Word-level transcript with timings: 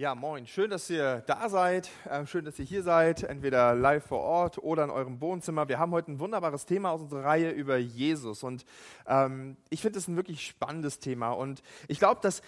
Ja, 0.00 0.14
moin. 0.14 0.46
Schön, 0.46 0.70
dass 0.70 0.88
ihr 0.90 1.24
da 1.26 1.48
seid. 1.48 1.90
Ähm, 2.08 2.24
schön, 2.28 2.44
dass 2.44 2.56
ihr 2.60 2.64
hier 2.64 2.84
seid, 2.84 3.24
entweder 3.24 3.74
live 3.74 4.06
vor 4.06 4.20
Ort 4.20 4.58
oder 4.58 4.84
in 4.84 4.90
eurem 4.90 5.20
Wohnzimmer. 5.20 5.66
Wir 5.66 5.80
haben 5.80 5.90
heute 5.90 6.12
ein 6.12 6.20
wunderbares 6.20 6.66
Thema 6.66 6.92
aus 6.92 7.00
unserer 7.00 7.24
Reihe 7.24 7.50
über 7.50 7.78
Jesus. 7.78 8.44
Und 8.44 8.64
ähm, 9.08 9.56
ich 9.70 9.82
finde 9.82 9.98
es 9.98 10.06
ein 10.06 10.14
wirklich 10.14 10.46
spannendes 10.46 11.00
Thema. 11.00 11.32
Und 11.32 11.64
ich 11.88 11.98
glaube, 11.98 12.20
dass, 12.22 12.42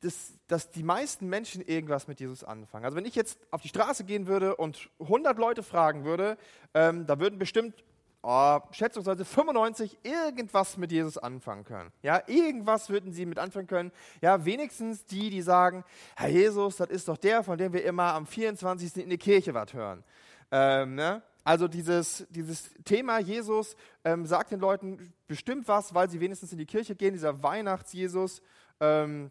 dass, 0.00 0.32
dass 0.48 0.72
die 0.72 0.82
meisten 0.82 1.28
Menschen 1.28 1.62
irgendwas 1.62 2.08
mit 2.08 2.18
Jesus 2.18 2.42
anfangen. 2.42 2.84
Also 2.84 2.96
wenn 2.96 3.06
ich 3.06 3.14
jetzt 3.14 3.38
auf 3.52 3.62
die 3.62 3.68
Straße 3.68 4.02
gehen 4.02 4.26
würde 4.26 4.56
und 4.56 4.90
100 4.98 5.38
Leute 5.38 5.62
fragen 5.62 6.04
würde, 6.04 6.36
ähm, 6.74 7.06
da 7.06 7.20
würden 7.20 7.38
bestimmt 7.38 7.84
oh, 8.22 8.58
schätzungsweise 8.70 9.24
95 9.24 9.98
irgendwas 10.02 10.76
mit 10.76 10.92
Jesus 10.92 11.18
anfangen 11.18 11.64
können. 11.64 11.90
Ja, 12.02 12.22
irgendwas 12.26 12.90
würden 12.90 13.12
sie 13.12 13.26
mit 13.26 13.38
anfangen 13.38 13.66
können. 13.66 13.92
Ja, 14.20 14.44
wenigstens 14.44 15.04
die, 15.04 15.30
die 15.30 15.42
sagen, 15.42 15.84
Herr 16.16 16.28
Jesus, 16.28 16.76
das 16.76 16.88
ist 16.88 17.08
doch 17.08 17.16
der, 17.16 17.42
von 17.42 17.58
dem 17.58 17.72
wir 17.72 17.84
immer 17.84 18.14
am 18.14 18.26
24. 18.26 18.96
in 18.98 19.10
die 19.10 19.18
Kirche 19.18 19.54
was 19.54 19.72
hören. 19.72 20.04
Ähm, 20.50 20.94
ne? 20.94 21.22
Also 21.44 21.68
dieses, 21.68 22.26
dieses 22.30 22.70
Thema 22.84 23.18
Jesus 23.18 23.76
ähm, 24.04 24.26
sagt 24.26 24.52
den 24.52 24.60
Leuten 24.60 25.12
bestimmt 25.26 25.66
was, 25.68 25.94
weil 25.94 26.10
sie 26.10 26.20
wenigstens 26.20 26.52
in 26.52 26.58
die 26.58 26.66
Kirche 26.66 26.94
gehen, 26.94 27.14
dieser 27.14 27.42
Weihnachts-Jesus. 27.42 28.42
Ähm, 28.80 29.30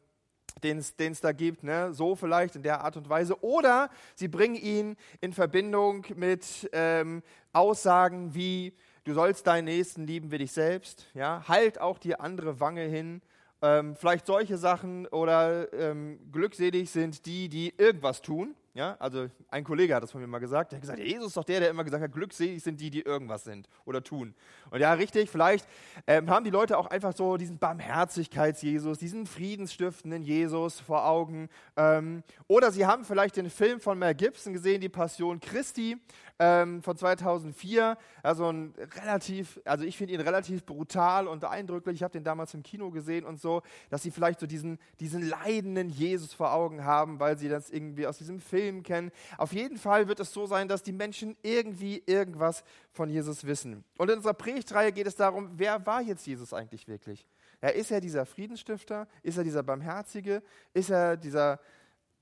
den 0.63 0.79
es 0.79 1.21
da 1.21 1.31
gibt, 1.31 1.63
ne? 1.63 1.93
so 1.93 2.15
vielleicht 2.15 2.55
in 2.55 2.63
der 2.63 2.83
Art 2.83 2.97
und 2.97 3.09
Weise. 3.09 3.43
Oder 3.43 3.89
sie 4.15 4.27
bringen 4.27 4.55
ihn 4.55 4.95
in 5.21 5.33
Verbindung 5.33 6.05
mit 6.15 6.69
ähm, 6.71 7.21
Aussagen 7.53 8.33
wie, 8.33 8.73
du 9.07 9.13
sollst 9.13 9.47
deinen 9.47 9.65
Nächsten 9.65 10.05
lieben 10.05 10.31
wie 10.31 10.37
dich 10.37 10.51
selbst, 10.51 11.07
ja? 11.13 11.43
halt 11.47 11.79
auch 11.79 11.97
die 11.97 12.19
andere 12.19 12.59
Wange 12.59 12.81
hin. 12.81 13.21
Ähm, 13.61 13.95
vielleicht 13.95 14.27
solche 14.27 14.57
Sachen 14.57 15.07
oder 15.07 15.71
ähm, 15.73 16.19
glückselig 16.31 16.91
sind 16.91 17.25
die, 17.25 17.49
die 17.49 17.73
irgendwas 17.77 18.21
tun, 18.21 18.53
ja, 18.77 18.95
also 18.99 19.27
ein 19.49 19.63
Kollege 19.63 19.95
hat 19.95 20.03
das 20.03 20.11
von 20.11 20.21
mir 20.21 20.27
mal 20.27 20.37
gesagt. 20.37 20.71
Der 20.71 20.77
hat 20.77 20.81
gesagt, 20.81 20.99
Jesus 20.99 21.29
ist 21.29 21.37
doch 21.37 21.43
der, 21.43 21.61
der 21.61 21.71
immer 21.71 21.83
gesagt 21.83 22.03
hat, 22.03 22.11
glückselig 22.11 22.61
sind 22.61 22.79
die, 22.79 22.91
die 22.91 23.01
irgendwas 23.01 23.43
sind 23.43 23.67
oder 23.85 24.03
tun. 24.03 24.35
Und 24.69 24.79
ja, 24.79 24.93
richtig, 24.93 25.31
vielleicht 25.31 25.67
ähm, 26.05 26.29
haben 26.29 26.45
die 26.45 26.51
Leute 26.51 26.77
auch 26.77 26.85
einfach 26.85 27.15
so 27.15 27.37
diesen 27.37 27.57
Barmherzigkeits-Jesus, 27.57 28.99
diesen 28.99 29.25
friedensstiftenden 29.25 30.21
Jesus 30.21 30.79
vor 30.79 31.07
Augen. 31.07 31.49
Ähm, 31.75 32.21
oder 32.45 32.71
sie 32.71 32.85
haben 32.85 33.03
vielleicht 33.03 33.37
den 33.37 33.49
Film 33.49 33.79
von 33.79 33.97
Mel 33.97 34.13
Gibson 34.13 34.53
gesehen, 34.53 34.79
Die 34.79 34.89
Passion 34.89 35.39
Christi 35.39 35.97
ähm, 36.39 36.81
von 36.81 36.97
2004. 36.97 37.97
Also 38.23 38.51
ein 38.51 38.73
relativ, 38.95 39.59
also 39.65 39.83
ich 39.83 39.97
finde 39.97 40.13
ihn 40.13 40.21
relativ 40.21 40.65
brutal 40.65 41.27
und 41.27 41.43
eindrücklich. 41.45 41.95
Ich 41.95 42.03
habe 42.03 42.13
den 42.13 42.23
damals 42.23 42.53
im 42.53 42.63
Kino 42.63 42.91
gesehen 42.91 43.25
und 43.25 43.39
so, 43.39 43.61
dass 43.89 44.03
sie 44.03 44.11
vielleicht 44.11 44.39
so 44.39 44.47
diesen, 44.47 44.79
diesen 44.99 45.27
leidenden 45.27 45.89
Jesus 45.89 46.33
vor 46.33 46.53
Augen 46.53 46.83
haben, 46.83 47.19
weil 47.19 47.37
sie 47.37 47.49
das 47.49 47.69
irgendwie 47.69 48.07
aus 48.07 48.17
diesem 48.17 48.39
Film 48.39 48.83
kennen. 48.83 49.11
Auf 49.37 49.53
jeden 49.53 49.77
Fall 49.77 50.07
wird 50.07 50.19
es 50.19 50.33
so 50.33 50.45
sein, 50.45 50.67
dass 50.67 50.83
die 50.83 50.93
Menschen 50.93 51.35
irgendwie 51.41 52.03
irgendwas 52.05 52.63
von 52.91 53.09
Jesus 53.09 53.45
wissen. 53.45 53.83
Und 53.97 54.09
in 54.09 54.17
unserer 54.17 54.33
Predigtreihe 54.33 54.91
geht 54.91 55.07
es 55.07 55.15
darum, 55.15 55.51
wer 55.55 55.85
war 55.85 56.01
jetzt 56.01 56.25
Jesus 56.25 56.53
eigentlich 56.53 56.87
wirklich? 56.87 57.27
Ja, 57.61 57.69
ist 57.69 57.91
er 57.91 58.01
dieser 58.01 58.25
Friedensstifter? 58.25 59.07
Ist 59.23 59.37
er 59.37 59.43
dieser 59.43 59.63
Barmherzige? 59.63 60.43
Ist 60.73 60.91
er 60.91 61.17
dieser 61.17 61.59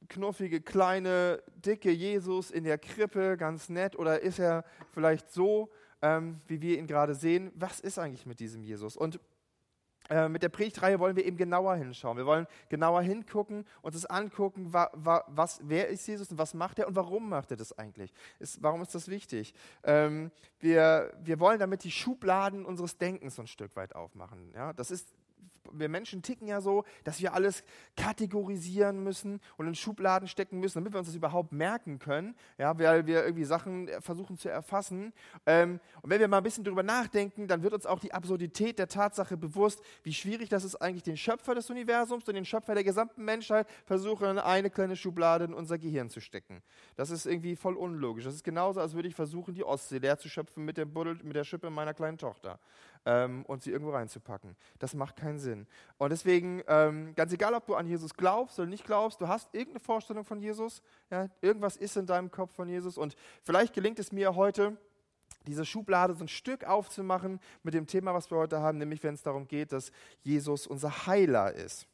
knuffige, 0.07 0.61
kleine, 0.61 1.41
dicke 1.55 1.91
Jesus 1.91 2.51
in 2.51 2.63
der 2.63 2.77
Krippe, 2.77 3.37
ganz 3.37 3.69
nett? 3.69 3.97
Oder 3.97 4.21
ist 4.21 4.39
er 4.39 4.63
vielleicht 4.91 5.31
so, 5.31 5.69
ähm, 6.01 6.41
wie 6.47 6.61
wir 6.61 6.77
ihn 6.77 6.87
gerade 6.87 7.15
sehen? 7.15 7.51
Was 7.55 7.79
ist 7.79 7.99
eigentlich 7.99 8.25
mit 8.25 8.39
diesem 8.39 8.63
Jesus? 8.63 8.97
Und 8.97 9.19
äh, 10.09 10.29
mit 10.29 10.43
der 10.43 10.49
Predigtreihe 10.49 10.99
wollen 10.99 11.15
wir 11.15 11.25
eben 11.25 11.37
genauer 11.37 11.75
hinschauen. 11.75 12.17
Wir 12.17 12.25
wollen 12.25 12.45
genauer 12.69 13.01
hingucken, 13.01 13.65
uns 13.81 13.95
das 13.95 14.05
angucken, 14.05 14.71
wa, 14.71 14.89
wa, 14.93 15.23
was, 15.27 15.59
wer 15.63 15.87
ist 15.87 16.05
Jesus 16.05 16.29
und 16.29 16.37
was 16.37 16.53
macht 16.53 16.77
er 16.77 16.87
und 16.87 16.95
warum 16.95 17.29
macht 17.29 17.49
er 17.51 17.57
das 17.57 17.77
eigentlich? 17.77 18.13
Ist, 18.39 18.61
warum 18.61 18.81
ist 18.81 18.93
das 18.93 19.07
wichtig? 19.07 19.53
Ähm, 19.83 20.31
wir, 20.59 21.11
wir 21.23 21.39
wollen 21.39 21.59
damit 21.59 21.83
die 21.83 21.91
Schubladen 21.91 22.65
unseres 22.65 22.97
Denkens 22.97 23.35
so 23.35 23.41
ein 23.41 23.47
Stück 23.47 23.75
weit 23.75 23.95
aufmachen. 23.95 24.51
Ja? 24.53 24.73
Das 24.73 24.91
ist 24.91 25.15
wir 25.71 25.89
Menschen 25.89 26.21
ticken 26.21 26.47
ja 26.47 26.61
so, 26.61 26.83
dass 27.03 27.21
wir 27.21 27.33
alles 27.33 27.63
kategorisieren 27.95 29.03
müssen 29.03 29.39
und 29.57 29.67
in 29.67 29.75
Schubladen 29.75 30.27
stecken 30.27 30.59
müssen, 30.59 30.79
damit 30.79 30.93
wir 30.93 30.99
uns 30.99 31.07
das 31.07 31.15
überhaupt 31.15 31.51
merken 31.51 31.99
können, 31.99 32.35
ja, 32.57 32.77
weil 32.77 33.05
wir 33.07 33.23
irgendwie 33.23 33.45
Sachen 33.45 33.89
versuchen 34.01 34.37
zu 34.37 34.49
erfassen. 34.49 35.13
Ähm, 35.45 35.79
und 36.01 36.09
wenn 36.09 36.19
wir 36.19 36.27
mal 36.27 36.37
ein 36.37 36.43
bisschen 36.43 36.63
darüber 36.63 36.83
nachdenken, 36.83 37.47
dann 37.47 37.63
wird 37.63 37.73
uns 37.73 37.85
auch 37.85 37.99
die 37.99 38.13
Absurdität 38.13 38.79
der 38.79 38.87
Tatsache 38.87 39.37
bewusst, 39.37 39.81
wie 40.03 40.13
schwierig 40.13 40.49
das 40.49 40.63
ist, 40.63 40.75
eigentlich 40.75 41.03
den 41.03 41.17
Schöpfer 41.17 41.55
des 41.55 41.69
Universums 41.69 42.27
und 42.27 42.35
den 42.35 42.45
Schöpfer 42.45 42.73
der 42.73 42.83
gesamten 42.83 43.23
Menschheit 43.23 43.67
versuchen, 43.85 44.29
in 44.29 44.39
eine 44.39 44.69
kleine 44.69 44.95
Schublade 44.95 45.45
in 45.45 45.53
unser 45.53 45.77
Gehirn 45.77 46.09
zu 46.09 46.19
stecken. 46.19 46.61
Das 46.95 47.09
ist 47.09 47.25
irgendwie 47.25 47.55
voll 47.55 47.75
unlogisch. 47.75 48.23
Das 48.23 48.33
ist 48.33 48.43
genauso, 48.43 48.79
als 48.79 48.93
würde 48.93 49.07
ich 49.07 49.15
versuchen, 49.15 49.53
die 49.53 49.63
Ostsee 49.63 49.97
leer 49.97 50.17
zu 50.17 50.29
schöpfen 50.29 50.65
mit, 50.65 50.77
dem 50.77 50.93
Buddel, 50.93 51.19
mit 51.23 51.35
der 51.35 51.43
Schippe 51.43 51.69
meiner 51.69 51.93
kleinen 51.93 52.17
Tochter 52.17 52.59
ähm, 53.05 53.45
und 53.45 53.63
sie 53.63 53.71
irgendwo 53.71 53.91
reinzupacken. 53.91 54.55
Das 54.79 54.93
macht 54.93 55.15
keinen 55.15 55.39
Sinn. 55.39 55.67
Und 55.97 56.09
deswegen, 56.09 56.63
ähm, 56.67 57.13
ganz 57.15 57.31
egal, 57.31 57.53
ob 57.53 57.65
du 57.65 57.75
an 57.75 57.87
Jesus 57.87 58.13
glaubst 58.13 58.59
oder 58.59 58.67
nicht 58.67 58.85
glaubst, 58.85 59.21
du 59.21 59.27
hast 59.27 59.53
irgendeine 59.53 59.79
Vorstellung 59.79 60.25
von 60.25 60.39
Jesus, 60.39 60.81
ja, 61.09 61.29
irgendwas 61.41 61.77
ist 61.77 61.97
in 61.97 62.05
deinem 62.05 62.31
Kopf 62.31 62.53
von 62.55 62.67
Jesus 62.67 62.97
und 62.97 63.15
vielleicht 63.43 63.73
gelingt 63.73 63.99
es 63.99 64.11
mir 64.11 64.35
heute, 64.35 64.77
diese 65.47 65.65
Schublade 65.65 66.15
so 66.15 66.23
ein 66.23 66.27
Stück 66.27 66.63
aufzumachen 66.63 67.39
mit 67.63 67.73
dem 67.73 67.87
Thema, 67.87 68.13
was 68.13 68.31
wir 68.31 68.37
heute 68.37 68.59
haben, 68.59 68.77
nämlich 68.77 69.03
wenn 69.03 69.13
es 69.13 69.21
darum 69.21 69.47
geht, 69.47 69.71
dass 69.71 69.91
Jesus 70.21 70.65
unser 70.65 71.05
Heiler 71.05 71.53
ist. 71.53 71.87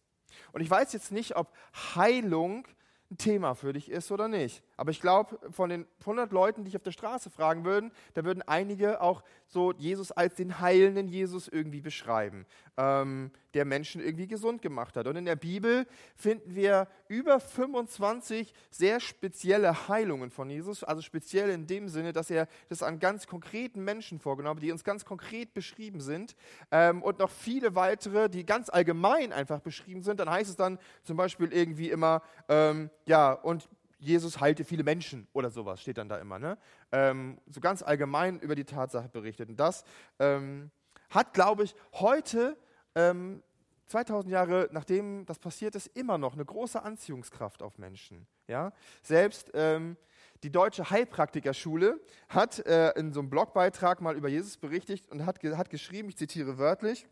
Und 0.53 0.61
ich 0.61 0.69
weiß 0.69 0.93
jetzt 0.93 1.11
nicht, 1.11 1.35
ob 1.35 1.53
Heilung 1.95 2.65
ein 3.09 3.17
Thema 3.17 3.55
für 3.55 3.73
dich 3.73 3.91
ist 3.91 4.11
oder 4.11 4.29
nicht. 4.29 4.63
Aber 4.81 4.89
ich 4.89 4.99
glaube, 4.99 5.37
von 5.51 5.69
den 5.69 5.85
100 5.99 6.31
Leuten, 6.31 6.63
die 6.63 6.69
ich 6.69 6.75
auf 6.75 6.81
der 6.81 6.91
Straße 6.91 7.29
fragen 7.29 7.65
würden, 7.65 7.91
da 8.15 8.25
würden 8.25 8.41
einige 8.41 8.99
auch 8.99 9.21
so 9.45 9.73
Jesus 9.73 10.11
als 10.11 10.33
den 10.33 10.59
heilenden 10.59 11.07
Jesus 11.07 11.47
irgendwie 11.47 11.81
beschreiben, 11.81 12.47
ähm, 12.77 13.29
der 13.53 13.65
Menschen 13.65 14.01
irgendwie 14.01 14.25
gesund 14.25 14.63
gemacht 14.63 14.97
hat. 14.97 15.05
Und 15.05 15.17
in 15.17 15.25
der 15.25 15.35
Bibel 15.35 15.85
finden 16.15 16.55
wir 16.55 16.87
über 17.07 17.39
25 17.39 18.55
sehr 18.71 18.99
spezielle 18.99 19.87
Heilungen 19.87 20.31
von 20.31 20.49
Jesus, 20.49 20.83
also 20.83 21.03
speziell 21.03 21.51
in 21.51 21.67
dem 21.67 21.87
Sinne, 21.87 22.11
dass 22.11 22.31
er 22.31 22.47
das 22.67 22.81
an 22.81 22.97
ganz 22.97 23.27
konkreten 23.27 23.83
Menschen 23.83 24.17
vorgenommen 24.17 24.57
hat, 24.57 24.63
die 24.63 24.71
uns 24.71 24.83
ganz 24.83 25.05
konkret 25.05 25.53
beschrieben 25.53 26.01
sind 26.01 26.35
ähm, 26.71 27.03
und 27.03 27.19
noch 27.19 27.29
viele 27.29 27.75
weitere, 27.75 28.29
die 28.29 28.47
ganz 28.47 28.67
allgemein 28.67 29.31
einfach 29.31 29.59
beschrieben 29.59 30.01
sind. 30.01 30.19
Dann 30.19 30.31
heißt 30.31 30.49
es 30.49 30.55
dann 30.55 30.79
zum 31.03 31.17
Beispiel 31.17 31.53
irgendwie 31.53 31.91
immer, 31.91 32.23
ähm, 32.49 32.89
ja, 33.05 33.33
und 33.33 33.69
Jesus 34.01 34.41
heilte 34.41 34.65
viele 34.65 34.83
Menschen 34.83 35.27
oder 35.31 35.51
sowas, 35.51 35.79
steht 35.79 35.97
dann 35.99 36.09
da 36.09 36.17
immer. 36.17 36.39
Ne? 36.39 36.57
Ähm, 36.91 37.37
so 37.47 37.61
ganz 37.61 37.83
allgemein 37.83 38.39
über 38.39 38.55
die 38.55 38.65
Tatsache 38.65 39.07
berichtet. 39.09 39.47
Und 39.49 39.59
das 39.59 39.83
ähm, 40.19 40.71
hat, 41.11 41.33
glaube 41.33 41.63
ich, 41.63 41.75
heute, 41.93 42.57
ähm, 42.95 43.43
2000 43.87 44.31
Jahre 44.31 44.69
nachdem 44.71 45.25
das 45.25 45.37
passiert 45.37 45.75
ist, 45.75 45.87
immer 45.95 46.17
noch 46.17 46.33
eine 46.33 46.45
große 46.45 46.81
Anziehungskraft 46.81 47.61
auf 47.61 47.77
Menschen. 47.77 48.25
Ja? 48.47 48.73
Selbst 49.03 49.51
ähm, 49.53 49.97
die 50.41 50.51
Deutsche 50.51 50.89
Heilpraktikerschule 50.89 51.99
hat 52.27 52.65
äh, 52.65 52.91
in 52.91 53.13
so 53.13 53.19
einem 53.19 53.29
Blogbeitrag 53.29 54.01
mal 54.01 54.15
über 54.15 54.29
Jesus 54.29 54.57
berichtet 54.57 55.07
und 55.09 55.27
hat, 55.27 55.43
hat 55.43 55.69
geschrieben, 55.69 56.09
ich 56.09 56.17
zitiere 56.17 56.57
wörtlich, 56.57 57.05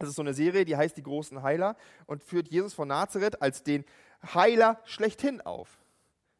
das 0.00 0.08
ist 0.08 0.16
so 0.16 0.22
eine 0.22 0.34
Serie, 0.34 0.64
die 0.64 0.76
heißt 0.76 0.96
Die 0.96 1.02
großen 1.02 1.42
Heiler 1.42 1.76
und 2.06 2.24
führt 2.24 2.48
Jesus 2.48 2.74
von 2.74 2.88
Nazareth 2.88 3.40
als 3.40 3.62
den 3.62 3.84
Heiler 4.34 4.80
schlechthin 4.84 5.40
auf. 5.40 5.78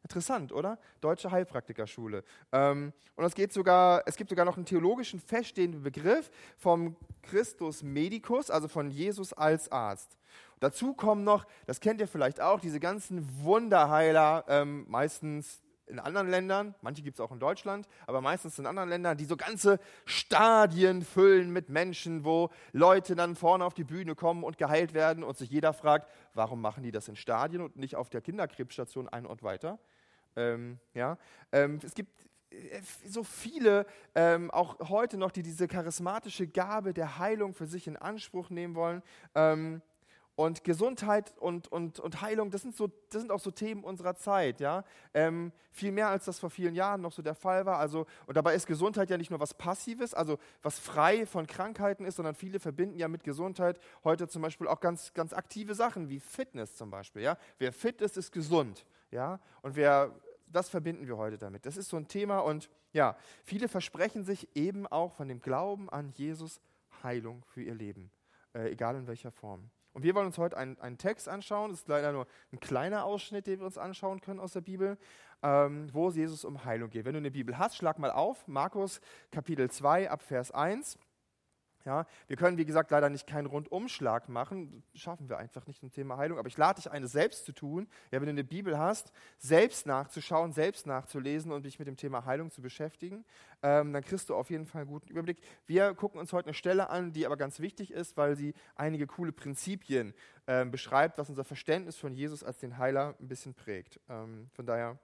Interessant, 0.07 0.53
oder? 0.53 0.79
Deutsche 1.01 1.31
Heilpraktikerschule. 1.31 2.23
Ähm, 2.53 2.93
und 3.17 3.25
es, 3.25 3.35
geht 3.35 3.51
sogar, 3.51 4.03
es 4.05 4.15
gibt 4.15 4.29
sogar 4.29 4.45
noch 4.45 4.55
einen 4.55 4.65
theologischen 4.65 5.19
feststehenden 5.19 5.83
Begriff 5.83 6.31
vom 6.55 6.95
Christus 7.23 7.83
Medicus, 7.83 8.49
also 8.49 8.69
von 8.69 8.89
Jesus 8.89 9.33
als 9.33 9.69
Arzt. 9.69 10.17
Dazu 10.61 10.93
kommen 10.93 11.25
noch, 11.25 11.45
das 11.65 11.81
kennt 11.81 11.99
ihr 11.99 12.07
vielleicht 12.07 12.39
auch, 12.39 12.61
diese 12.61 12.79
ganzen 12.79 13.27
Wunderheiler, 13.43 14.45
ähm, 14.47 14.85
meistens 14.87 15.61
in 15.87 15.99
anderen 15.99 16.29
Ländern, 16.29 16.73
manche 16.81 17.01
gibt 17.01 17.17
es 17.17 17.21
auch 17.21 17.31
in 17.31 17.39
Deutschland, 17.39 17.87
aber 18.05 18.21
meistens 18.21 18.59
in 18.59 18.65
anderen 18.65 18.89
Ländern, 18.89 19.17
die 19.17 19.25
so 19.25 19.35
ganze 19.35 19.79
Stadien 20.05 21.01
füllen 21.01 21.51
mit 21.51 21.67
Menschen, 21.67 22.23
wo 22.23 22.49
Leute 22.71 23.15
dann 23.15 23.35
vorne 23.35 23.65
auf 23.65 23.73
die 23.73 23.83
Bühne 23.83 24.15
kommen 24.15 24.43
und 24.43 24.57
geheilt 24.57 24.93
werden 24.93 25.23
und 25.23 25.37
sich 25.37 25.49
jeder 25.49 25.73
fragt, 25.73 26.09
warum 26.33 26.61
machen 26.61 26.83
die 26.83 26.91
das 26.91 27.07
in 27.07 27.15
Stadien 27.17 27.61
und 27.61 27.75
nicht 27.75 27.95
auf 27.95 28.09
der 28.09 28.21
Kinderkrebsstation 28.21 29.09
ein 29.09 29.25
Ort 29.25 29.43
weiter? 29.43 29.79
Ähm, 30.37 30.79
ja? 30.93 31.17
Ähm, 31.51 31.79
es 31.83 31.93
gibt 31.93 32.11
äh, 32.49 32.79
so 33.05 33.23
viele, 33.23 33.85
ähm, 34.15 34.49
auch 34.51 34.89
heute 34.89 35.17
noch, 35.17 35.31
die 35.31 35.43
diese 35.43 35.67
charismatische 35.67 36.47
Gabe 36.47 36.93
der 36.93 37.17
Heilung 37.17 37.53
für 37.53 37.65
sich 37.65 37.87
in 37.87 37.97
Anspruch 37.97 38.49
nehmen 38.49 38.75
wollen. 38.75 39.03
Ähm, 39.35 39.81
und 40.37 40.63
Gesundheit 40.63 41.33
und, 41.39 41.67
und, 41.71 41.99
und 41.99 42.21
Heilung, 42.21 42.51
das 42.51 42.61
sind, 42.61 42.75
so, 42.75 42.89
das 43.09 43.21
sind 43.21 43.31
auch 43.31 43.39
so 43.39 43.49
Themen 43.49 43.83
unserer 43.83 44.15
Zeit, 44.15 44.59
ja. 44.59 44.83
Ähm, 45.15 45.51
viel 45.71 45.91
mehr 45.91 46.09
als 46.09 46.25
das 46.25 46.37
vor 46.37 46.51
vielen 46.51 46.75
Jahren 46.75 47.01
noch 47.01 47.11
so 47.11 47.23
der 47.23 47.33
Fall 47.33 47.65
war. 47.65 47.79
Also, 47.79 48.05
und 48.27 48.37
dabei 48.37 48.53
ist 48.53 48.67
Gesundheit 48.67 49.09
ja 49.09 49.17
nicht 49.17 49.31
nur 49.31 49.39
was 49.39 49.55
Passives, 49.55 50.13
also 50.13 50.37
was 50.61 50.77
frei 50.77 51.25
von 51.25 51.47
Krankheiten 51.47 52.05
ist, 52.05 52.17
sondern 52.17 52.35
viele 52.35 52.59
verbinden 52.59 52.99
ja 52.99 53.07
mit 53.07 53.23
Gesundheit 53.23 53.79
heute 54.03 54.27
zum 54.27 54.43
Beispiel 54.43 54.67
auch 54.67 54.79
ganz, 54.79 55.11
ganz 55.15 55.33
aktive 55.33 55.73
Sachen 55.73 56.07
wie 56.07 56.19
Fitness 56.19 56.75
zum 56.75 56.91
Beispiel, 56.91 57.23
ja. 57.23 57.35
Wer 57.57 57.73
fit 57.73 57.99
ist, 58.01 58.15
ist 58.15 58.31
gesund, 58.31 58.85
ja. 59.09 59.39
Und 59.63 59.75
wer, 59.75 60.13
das 60.47 60.69
verbinden 60.69 61.07
wir 61.07 61.17
heute 61.17 61.37
damit. 61.37 61.65
Das 61.65 61.77
ist 61.77 61.89
so 61.89 61.97
ein 61.97 62.07
Thema 62.07 62.39
und 62.39 62.69
ja, 62.93 63.15
viele 63.43 63.67
versprechen 63.67 64.23
sich 64.23 64.55
eben 64.55 64.87
auch 64.87 65.13
von 65.13 65.27
dem 65.27 65.41
Glauben 65.41 65.89
an 65.89 66.11
Jesus 66.15 66.61
Heilung 67.03 67.43
für 67.45 67.61
ihr 67.61 67.75
Leben, 67.75 68.11
äh, 68.53 68.71
egal 68.71 68.95
in 68.95 69.07
welcher 69.07 69.31
Form. 69.31 69.69
Und 69.93 70.03
wir 70.03 70.13
wollen 70.13 70.27
uns 70.27 70.37
heute 70.37 70.55
einen, 70.55 70.79
einen, 70.79 70.99
Text 70.99 71.27
anschauen. 71.27 71.71
Das 71.71 71.79
ist 71.79 71.87
leider 71.87 72.11
nur 72.11 72.27
ein 72.53 72.59
kleiner 72.59 73.03
Ausschnitt, 73.03 73.47
den 73.47 73.59
wir 73.59 73.65
uns 73.65 73.79
anschauen 73.79 74.21
können 74.21 74.39
aus 74.39 74.53
der 74.53 74.61
Bibel, 74.61 74.95
ähm, 75.41 75.89
wo 75.91 76.11
Jesus 76.11 76.45
um 76.45 76.65
Heilung 76.65 76.91
geht. 76.91 77.03
Wenn 77.05 77.13
du 77.13 77.17
eine 77.17 77.31
Bibel 77.31 77.57
hast, 77.57 77.77
schlag 77.77 77.97
mal 77.97 78.11
auf, 78.11 78.47
Markus 78.47 79.01
Kapitel 79.31 79.71
2 79.71 80.11
ab 80.11 80.21
Vers 80.21 80.51
1. 80.51 80.99
Ja, 81.87 82.05
wir 82.27 82.35
können, 82.35 82.57
wie 82.57 82.65
gesagt, 82.65 82.91
leider 82.91 83.09
nicht 83.09 83.27
keinen 83.27 83.45
Rundumschlag 83.45 84.27
machen. 84.27 84.83
Schaffen 84.93 85.29
wir 85.29 85.37
einfach 85.37 85.65
nicht 85.67 85.79
zum 85.79 85.89
Thema 85.89 86.17
Heilung. 86.17 86.37
Aber 86.37 86.49
ich 86.49 86.57
lade 86.57 86.81
dich 86.81 86.91
ein, 86.91 87.01
es 87.01 87.13
selbst 87.13 87.45
zu 87.45 87.53
tun. 87.53 87.87
Ja, 88.11 88.19
wenn 88.19 88.25
du 88.25 88.31
eine 88.31 88.43
Bibel 88.43 88.77
hast, 88.77 89.13
selbst 89.37 89.85
nachzuschauen, 89.85 90.51
selbst 90.51 90.85
nachzulesen 90.85 91.53
und 91.53 91.65
dich 91.65 91.79
mit 91.79 91.87
dem 91.87 91.95
Thema 91.95 92.25
Heilung 92.25 92.51
zu 92.51 92.61
beschäftigen, 92.61 93.23
ähm, 93.63 93.93
dann 93.93 94.03
kriegst 94.03 94.27
du 94.27 94.35
auf 94.35 94.49
jeden 94.49 94.65
Fall 94.65 94.81
einen 94.81 94.91
guten 94.91 95.07
Überblick. 95.07 95.39
Wir 95.65 95.93
gucken 95.93 96.19
uns 96.19 96.33
heute 96.33 96.47
eine 96.47 96.55
Stelle 96.55 96.89
an, 96.89 97.13
die 97.13 97.25
aber 97.25 97.37
ganz 97.37 97.61
wichtig 97.61 97.91
ist, 97.91 98.17
weil 98.17 98.35
sie 98.35 98.53
einige 98.75 99.07
coole 99.07 99.31
Prinzipien 99.31 100.13
ähm, 100.45 100.71
beschreibt, 100.71 101.17
was 101.17 101.29
unser 101.29 101.45
Verständnis 101.45 101.95
von 101.95 102.13
Jesus 102.13 102.43
als 102.43 102.59
den 102.59 102.77
Heiler 102.77 103.15
ein 103.21 103.29
bisschen 103.29 103.53
prägt. 103.53 104.01
Ähm, 104.09 104.49
von 104.51 104.65
daher 104.65 104.99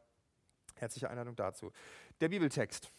herzliche 0.75 1.09
Einladung 1.09 1.37
dazu. 1.37 1.71
Der 2.19 2.27
Bibeltext. 2.27 2.91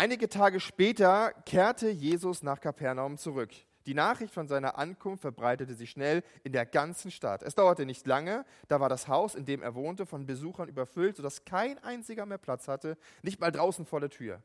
Einige 0.00 0.28
Tage 0.28 0.60
später 0.60 1.32
kehrte 1.44 1.90
Jesus 1.90 2.44
nach 2.44 2.60
Kapernaum 2.60 3.18
zurück. 3.18 3.50
Die 3.84 3.94
Nachricht 3.94 4.32
von 4.32 4.46
seiner 4.46 4.78
Ankunft 4.78 5.22
verbreitete 5.22 5.74
sich 5.74 5.90
schnell 5.90 6.22
in 6.44 6.52
der 6.52 6.66
ganzen 6.66 7.10
Stadt. 7.10 7.42
Es 7.42 7.56
dauerte 7.56 7.84
nicht 7.84 8.06
lange, 8.06 8.44
da 8.68 8.78
war 8.78 8.88
das 8.88 9.08
Haus, 9.08 9.34
in 9.34 9.44
dem 9.44 9.60
er 9.60 9.74
wohnte, 9.74 10.06
von 10.06 10.24
Besuchern 10.24 10.68
überfüllt, 10.68 11.16
sodass 11.16 11.44
kein 11.44 11.82
einziger 11.82 12.26
mehr 12.26 12.38
Platz 12.38 12.68
hatte, 12.68 12.96
nicht 13.22 13.40
mal 13.40 13.50
draußen 13.50 13.86
vor 13.86 13.98
der 13.98 14.10
Tür. 14.10 14.40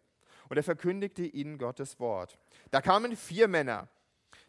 Und 0.50 0.58
er 0.58 0.64
verkündigte 0.64 1.22
ihnen 1.22 1.60
Gottes 1.60 2.00
Wort. 2.00 2.40
Da 2.72 2.82
kamen 2.82 3.16
vier 3.16 3.48
Männer, 3.48 3.88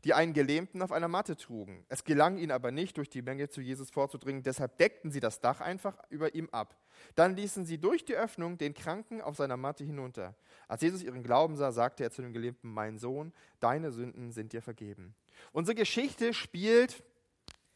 die 0.04 0.12
einen 0.12 0.34
Gelähmten 0.34 0.82
auf 0.82 0.92
einer 0.92 1.08
Matte 1.08 1.36
trugen. 1.36 1.84
Es 1.88 2.04
gelang 2.04 2.36
ihnen 2.36 2.52
aber 2.52 2.70
nicht, 2.70 2.98
durch 2.98 3.08
die 3.08 3.22
Menge 3.22 3.48
zu 3.48 3.60
Jesus 3.60 3.90
vorzudringen, 3.90 4.42
deshalb 4.42 4.76
deckten 4.76 5.10
sie 5.10 5.20
das 5.20 5.40
Dach 5.40 5.60
einfach 5.60 5.96
über 6.10 6.34
ihm 6.34 6.48
ab. 6.50 6.76
Dann 7.14 7.34
ließen 7.36 7.64
sie 7.64 7.78
durch 7.78 8.04
die 8.04 8.14
Öffnung 8.14 8.58
den 8.58 8.74
Kranken 8.74 9.22
auf 9.22 9.36
seiner 9.36 9.56
Matte 9.56 9.82
hinunter. 9.82 10.34
Als 10.68 10.82
Jesus 10.82 11.02
ihren 11.02 11.22
Glauben 11.22 11.56
sah, 11.56 11.72
sagte 11.72 12.04
er 12.04 12.10
zu 12.10 12.22
dem 12.22 12.32
Gelähmten, 12.32 12.70
mein 12.70 12.98
Sohn, 12.98 13.32
deine 13.60 13.90
Sünden 13.90 14.30
sind 14.30 14.52
dir 14.52 14.62
vergeben. 14.62 15.14
Unsere 15.52 15.74
Geschichte 15.74 16.34
spielt 16.34 17.02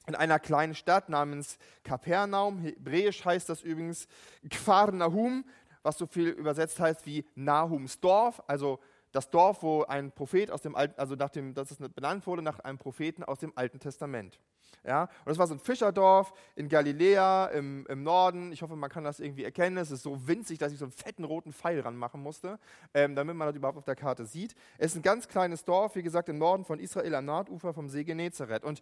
in 0.06 0.14
einer 0.14 0.38
kleinen 0.38 0.74
Stadt 0.74 1.08
namens 1.08 1.58
Kapernaum. 1.82 2.58
Hebräisch 2.58 3.24
heißt 3.24 3.48
das 3.48 3.62
übrigens 3.62 4.06
Kfar 4.48 4.92
Nahum, 4.92 5.44
was 5.82 5.98
so 5.98 6.06
viel 6.06 6.28
übersetzt 6.28 6.80
heißt 6.80 7.06
wie 7.06 7.24
Nahums 7.34 8.00
Dorf, 8.00 8.42
also 8.46 8.80
das 9.12 9.30
Dorf, 9.30 9.62
wo 9.62 9.84
ein 9.84 10.12
Prophet 10.12 10.50
aus 10.50 10.62
dem 10.62 10.74
Alten, 10.74 10.98
also 10.98 11.14
nach 11.14 11.30
dem, 11.30 11.54
dass 11.54 11.70
es 11.70 11.78
benannt 11.78 12.26
wurde 12.26 12.42
nach 12.42 12.58
einem 12.60 12.78
Propheten 12.78 13.24
aus 13.24 13.38
dem 13.38 13.52
Alten 13.56 13.80
Testament. 13.80 14.38
Ja, 14.84 15.02
und 15.02 15.26
das 15.26 15.38
war 15.38 15.46
so 15.46 15.54
ein 15.54 15.58
Fischerdorf 15.58 16.32
in 16.54 16.68
Galiläa 16.68 17.46
im, 17.46 17.86
im 17.88 18.02
Norden. 18.02 18.52
Ich 18.52 18.62
hoffe, 18.62 18.76
man 18.76 18.90
kann 18.90 19.04
das 19.04 19.20
irgendwie 19.20 19.44
erkennen. 19.44 19.76
Es 19.76 19.90
ist 19.90 20.02
so 20.02 20.26
winzig, 20.26 20.58
dass 20.58 20.72
ich 20.72 20.78
so 20.78 20.84
einen 20.84 20.92
fetten 20.92 21.24
roten 21.24 21.52
Pfeil 21.52 21.80
ranmachen 21.80 22.22
musste, 22.22 22.58
ähm, 22.94 23.14
damit 23.14 23.34
man 23.36 23.48
das 23.48 23.56
überhaupt 23.56 23.78
auf 23.78 23.84
der 23.84 23.96
Karte 23.96 24.24
sieht. 24.24 24.54
Es 24.78 24.92
ist 24.92 24.96
ein 24.96 25.02
ganz 25.02 25.28
kleines 25.28 25.64
Dorf, 25.64 25.96
wie 25.96 26.02
gesagt, 26.02 26.28
im 26.28 26.38
Norden 26.38 26.64
von 26.64 26.78
Israel 26.78 27.14
am 27.16 27.24
Nordufer 27.24 27.74
vom 27.74 27.88
See 27.88 28.04
Genezareth. 28.04 28.64
Und 28.64 28.80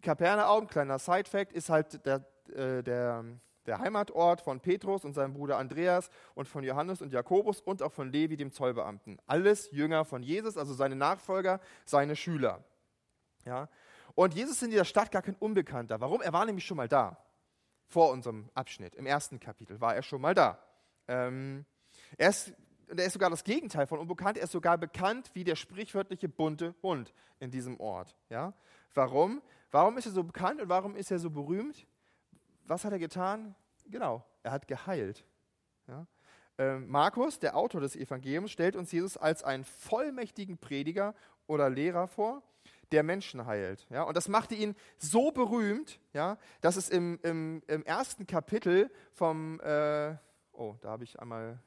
Kapernaum, 0.00 0.68
kleiner 0.68 0.98
Side-Fact, 0.98 1.52
ist 1.52 1.70
halt 1.70 2.04
der, 2.06 2.24
äh, 2.54 2.82
der 2.82 3.24
der 3.66 3.78
Heimatort 3.78 4.40
von 4.40 4.60
Petrus 4.60 5.04
und 5.04 5.14
seinem 5.14 5.34
Bruder 5.34 5.58
Andreas 5.58 6.10
und 6.34 6.48
von 6.48 6.64
Johannes 6.64 7.02
und 7.02 7.12
Jakobus 7.12 7.60
und 7.60 7.82
auch 7.82 7.92
von 7.92 8.10
Levi, 8.10 8.36
dem 8.36 8.52
Zollbeamten. 8.52 9.18
Alles 9.26 9.70
Jünger 9.70 10.04
von 10.04 10.22
Jesus, 10.22 10.56
also 10.56 10.74
seine 10.74 10.96
Nachfolger, 10.96 11.60
seine 11.84 12.16
Schüler. 12.16 12.64
Ja? 13.44 13.68
Und 14.14 14.34
Jesus 14.34 14.56
ist 14.56 14.62
in 14.62 14.70
dieser 14.70 14.84
Stadt 14.84 15.10
gar 15.10 15.22
kein 15.22 15.36
Unbekannter. 15.36 16.00
Warum? 16.00 16.20
Er 16.20 16.32
war 16.32 16.44
nämlich 16.44 16.66
schon 16.66 16.76
mal 16.76 16.88
da. 16.88 17.16
Vor 17.86 18.10
unserem 18.10 18.50
Abschnitt, 18.54 18.94
im 18.94 19.06
ersten 19.06 19.38
Kapitel, 19.38 19.80
war 19.80 19.94
er 19.94 20.02
schon 20.02 20.20
mal 20.20 20.34
da. 20.34 20.58
Ähm, 21.08 21.66
er, 22.16 22.30
ist, 22.30 22.54
er 22.88 23.04
ist 23.04 23.12
sogar 23.12 23.30
das 23.30 23.44
Gegenteil 23.44 23.86
von 23.86 23.98
unbekannt. 23.98 24.38
Er 24.38 24.44
ist 24.44 24.52
sogar 24.52 24.78
bekannt 24.78 25.30
wie 25.34 25.44
der 25.44 25.56
sprichwörtliche 25.56 26.28
bunte 26.28 26.74
Hund 26.82 27.12
in 27.38 27.50
diesem 27.50 27.78
Ort. 27.80 28.16
Ja? 28.30 28.54
Warum? 28.94 29.42
Warum 29.70 29.98
ist 29.98 30.06
er 30.06 30.12
so 30.12 30.22
bekannt 30.22 30.60
und 30.60 30.68
warum 30.68 30.96
ist 30.96 31.10
er 31.10 31.18
so 31.18 31.30
berühmt? 31.30 31.86
Was 32.66 32.84
hat 32.84 32.92
er 32.92 32.98
getan? 32.98 33.54
Genau, 33.86 34.24
er 34.42 34.52
hat 34.52 34.68
geheilt. 34.68 35.24
Ja? 35.88 36.06
Ähm, 36.58 36.88
Markus, 36.88 37.38
der 37.38 37.56
Autor 37.56 37.80
des 37.80 37.96
Evangeliums, 37.96 38.50
stellt 38.50 38.76
uns 38.76 38.92
Jesus 38.92 39.16
als 39.16 39.42
einen 39.42 39.64
vollmächtigen 39.64 40.58
Prediger 40.58 41.14
oder 41.46 41.70
Lehrer 41.70 42.08
vor, 42.08 42.42
der 42.92 43.02
Menschen 43.02 43.46
heilt. 43.46 43.86
Ja? 43.90 44.02
Und 44.02 44.16
das 44.16 44.28
machte 44.28 44.54
ihn 44.54 44.76
so 44.98 45.32
berühmt, 45.32 45.98
ja, 46.12 46.38
dass 46.60 46.76
es 46.76 46.88
im, 46.88 47.18
im, 47.22 47.62
im 47.66 47.84
ersten 47.84 48.26
Kapitel 48.26 48.90
vom, 49.12 49.60
äh, 49.60 50.14
oh, 50.52 50.74
da 50.80 50.90
habe 50.90 51.04
ich 51.04 51.18
einmal 51.18 51.58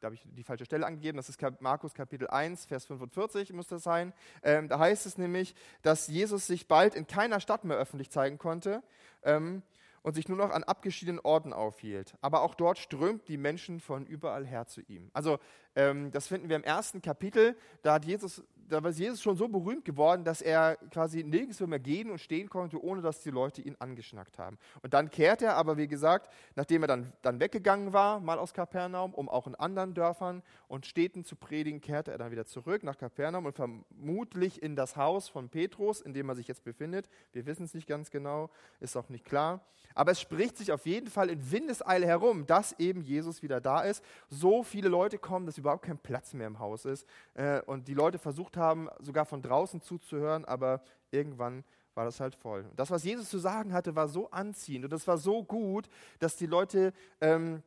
da 0.00 0.06
habe 0.06 0.14
ich 0.14 0.26
die 0.32 0.44
falsche 0.44 0.64
Stelle 0.64 0.86
angegeben, 0.86 1.16
das 1.16 1.28
ist 1.28 1.40
Markus 1.60 1.92
Kapitel 1.92 2.28
1, 2.28 2.66
Vers 2.66 2.86
45 2.86 3.52
muss 3.52 3.66
das 3.66 3.82
sein. 3.82 4.12
Ähm, 4.42 4.68
da 4.68 4.78
heißt 4.78 5.06
es 5.06 5.18
nämlich, 5.18 5.54
dass 5.82 6.06
Jesus 6.06 6.46
sich 6.46 6.68
bald 6.68 6.94
in 6.94 7.06
keiner 7.06 7.40
Stadt 7.40 7.64
mehr 7.64 7.76
öffentlich 7.76 8.10
zeigen 8.10 8.38
konnte 8.38 8.82
ähm, 9.22 9.62
und 10.02 10.14
sich 10.14 10.28
nur 10.28 10.38
noch 10.38 10.50
an 10.50 10.62
abgeschiedenen 10.62 11.20
Orten 11.20 11.52
aufhielt. 11.52 12.14
Aber 12.20 12.42
auch 12.42 12.54
dort 12.54 12.78
strömt 12.78 13.26
die 13.28 13.36
Menschen 13.36 13.80
von 13.80 14.06
überall 14.06 14.46
her 14.46 14.66
zu 14.66 14.82
ihm. 14.82 15.10
Also 15.12 15.38
ähm, 15.74 16.12
das 16.12 16.28
finden 16.28 16.48
wir 16.48 16.56
im 16.56 16.64
ersten 16.64 17.02
Kapitel, 17.02 17.56
da 17.82 17.94
hat 17.94 18.04
Jesus 18.04 18.44
da 18.68 18.82
war 18.82 18.90
Jesus 18.90 19.22
schon 19.22 19.36
so 19.36 19.48
berühmt 19.48 19.84
geworden, 19.84 20.24
dass 20.24 20.42
er 20.42 20.76
quasi 20.90 21.24
nirgendwo 21.24 21.66
mehr 21.66 21.78
gehen 21.78 22.10
und 22.10 22.18
stehen 22.18 22.48
konnte, 22.48 22.82
ohne 22.82 23.02
dass 23.02 23.22
die 23.22 23.30
Leute 23.30 23.62
ihn 23.62 23.76
angeschnackt 23.78 24.38
haben. 24.38 24.58
Und 24.82 24.94
dann 24.94 25.10
kehrt 25.10 25.42
er 25.42 25.56
aber, 25.56 25.76
wie 25.76 25.88
gesagt, 25.88 26.32
nachdem 26.54 26.82
er 26.82 26.88
dann, 26.88 27.12
dann 27.22 27.40
weggegangen 27.40 27.92
war, 27.92 28.20
mal 28.20 28.38
aus 28.38 28.52
Kapernaum, 28.52 29.14
um 29.14 29.28
auch 29.28 29.46
in 29.46 29.54
anderen 29.54 29.94
Dörfern 29.94 30.42
und 30.68 30.86
Städten 30.86 31.24
zu 31.24 31.36
predigen, 31.36 31.80
kehrte 31.80 32.12
er 32.12 32.18
dann 32.18 32.30
wieder 32.30 32.46
zurück 32.46 32.82
nach 32.82 32.98
Kapernaum 32.98 33.46
und 33.46 33.56
vermutlich 33.56 34.62
in 34.62 34.76
das 34.76 34.96
Haus 34.96 35.28
von 35.28 35.48
Petrus, 35.48 36.00
in 36.00 36.12
dem 36.12 36.28
er 36.28 36.34
sich 36.34 36.48
jetzt 36.48 36.64
befindet. 36.64 37.08
Wir 37.32 37.46
wissen 37.46 37.64
es 37.64 37.74
nicht 37.74 37.86
ganz 37.86 38.10
genau, 38.10 38.50
ist 38.80 38.96
auch 38.96 39.08
nicht 39.08 39.24
klar. 39.24 39.62
Aber 39.94 40.12
es 40.12 40.20
spricht 40.20 40.56
sich 40.56 40.70
auf 40.70 40.86
jeden 40.86 41.08
Fall 41.08 41.28
in 41.28 41.50
Windeseile 41.50 42.06
herum, 42.06 42.46
dass 42.46 42.78
eben 42.78 43.02
Jesus 43.02 43.42
wieder 43.42 43.60
da 43.60 43.80
ist. 43.80 44.04
So 44.28 44.62
viele 44.62 44.88
Leute 44.88 45.18
kommen, 45.18 45.46
dass 45.46 45.58
überhaupt 45.58 45.84
kein 45.84 45.98
Platz 45.98 46.34
mehr 46.34 46.46
im 46.46 46.58
Haus 46.60 46.84
ist. 46.84 47.04
Äh, 47.34 47.62
und 47.62 47.88
die 47.88 47.94
Leute 47.94 48.18
versucht 48.18 48.56
haben, 48.58 48.88
sogar 49.00 49.24
von 49.24 49.42
draußen 49.42 49.80
zuzuhören, 49.80 50.44
aber 50.44 50.82
irgendwann 51.10 51.64
war 51.94 52.04
das 52.04 52.20
halt 52.20 52.34
voll. 52.34 52.64
Das, 52.76 52.90
was 52.90 53.02
Jesus 53.02 53.28
zu 53.28 53.38
sagen 53.38 53.72
hatte, 53.72 53.96
war 53.96 54.08
so 54.08 54.30
anziehend 54.30 54.84
und 54.84 54.92
das 54.92 55.06
war 55.08 55.18
so 55.18 55.42
gut, 55.42 55.88
dass 56.18 56.36
die 56.36 56.46
Leute 56.46 56.92
ähm, 57.20 57.62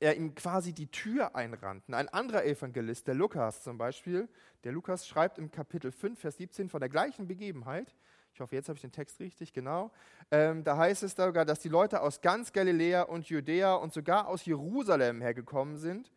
er 0.00 0.16
ihm 0.16 0.34
quasi 0.34 0.72
die 0.72 0.90
Tür 0.90 1.34
einrannten. 1.34 1.94
Ein 1.94 2.08
anderer 2.08 2.44
Evangelist, 2.44 3.06
der 3.08 3.14
Lukas 3.14 3.62
zum 3.62 3.78
Beispiel, 3.78 4.28
der 4.64 4.72
Lukas 4.72 5.06
schreibt 5.06 5.38
im 5.38 5.50
Kapitel 5.50 5.90
5, 5.90 6.18
Vers 6.18 6.36
17 6.36 6.68
von 6.68 6.80
der 6.80 6.88
gleichen 6.88 7.26
Begebenheit. 7.26 7.94
Ich 8.32 8.40
hoffe, 8.40 8.54
jetzt 8.54 8.68
habe 8.68 8.76
ich 8.76 8.82
den 8.82 8.92
Text 8.92 9.18
richtig, 9.20 9.52
genau. 9.52 9.90
Ähm, 10.30 10.62
da 10.62 10.76
heißt 10.76 11.02
es 11.02 11.16
sogar, 11.16 11.44
dass 11.44 11.60
die 11.60 11.68
Leute 11.68 12.00
aus 12.00 12.20
ganz 12.20 12.52
Galiläa 12.52 13.02
und 13.02 13.28
Judäa 13.28 13.74
und 13.74 13.92
sogar 13.92 14.28
aus 14.28 14.44
Jerusalem 14.44 15.20
hergekommen 15.20 15.76
sind. 15.76 16.12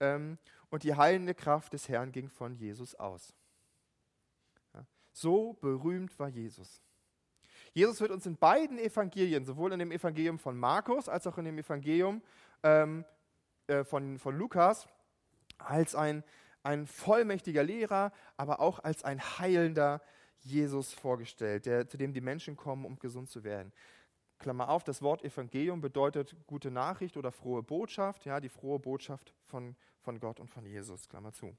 Ähm, 0.00 0.38
und 0.70 0.82
die 0.82 0.94
heilende 0.94 1.34
Kraft 1.34 1.74
des 1.74 1.88
Herrn 1.88 2.12
ging 2.12 2.28
von 2.28 2.54
Jesus 2.56 2.94
aus. 2.94 3.34
So 5.16 5.54
berühmt 5.62 6.18
war 6.18 6.28
Jesus. 6.28 6.82
Jesus 7.72 8.02
wird 8.02 8.10
uns 8.10 8.26
in 8.26 8.36
beiden 8.36 8.78
Evangelien, 8.78 9.46
sowohl 9.46 9.72
in 9.72 9.78
dem 9.78 9.90
Evangelium 9.90 10.38
von 10.38 10.58
Markus 10.58 11.08
als 11.08 11.26
auch 11.26 11.38
in 11.38 11.46
dem 11.46 11.56
Evangelium 11.56 12.20
ähm, 12.62 13.02
äh, 13.66 13.82
von, 13.82 14.18
von 14.18 14.36
Lukas, 14.36 14.86
als 15.56 15.94
ein, 15.94 16.22
ein 16.62 16.86
vollmächtiger 16.86 17.62
Lehrer, 17.62 18.12
aber 18.36 18.60
auch 18.60 18.84
als 18.84 19.04
ein 19.04 19.18
heilender 19.38 20.02
Jesus 20.40 20.92
vorgestellt, 20.92 21.64
der, 21.64 21.88
zu 21.88 21.96
dem 21.96 22.12
die 22.12 22.20
Menschen 22.20 22.54
kommen, 22.54 22.84
um 22.84 22.98
gesund 22.98 23.30
zu 23.30 23.42
werden. 23.42 23.72
Klammer 24.38 24.68
auf, 24.68 24.84
das 24.84 25.00
Wort 25.00 25.24
Evangelium 25.24 25.80
bedeutet 25.80 26.36
gute 26.46 26.70
Nachricht 26.70 27.16
oder 27.16 27.32
frohe 27.32 27.62
Botschaft, 27.62 28.26
ja, 28.26 28.38
die 28.38 28.50
frohe 28.50 28.78
Botschaft 28.78 29.32
von, 29.46 29.76
von 30.02 30.20
Gott 30.20 30.40
und 30.40 30.50
von 30.50 30.66
Jesus, 30.66 31.08
Klammer 31.08 31.32
zu. 31.32 31.56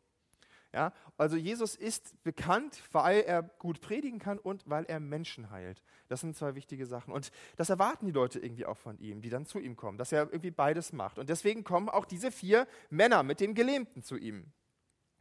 Ja? 0.78 0.94
Also 1.18 1.38
Jesus 1.38 1.76
ist 1.76 2.24
bekannt, 2.24 2.84
weil 2.92 3.22
er 3.22 3.42
gut 3.42 3.82
predigen 3.82 4.20
kann 4.20 4.38
und 4.38 4.62
weil 4.70 4.86
er 4.86 5.00
Menschen 5.00 5.50
heilt. 5.50 5.82
Das 6.08 6.22
sind 6.22 6.38
zwei 6.38 6.54
wichtige 6.54 6.86
Sachen. 6.86 7.12
Und 7.12 7.32
das 7.56 7.72
erwarten 7.72 8.06
die 8.06 8.12
Leute 8.12 8.38
irgendwie 8.38 8.68
auch 8.68 8.78
von 8.78 9.00
ihm, 9.00 9.24
die 9.24 9.32
dann 9.32 9.48
zu 9.48 9.58
ihm 9.60 9.76
kommen, 9.76 9.98
dass 9.98 10.12
er 10.12 10.28
irgendwie 10.28 10.52
beides 10.52 10.94
macht. 10.94 11.18
Und 11.18 11.30
deswegen 11.30 11.64
kommen 11.64 11.90
auch 11.90 12.06
diese 12.06 12.30
vier 12.30 12.68
Männer 12.92 13.24
mit 13.24 13.40
dem 13.40 13.56
Gelähmten 13.56 14.04
zu 14.04 14.18
ihm. 14.18 14.52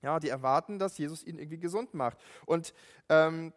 Ja, 0.02 0.20
die 0.20 0.28
erwarten, 0.28 0.78
dass 0.78 0.98
Jesus 0.98 1.24
ihn 1.24 1.38
irgendwie 1.38 1.58
gesund 1.58 1.94
macht. 1.94 2.18
Und 2.44 2.74
ähm, 3.08 3.54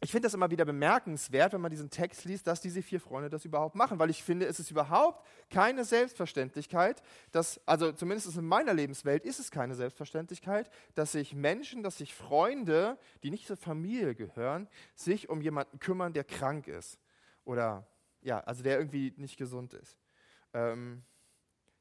ich 0.00 0.10
finde 0.10 0.26
das 0.26 0.34
immer 0.34 0.50
wieder 0.50 0.64
bemerkenswert, 0.64 1.52
wenn 1.52 1.60
man 1.60 1.70
diesen 1.70 1.88
Text 1.88 2.24
liest, 2.24 2.46
dass 2.48 2.60
diese 2.60 2.82
vier 2.82 3.00
Freunde 3.00 3.30
das 3.30 3.44
überhaupt 3.44 3.76
machen, 3.76 4.00
weil 4.00 4.10
ich 4.10 4.24
finde, 4.24 4.46
es 4.46 4.58
ist 4.58 4.70
überhaupt 4.70 5.24
keine 5.48 5.84
Selbstverständlichkeit, 5.84 7.02
dass, 7.30 7.60
also 7.66 7.92
zumindest 7.92 8.36
in 8.36 8.44
meiner 8.44 8.74
Lebenswelt 8.74 9.24
ist 9.24 9.38
es 9.38 9.52
keine 9.52 9.76
Selbstverständlichkeit, 9.76 10.70
dass 10.96 11.12
sich 11.12 11.34
Menschen, 11.34 11.84
dass 11.84 11.98
sich 11.98 12.14
Freunde, 12.14 12.98
die 13.22 13.30
nicht 13.30 13.46
zur 13.46 13.56
Familie 13.56 14.16
gehören, 14.16 14.68
sich 14.96 15.28
um 15.28 15.40
jemanden 15.40 15.78
kümmern, 15.78 16.12
der 16.12 16.24
krank 16.24 16.66
ist. 16.66 16.98
Oder, 17.44 17.86
ja, 18.22 18.40
also 18.40 18.64
der 18.64 18.78
irgendwie 18.78 19.12
nicht 19.16 19.36
gesund 19.36 19.72
ist. 19.72 19.98
Ähm, 20.52 21.04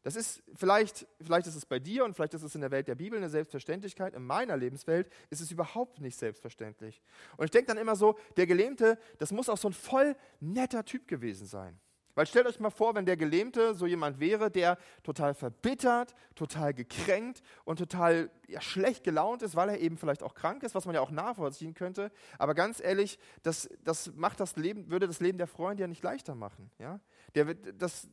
das 0.03 0.15
ist 0.15 0.41
vielleicht, 0.55 1.07
vielleicht 1.21 1.47
ist 1.47 1.55
es 1.55 1.65
bei 1.65 1.79
dir 1.79 2.03
und 2.05 2.15
vielleicht 2.15 2.33
ist 2.33 2.43
es 2.43 2.55
in 2.55 2.61
der 2.61 2.71
Welt 2.71 2.87
der 2.87 2.95
Bibel 2.95 3.17
eine 3.17 3.29
Selbstverständlichkeit. 3.29 4.15
In 4.15 4.25
meiner 4.25 4.57
Lebenswelt 4.57 5.11
ist 5.29 5.41
es 5.41 5.51
überhaupt 5.51 6.01
nicht 6.01 6.17
selbstverständlich. 6.17 7.01
Und 7.37 7.45
ich 7.45 7.51
denke 7.51 7.67
dann 7.67 7.77
immer 7.77 7.95
so, 7.95 8.17
der 8.35 8.47
Gelähmte, 8.47 8.97
das 9.19 9.31
muss 9.31 9.47
auch 9.47 9.57
so 9.57 9.69
ein 9.69 9.73
voll 9.73 10.15
netter 10.39 10.83
Typ 10.85 11.07
gewesen 11.07 11.45
sein. 11.45 11.79
Weil 12.15 12.25
stellt 12.25 12.45
euch 12.47 12.59
mal 12.59 12.71
vor, 12.71 12.95
wenn 12.95 13.05
der 13.05 13.15
Gelähmte 13.15 13.73
so 13.73 13.85
jemand 13.85 14.19
wäre, 14.19 14.51
der 14.51 14.77
total 15.03 15.33
verbittert, 15.33 16.13
total 16.35 16.73
gekränkt 16.73 17.41
und 17.63 17.79
total 17.79 18.29
ja, 18.47 18.59
schlecht 18.59 19.03
gelaunt 19.03 19.41
ist, 19.43 19.55
weil 19.55 19.69
er 19.69 19.79
eben 19.79 19.97
vielleicht 19.97 20.23
auch 20.23 20.33
krank 20.33 20.63
ist, 20.63 20.75
was 20.75 20.85
man 20.85 20.95
ja 20.95 21.01
auch 21.01 21.11
nachvollziehen 21.11 21.73
könnte. 21.73 22.11
Aber 22.37 22.53
ganz 22.53 22.81
ehrlich, 22.81 23.17
das, 23.43 23.69
das 23.83 24.13
macht 24.15 24.39
das 24.39 24.55
Leben, 24.57 24.89
würde 24.89 25.07
das 25.07 25.19
Leben 25.19 25.37
der 25.37 25.47
Freunde 25.47 25.81
ja 25.81 25.87
nicht 25.87 26.03
leichter 26.03 26.35
machen. 26.35 26.69
Ja? 26.79 26.99
Der, 27.35 27.53
das, 27.53 28.09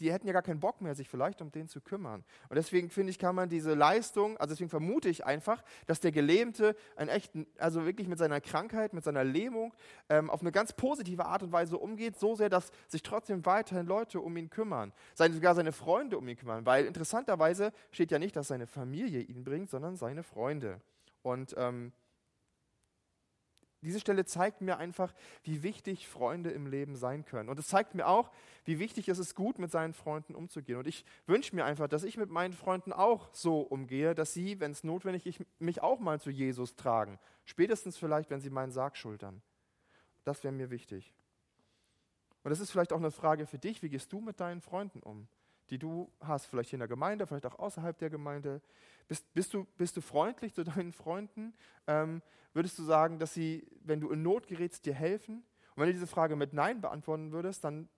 die 0.00 0.12
hätten 0.12 0.26
ja 0.26 0.32
gar 0.32 0.42
keinen 0.42 0.60
Bock 0.60 0.80
mehr, 0.80 0.94
sich 0.94 1.08
vielleicht 1.08 1.40
um 1.42 1.52
den 1.52 1.68
zu 1.68 1.80
kümmern. 1.80 2.24
Und 2.48 2.56
deswegen 2.56 2.90
finde 2.90 3.10
ich, 3.10 3.18
kann 3.18 3.34
man 3.34 3.48
diese 3.48 3.74
Leistung, 3.74 4.36
also 4.38 4.54
deswegen 4.54 4.70
vermute 4.70 5.08
ich 5.08 5.24
einfach, 5.24 5.62
dass 5.86 6.00
der 6.00 6.10
Gelähmte 6.10 6.74
einen 6.96 7.10
echten, 7.10 7.46
also 7.58 7.84
wirklich 7.84 8.08
mit 8.08 8.18
seiner 8.18 8.40
Krankheit, 8.40 8.92
mit 8.94 9.04
seiner 9.04 9.24
Lähmung 9.24 9.74
ähm, 10.08 10.30
auf 10.30 10.40
eine 10.40 10.52
ganz 10.52 10.72
positive 10.72 11.26
Art 11.26 11.42
und 11.42 11.52
Weise 11.52 11.76
umgeht, 11.78 12.18
so 12.18 12.34
sehr, 12.34 12.48
dass 12.48 12.72
sich 12.88 13.02
trotzdem 13.02 13.44
weiterhin 13.44 13.86
Leute 13.86 14.20
um 14.20 14.36
ihn 14.36 14.50
kümmern, 14.50 14.92
seine, 15.14 15.34
sogar 15.34 15.54
seine 15.54 15.72
Freunde 15.72 16.18
um 16.18 16.26
ihn 16.26 16.36
kümmern, 16.36 16.64
weil 16.66 16.86
interessanterweise 16.86 17.72
steht 17.90 18.10
ja 18.10 18.18
nicht, 18.18 18.34
dass 18.36 18.48
seine 18.48 18.66
Familie 18.66 19.20
ihn 19.20 19.44
bringt, 19.44 19.70
sondern 19.70 19.96
seine 19.96 20.22
Freunde. 20.22 20.80
Und 21.22 21.54
ähm, 21.58 21.92
diese 23.82 24.00
Stelle 24.00 24.24
zeigt 24.24 24.60
mir 24.60 24.78
einfach, 24.78 25.14
wie 25.42 25.62
wichtig 25.62 26.08
Freunde 26.08 26.50
im 26.50 26.66
Leben 26.66 26.96
sein 26.96 27.24
können. 27.24 27.48
Und 27.48 27.58
es 27.58 27.68
zeigt 27.68 27.94
mir 27.94 28.06
auch, 28.06 28.30
wie 28.64 28.78
wichtig 28.78 29.08
es 29.08 29.18
ist, 29.18 29.34
gut 29.34 29.58
mit 29.58 29.70
seinen 29.70 29.94
Freunden 29.94 30.34
umzugehen. 30.34 30.78
Und 30.78 30.86
ich 30.86 31.04
wünsche 31.26 31.54
mir 31.56 31.64
einfach, 31.64 31.88
dass 31.88 32.02
ich 32.02 32.16
mit 32.16 32.30
meinen 32.30 32.52
Freunden 32.52 32.92
auch 32.92 33.32
so 33.32 33.60
umgehe, 33.60 34.14
dass 34.14 34.34
sie, 34.34 34.60
wenn 34.60 34.72
es 34.72 34.84
notwendig 34.84 35.26
ist, 35.26 35.40
mich 35.58 35.82
auch 35.82 36.00
mal 36.00 36.20
zu 36.20 36.30
Jesus 36.30 36.76
tragen. 36.76 37.18
Spätestens 37.44 37.96
vielleicht, 37.96 38.30
wenn 38.30 38.40
sie 38.40 38.50
meinen 38.50 38.72
Sarg 38.72 38.96
schultern. 38.96 39.42
Das 40.24 40.44
wäre 40.44 40.52
mir 40.52 40.70
wichtig. 40.70 41.14
Und 42.42 42.50
das 42.50 42.60
ist 42.60 42.70
vielleicht 42.70 42.92
auch 42.92 42.98
eine 42.98 43.10
Frage 43.10 43.46
für 43.46 43.58
dich. 43.58 43.82
Wie 43.82 43.88
gehst 43.88 44.12
du 44.12 44.20
mit 44.20 44.40
deinen 44.40 44.60
Freunden 44.60 45.00
um? 45.00 45.28
die 45.70 45.78
du 45.78 46.10
hast, 46.20 46.46
vielleicht 46.46 46.72
in 46.72 46.80
der 46.80 46.88
Gemeinde, 46.88 47.26
vielleicht 47.26 47.46
auch 47.46 47.58
außerhalb 47.58 47.96
der 47.98 48.10
Gemeinde. 48.10 48.60
Bist, 49.10 49.34
bist, 49.34 49.54
du, 49.54 49.64
bist 49.76 49.96
du 49.96 50.02
freundlich 50.02 50.54
zu 50.54 50.62
deinen 50.62 50.92
Freunden? 50.92 51.52
Ähm, 51.88 52.22
würdest 52.52 52.78
du 52.78 52.84
sagen, 52.84 53.18
dass 53.18 53.34
sie, 53.34 53.66
wenn 53.82 54.00
du 54.00 54.08
in 54.10 54.22
Not 54.22 54.46
gerätst, 54.46 54.86
dir 54.86 54.94
helfen? 54.94 55.42
Und 55.74 55.78
wenn 55.78 55.86
du 55.86 55.94
diese 55.94 56.06
Frage 56.06 56.36
mit 56.36 56.52
Nein 56.52 56.80
beantworten 56.80 57.32
würdest, 57.32 57.64
dann, 57.64 57.88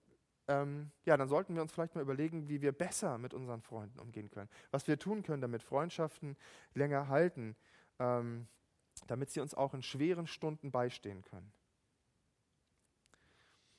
ähm, 0.49 0.90
ja, 1.04 1.19
dann 1.19 1.28
sollten 1.28 1.54
wir 1.54 1.61
uns 1.61 1.71
vielleicht 1.71 1.95
mal 1.95 2.00
überlegen, 2.00 2.49
wie 2.49 2.62
wir 2.62 2.73
besser 2.73 3.19
mit 3.19 3.35
unseren 3.35 3.61
Freunden 3.61 4.00
umgehen 4.00 4.31
können. 4.31 4.49
Was 4.71 4.88
wir 4.88 4.99
tun 4.99 5.23
können, 5.23 5.42
damit 5.42 5.62
Freundschaften 5.62 6.35
länger 6.73 7.09
halten, 7.09 7.57
ähm, 7.99 8.49
damit 9.07 9.28
sie 9.28 9.40
uns 9.40 9.52
auch 9.52 9.75
in 9.75 9.83
schweren 9.83 10.26
Stunden 10.26 10.71
beistehen 10.71 11.21
können. 11.21 11.52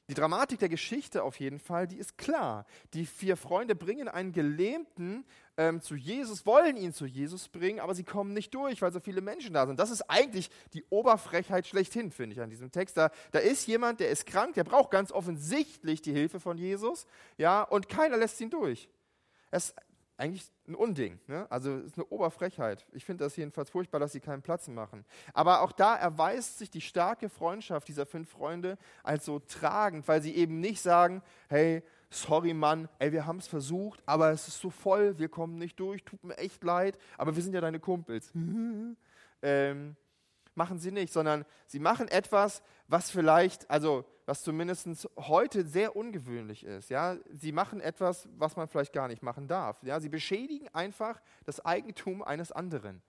Die 0.09 0.15
Dramatik 0.15 0.59
der 0.59 0.67
Geschichte 0.67 1.23
auf 1.23 1.39
jeden 1.39 1.59
Fall, 1.59 1.87
die 1.87 1.97
ist 1.97 2.17
klar. 2.17 2.65
Die 2.93 3.05
vier 3.05 3.37
Freunde 3.37 3.73
bringen 3.73 4.09
einen 4.09 4.33
Gelähmten 4.33 5.23
ähm, 5.55 5.81
zu 5.81 5.95
Jesus, 5.95 6.45
wollen 6.45 6.75
ihn 6.75 6.93
zu 6.93 7.05
Jesus 7.05 7.47
bringen, 7.47 7.79
aber 7.79 7.95
sie 7.95 8.03
kommen 8.03 8.33
nicht 8.33 8.53
durch, 8.53 8.81
weil 8.81 8.91
so 8.91 8.99
viele 8.99 9.21
Menschen 9.21 9.53
da 9.53 9.65
sind. 9.65 9.79
Das 9.79 9.91
ist 9.91 10.01
eigentlich 10.09 10.49
die 10.73 10.83
Oberfrechheit 10.89 11.67
schlechthin, 11.67 12.11
finde 12.11 12.33
ich, 12.33 12.41
an 12.41 12.49
diesem 12.49 12.69
Text. 12.69 12.97
Da, 12.97 13.11
da 13.31 13.39
ist 13.39 13.65
jemand, 13.65 14.01
der 14.01 14.09
ist 14.09 14.25
krank, 14.25 14.55
der 14.55 14.65
braucht 14.65 14.91
ganz 14.91 15.11
offensichtlich 15.11 16.01
die 16.01 16.11
Hilfe 16.11 16.41
von 16.41 16.57
Jesus, 16.57 17.07
ja, 17.37 17.61
und 17.61 17.87
keiner 17.87 18.17
lässt 18.17 18.41
ihn 18.41 18.49
durch. 18.49 18.89
Es 19.51 19.73
eigentlich 20.17 20.45
ein 20.67 20.75
Unding. 20.75 21.19
Ne? 21.27 21.47
Also 21.49 21.77
es 21.77 21.85
ist 21.85 21.97
eine 21.97 22.05
Oberfrechheit. 22.07 22.85
Ich 22.91 23.05
finde 23.05 23.23
das 23.23 23.35
jedenfalls 23.35 23.69
furchtbar, 23.69 23.99
dass 23.99 24.11
sie 24.11 24.19
keinen 24.19 24.41
Platz 24.41 24.67
machen. 24.67 25.05
Aber 25.33 25.61
auch 25.61 25.71
da 25.71 25.95
erweist 25.95 26.59
sich 26.59 26.69
die 26.69 26.81
starke 26.81 27.29
Freundschaft 27.29 27.87
dieser 27.87 28.05
fünf 28.05 28.29
Freunde 28.29 28.77
als 29.03 29.25
so 29.25 29.39
tragend, 29.39 30.07
weil 30.07 30.21
sie 30.21 30.35
eben 30.35 30.59
nicht 30.59 30.81
sagen, 30.81 31.21
hey, 31.49 31.83
sorry 32.09 32.53
Mann, 32.53 32.87
ey, 32.99 33.11
wir 33.11 33.25
haben 33.25 33.37
es 33.37 33.47
versucht, 33.47 34.03
aber 34.05 34.31
es 34.31 34.47
ist 34.47 34.59
so 34.59 34.69
voll, 34.69 35.17
wir 35.17 35.29
kommen 35.29 35.57
nicht 35.57 35.79
durch, 35.79 36.03
tut 36.03 36.23
mir 36.23 36.37
echt 36.37 36.63
leid, 36.63 36.97
aber 37.17 37.35
wir 37.35 37.41
sind 37.41 37.53
ja 37.53 37.61
deine 37.61 37.79
Kumpels. 37.79 38.31
ähm, 39.41 39.95
machen 40.55 40.79
sie 40.79 40.91
nicht, 40.91 41.11
sondern 41.11 41.45
sie 41.67 41.79
machen 41.79 42.07
etwas, 42.07 42.61
was 42.87 43.09
vielleicht, 43.11 43.69
also 43.69 44.05
was 44.25 44.43
zumindest 44.43 45.09
heute 45.17 45.65
sehr 45.65 45.95
ungewöhnlich 45.95 46.63
ist. 46.63 46.89
Ja? 46.89 47.17
Sie 47.31 47.51
machen 47.51 47.81
etwas, 47.81 48.27
was 48.37 48.55
man 48.55 48.67
vielleicht 48.67 48.93
gar 48.93 49.07
nicht 49.07 49.23
machen 49.23 49.47
darf. 49.47 49.81
Ja? 49.83 49.99
Sie 49.99 50.09
beschädigen 50.09 50.67
einfach 50.73 51.21
das 51.45 51.63
Eigentum 51.65 52.21
eines 52.21 52.51
anderen. 52.51 53.01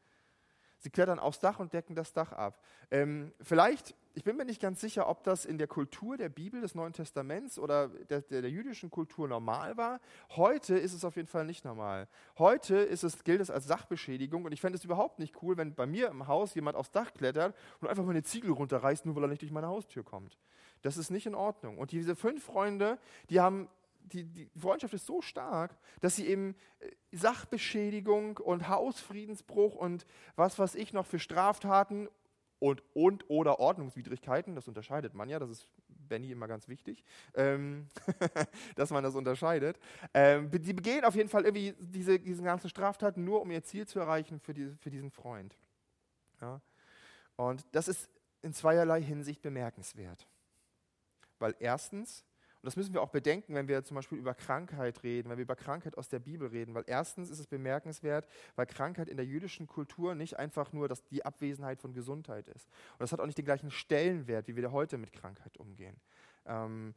Sie 0.85 0.91
klettern 0.91 1.19
aufs 1.19 1.41
Dach 1.41 1.61
und 1.61 1.73
decken 1.73 1.95
das 1.95 2.13
Dach 2.13 2.33
ab. 2.33 2.63
Ähm, 2.91 3.33
vielleicht, 3.41 3.95
ich 4.13 4.23
bin 4.23 4.37
mir 4.37 4.45
nicht 4.45 4.61
ganz 4.61 4.83
sicher, 4.83 5.09
ob 5.09 5.25
das 5.25 5.47
in 5.47 5.57
der 5.57 5.67
Kultur 5.67 6.19
der 6.19 6.29
Bibel 6.29 6.61
des 6.61 6.75
Neuen 6.75 6.93
Testaments 6.93 7.59
oder 7.59 7.89
der, 7.89 8.21
der, 8.21 8.43
der, 8.43 8.51
jüdischen 8.51 8.91
Kultur 8.91 9.27
normal 9.27 9.79
war. 9.79 9.99
Heute 10.37 10.77
ist 10.77 10.93
es 10.93 11.03
auf 11.07 11.17
jeden 11.17 11.27
Fall 11.27 11.47
nicht 11.47 11.65
normal. 11.65 12.07
Heute 12.37 12.77
ist 12.77 13.03
es, 13.03 13.25
gilt 13.25 13.41
es 13.41 13.51
als 13.51 13.67
Sachbeschädigung 13.67 14.45
und 14.45 14.53
ich 14.53 14.61
fände 14.61 14.77
es 14.77 14.85
überhaupt 14.85 15.21
nicht 15.21 15.43
cool, 15.43 15.57
wenn 15.57 15.75
bei 15.75 15.87
mir 15.87 16.09
im 16.09 16.27
Haus 16.27 16.55
jemand 16.55 16.77
aufs 16.77 16.91
Dach 16.91 17.15
klettert 17.15 17.57
und 17.81 17.89
einfach 17.89 18.05
mal 18.05 18.11
eine 18.11 18.23
Ziegel 18.23 18.51
runterreißt, 18.51 19.07
nur 19.07 19.17
weil 19.17 19.25
er 19.25 19.29
nicht 19.29 19.41
durch 19.41 19.53
meine 19.53 19.69
Haustür 19.69 20.05
kommt. 20.05 20.37
Das 20.83 20.99
ist 20.99 21.09
nicht 21.09 21.25
in 21.25 21.35
Ordnung. 21.35 21.79
Und 21.79 21.93
diese 21.93 22.15
fünf 22.15 22.45
Freunde, 22.45 22.99
die 23.31 23.41
haben 23.41 23.71
die, 24.05 24.25
die, 24.25 24.51
Freundschaft 24.59 24.95
ist 24.95 25.07
so 25.07 25.23
stark, 25.23 25.77
dass 26.01 26.17
sie 26.17 26.27
eben 26.27 26.55
äh, 26.81 26.91
Sachbeschädigung 27.13 28.39
und 28.39 28.69
Hausfriedensbruch 28.69 29.75
und 29.75 30.07
was 30.37 30.59
weiß 30.59 30.75
ich 30.75 30.93
noch 30.93 31.07
für 31.07 31.19
Straftaten 31.19 32.09
und, 32.59 32.83
und 32.95 33.29
oder 33.29 33.59
Ordnungswidrigkeiten, 33.61 34.55
das 34.55 34.69
unterscheidet 34.69 35.15
man 35.15 35.29
ja, 35.29 35.39
das 35.39 35.51
ist 35.51 35.69
Benny 35.89 36.31
immer 36.31 36.49
ganz 36.49 36.69
wichtig, 36.69 37.05
ähm, 37.35 37.89
dass 38.77 38.91
man 38.91 39.03
das 39.03 39.15
unterscheidet. 39.15 39.79
Ähm, 40.13 40.51
die 40.51 40.73
begehen 40.73 41.05
auf 41.05 41.15
jeden 41.15 41.29
Fall 41.29 41.45
irgendwie 41.45 41.75
diese, 41.79 42.19
diese 42.19 42.43
ganzen 42.43 42.69
Straftaten 42.69 43.25
nur, 43.25 43.43
um 43.43 43.51
ihr 43.51 43.63
Ziel 43.65 43.87
zu 43.87 43.99
erreichen 43.99 44.41
für, 44.41 44.55
die, 44.55 44.71
für 44.81 44.91
diesen 44.91 45.11
Freund. 45.11 45.57
Ja? 46.41 46.61
Und 47.37 47.65
das 47.73 47.89
ist 47.89 48.09
in 48.43 48.53
zweierlei 48.53 49.03
Hinsicht 49.03 49.43
bemerkenswert. 49.43 50.27
Weil 51.39 51.55
erstens, 51.59 52.25
und 52.65 52.69
das 52.69 52.77
müssen 52.77 52.95
wir 52.95 53.03
auch 53.03 53.11
bedenken, 53.11 53.55
wenn 53.55 53.69
wir 53.69 53.85
zum 53.85 53.95
Beispiel 53.95 54.17
über 54.17 54.33
Krankheit 54.33 55.03
reden, 55.03 55.29
wenn 55.29 55.37
wir 55.37 55.43
über 55.43 55.55
Krankheit 55.55 55.99
aus 55.99 56.09
der 56.09 56.19
Bibel 56.19 56.49
reden. 56.49 56.73
Weil 56.73 56.85
erstens 56.87 57.29
ist 57.29 57.39
es 57.39 57.47
bemerkenswert, 57.47 58.27
weil 58.57 58.65
Krankheit 58.65 59.11
in 59.11 59.19
der 59.19 59.27
jüdischen 59.27 59.67
Kultur 59.67 60.15
nicht 60.15 60.39
einfach 60.39 60.73
nur 60.73 60.89
das, 60.89 61.05
die 61.05 61.27
Abwesenheit 61.27 61.79
von 61.79 61.93
Gesundheit 61.93 62.49
ist. 62.49 62.67
Und 62.93 63.03
das 63.03 63.13
hat 63.13 63.21
auch 63.21 63.27
nicht 63.27 63.37
den 63.37 63.45
gleichen 63.45 63.71
Stellenwert, 63.71 64.49
wie 64.49 64.57
wir 64.57 64.73
heute 64.73 64.97
mit 64.97 65.13
Krankheit 65.13 65.59
umgehen. 65.59 66.01
Ähm, 66.47 66.95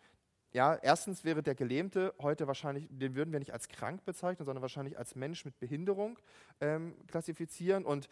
ja, 0.53 0.75
erstens 0.75 1.25
wäre 1.25 1.43
der 1.43 1.53
Gelähmte 1.53 2.13
heute 2.21 2.47
wahrscheinlich, 2.47 2.87
den 2.89 3.15
würden 3.15 3.33
wir 3.33 3.39
nicht 3.39 3.51
als 3.51 3.67
krank 3.67 4.05
bezeichnen, 4.05 4.45
sondern 4.45 4.61
wahrscheinlich 4.61 4.97
als 4.97 5.15
Mensch 5.15 5.43
mit 5.43 5.59
Behinderung 5.59 6.17
ähm, 6.61 6.95
klassifizieren. 7.07 7.83
Und 7.83 8.07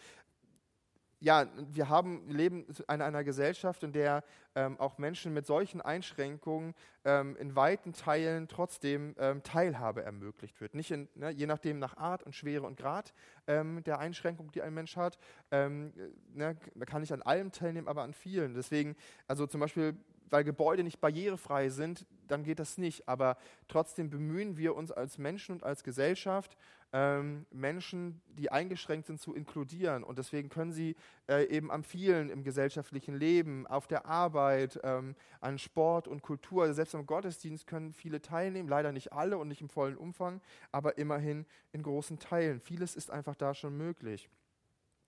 ja, 1.25 1.47
wir 1.71 1.89
haben, 1.89 2.29
leben 2.29 2.67
in 2.87 3.01
einer 3.01 3.23
Gesellschaft, 3.23 3.81
in 3.81 3.91
der 3.91 4.23
ähm, 4.53 4.79
auch 4.79 4.99
Menschen 4.99 5.33
mit 5.33 5.47
solchen 5.47 5.81
Einschränkungen 5.81 6.75
ähm, 7.03 7.35
in 7.37 7.55
weiten 7.55 7.93
Teilen 7.93 8.47
trotzdem 8.47 9.15
ähm, 9.17 9.41
Teilhabe 9.41 10.03
ermöglicht 10.03 10.61
wird. 10.61 10.75
Nicht 10.75 10.91
in, 10.91 11.09
ne, 11.15 11.31
je 11.31 11.47
nachdem 11.47 11.79
nach 11.79 11.97
Art 11.97 12.21
und 12.21 12.35
Schwere 12.35 12.67
und 12.67 12.77
Grad 12.77 13.11
ähm, 13.47 13.83
der 13.85 13.97
Einschränkung, 13.97 14.51
die 14.51 14.61
ein 14.61 14.75
Mensch 14.75 14.97
hat. 14.97 15.17
Ähm, 15.49 15.93
ne, 16.35 16.55
kann 16.85 17.01
ich 17.01 17.11
an 17.11 17.23
allem 17.23 17.51
teilnehmen, 17.51 17.87
aber 17.87 18.03
an 18.03 18.13
vielen. 18.13 18.53
Deswegen, 18.53 18.95
also 19.27 19.47
zum 19.47 19.61
Beispiel 19.61 19.97
weil 20.29 20.43
Gebäude 20.43 20.83
nicht 20.83 20.99
barrierefrei 20.99 21.69
sind, 21.69 22.05
dann 22.27 22.43
geht 22.43 22.59
das 22.59 22.77
nicht. 22.77 23.07
Aber 23.07 23.37
trotzdem 23.67 24.09
bemühen 24.09 24.57
wir 24.57 24.75
uns 24.75 24.91
als 24.91 25.17
Menschen 25.17 25.53
und 25.53 25.63
als 25.63 25.83
Gesellschaft, 25.83 26.57
ähm, 26.95 27.45
Menschen, 27.51 28.21
die 28.27 28.53
eingeschränkt 28.53 29.07
sind, 29.07 29.19
zu 29.19 29.35
inkludieren. 29.35 30.01
Und 30.01 30.17
deswegen 30.17 30.47
können 30.47 30.71
sie 30.71 30.95
äh, 31.27 31.45
eben 31.49 31.69
am 31.69 31.83
vielen 31.83 32.29
im 32.29 32.41
gesellschaftlichen 32.41 33.15
Leben, 33.15 33.67
auf 33.67 33.85
der 33.85 34.05
Arbeit, 34.05 34.79
ähm, 34.81 35.13
an 35.41 35.59
Sport 35.59 36.07
und 36.07 36.21
Kultur, 36.21 36.63
also 36.63 36.73
selbst 36.73 36.95
am 36.95 37.05
Gottesdienst 37.05 37.67
können 37.67 37.91
viele 37.91 38.21
teilnehmen, 38.21 38.69
leider 38.69 38.93
nicht 38.93 39.11
alle 39.11 39.37
und 39.37 39.49
nicht 39.49 39.59
im 39.59 39.67
vollen 39.67 39.97
Umfang, 39.97 40.39
aber 40.71 40.97
immerhin 40.97 41.45
in 41.73 41.83
großen 41.83 42.17
Teilen. 42.17 42.61
Vieles 42.61 42.95
ist 42.95 43.11
einfach 43.11 43.35
da 43.35 43.53
schon 43.53 43.75
möglich. 43.75 44.29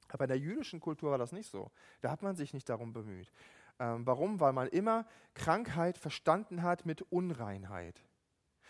Aber 0.09 0.25
in 0.25 0.29
der 0.29 0.39
jüdischen 0.39 0.81
Kultur 0.81 1.11
war 1.11 1.17
das 1.17 1.31
nicht 1.31 1.49
so. 1.49 1.71
Da 2.01 2.11
hat 2.11 2.21
man 2.21 2.35
sich 2.35 2.53
nicht 2.53 2.67
darum 2.67 2.91
bemüht. 2.91 3.31
Ähm, 3.79 4.05
warum? 4.05 4.41
Weil 4.41 4.51
man 4.51 4.67
immer 4.67 5.05
Krankheit 5.35 5.97
verstanden 5.97 6.63
hat 6.63 6.85
mit 6.85 7.01
Unreinheit 7.03 8.03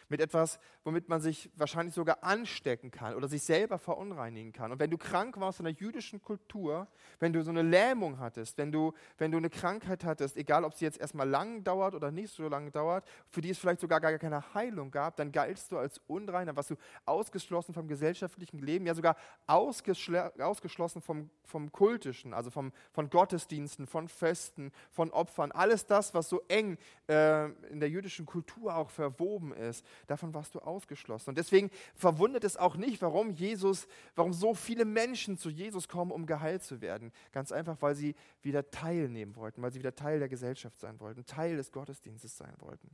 mit 0.09 0.21
etwas, 0.21 0.59
womit 0.83 1.09
man 1.09 1.19
sich 1.19 1.49
wahrscheinlich 1.55 1.93
sogar 1.93 2.23
anstecken 2.23 2.91
kann 2.91 3.15
oder 3.15 3.27
sich 3.27 3.43
selber 3.43 3.77
verunreinigen 3.77 4.53
kann. 4.53 4.71
Und 4.71 4.79
wenn 4.79 4.89
du 4.89 4.97
krank 4.97 5.39
warst 5.39 5.59
in 5.59 5.65
der 5.65 5.73
jüdischen 5.73 6.21
Kultur, 6.21 6.87
wenn 7.19 7.33
du 7.33 7.43
so 7.43 7.51
eine 7.51 7.61
Lähmung 7.61 8.19
hattest, 8.19 8.57
wenn 8.57 8.71
du, 8.71 8.93
wenn 9.17 9.31
du 9.31 9.37
eine 9.37 9.49
Krankheit 9.49 10.05
hattest, 10.05 10.37
egal 10.37 10.63
ob 10.63 10.73
sie 10.73 10.85
jetzt 10.85 10.99
erstmal 10.99 11.27
lang 11.27 11.63
dauert 11.63 11.95
oder 11.95 12.11
nicht 12.11 12.33
so 12.33 12.47
lange 12.47 12.71
dauert, 12.71 13.05
für 13.29 13.41
die 13.41 13.49
es 13.49 13.57
vielleicht 13.57 13.81
sogar 13.81 13.99
gar 13.99 14.17
keine 14.17 14.53
Heilung 14.53 14.91
gab, 14.91 15.17
dann 15.17 15.31
galtst 15.31 15.71
du 15.71 15.77
als 15.77 15.99
unrein, 16.07 16.47
dann 16.47 16.55
warst 16.55 16.71
du 16.71 16.75
ausgeschlossen 17.05 17.73
vom 17.73 17.87
gesellschaftlichen 17.87 18.59
Leben, 18.59 18.85
ja 18.85 18.95
sogar 18.95 19.17
ausgeschlossen 19.45 21.01
vom, 21.01 21.29
vom 21.43 21.71
kultischen, 21.71 22.33
also 22.33 22.49
vom, 22.49 22.71
von 22.91 23.09
Gottesdiensten, 23.09 23.87
von 23.87 24.07
Festen, 24.07 24.71
von 24.91 25.11
Opfern, 25.11 25.51
alles 25.51 25.85
das, 25.85 26.13
was 26.13 26.29
so 26.29 26.41
eng 26.47 26.77
äh, 27.09 27.45
in 27.69 27.79
der 27.79 27.89
jüdischen 27.89 28.25
Kultur 28.25 28.75
auch 28.75 28.89
verwoben 28.89 29.53
ist 29.53 29.85
davon 30.05 30.33
warst 30.33 30.53
du 30.55 30.59
ausgeschlossen. 30.59 31.31
Und 31.31 31.37
deswegen 31.37 31.71
verwundert 31.95 32.43
es 32.43 32.57
auch 32.57 32.75
nicht, 32.75 33.01
warum 33.01 33.31
Jesus, 33.31 33.87
warum 34.15 34.33
so 34.33 34.53
viele 34.53 34.85
Menschen 34.85 35.37
zu 35.37 35.49
Jesus 35.49 35.87
kommen, 35.87 36.11
um 36.11 36.25
geheilt 36.25 36.63
zu 36.63 36.81
werden. 36.81 37.11
Ganz 37.31 37.51
einfach, 37.51 37.77
weil 37.81 37.95
sie 37.95 38.15
wieder 38.41 38.69
teilnehmen 38.69 39.35
wollten, 39.35 39.61
weil 39.61 39.71
sie 39.71 39.79
wieder 39.79 39.95
Teil 39.95 40.19
der 40.19 40.29
Gesellschaft 40.29 40.79
sein 40.79 40.99
wollten, 40.99 41.25
Teil 41.25 41.57
des 41.57 41.71
Gottesdienstes 41.71 42.37
sein 42.37 42.53
wollten. 42.59 42.89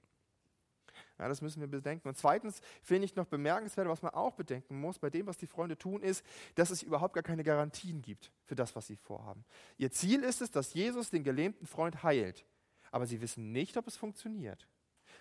Ja, 1.20 1.28
das 1.28 1.42
müssen 1.42 1.62
wir 1.62 1.68
bedenken. 1.68 2.08
Und 2.08 2.18
zweitens 2.18 2.62
finde 2.82 3.06
ich 3.06 3.16
noch 3.16 3.28
bemerkenswert, 3.28 3.88
was 3.88 4.02
man 4.02 4.14
auch 4.14 4.34
bedenken 4.34 4.80
muss 4.80 5.00
bei 5.00 5.10
dem, 5.10 5.28
was 5.28 5.38
die 5.38 5.48
Freunde 5.48 5.78
tun, 5.78 6.02
ist, 6.02 6.26
dass 6.56 6.70
es 6.70 6.82
überhaupt 6.82 7.14
gar 7.14 7.24
keine 7.24 7.44
Garantien 7.44 8.02
gibt 8.02 8.32
für 8.46 8.56
das, 8.56 8.76
was 8.76 8.88
sie 8.88 8.96
vorhaben. 8.96 9.46
Ihr 9.78 9.92
Ziel 9.92 10.24
ist 10.24 10.42
es, 10.42 10.52
dass 10.52 10.74
Jesus 10.74 11.10
den 11.10 11.24
gelähmten 11.24 11.68
Freund 11.68 12.04
heilt. 12.04 12.46
Aber 12.92 13.06
sie 13.06 13.22
wissen 13.22 13.52
nicht, 13.52 13.78
ob 13.78 13.88
es 13.88 13.96
funktioniert. 13.96 14.68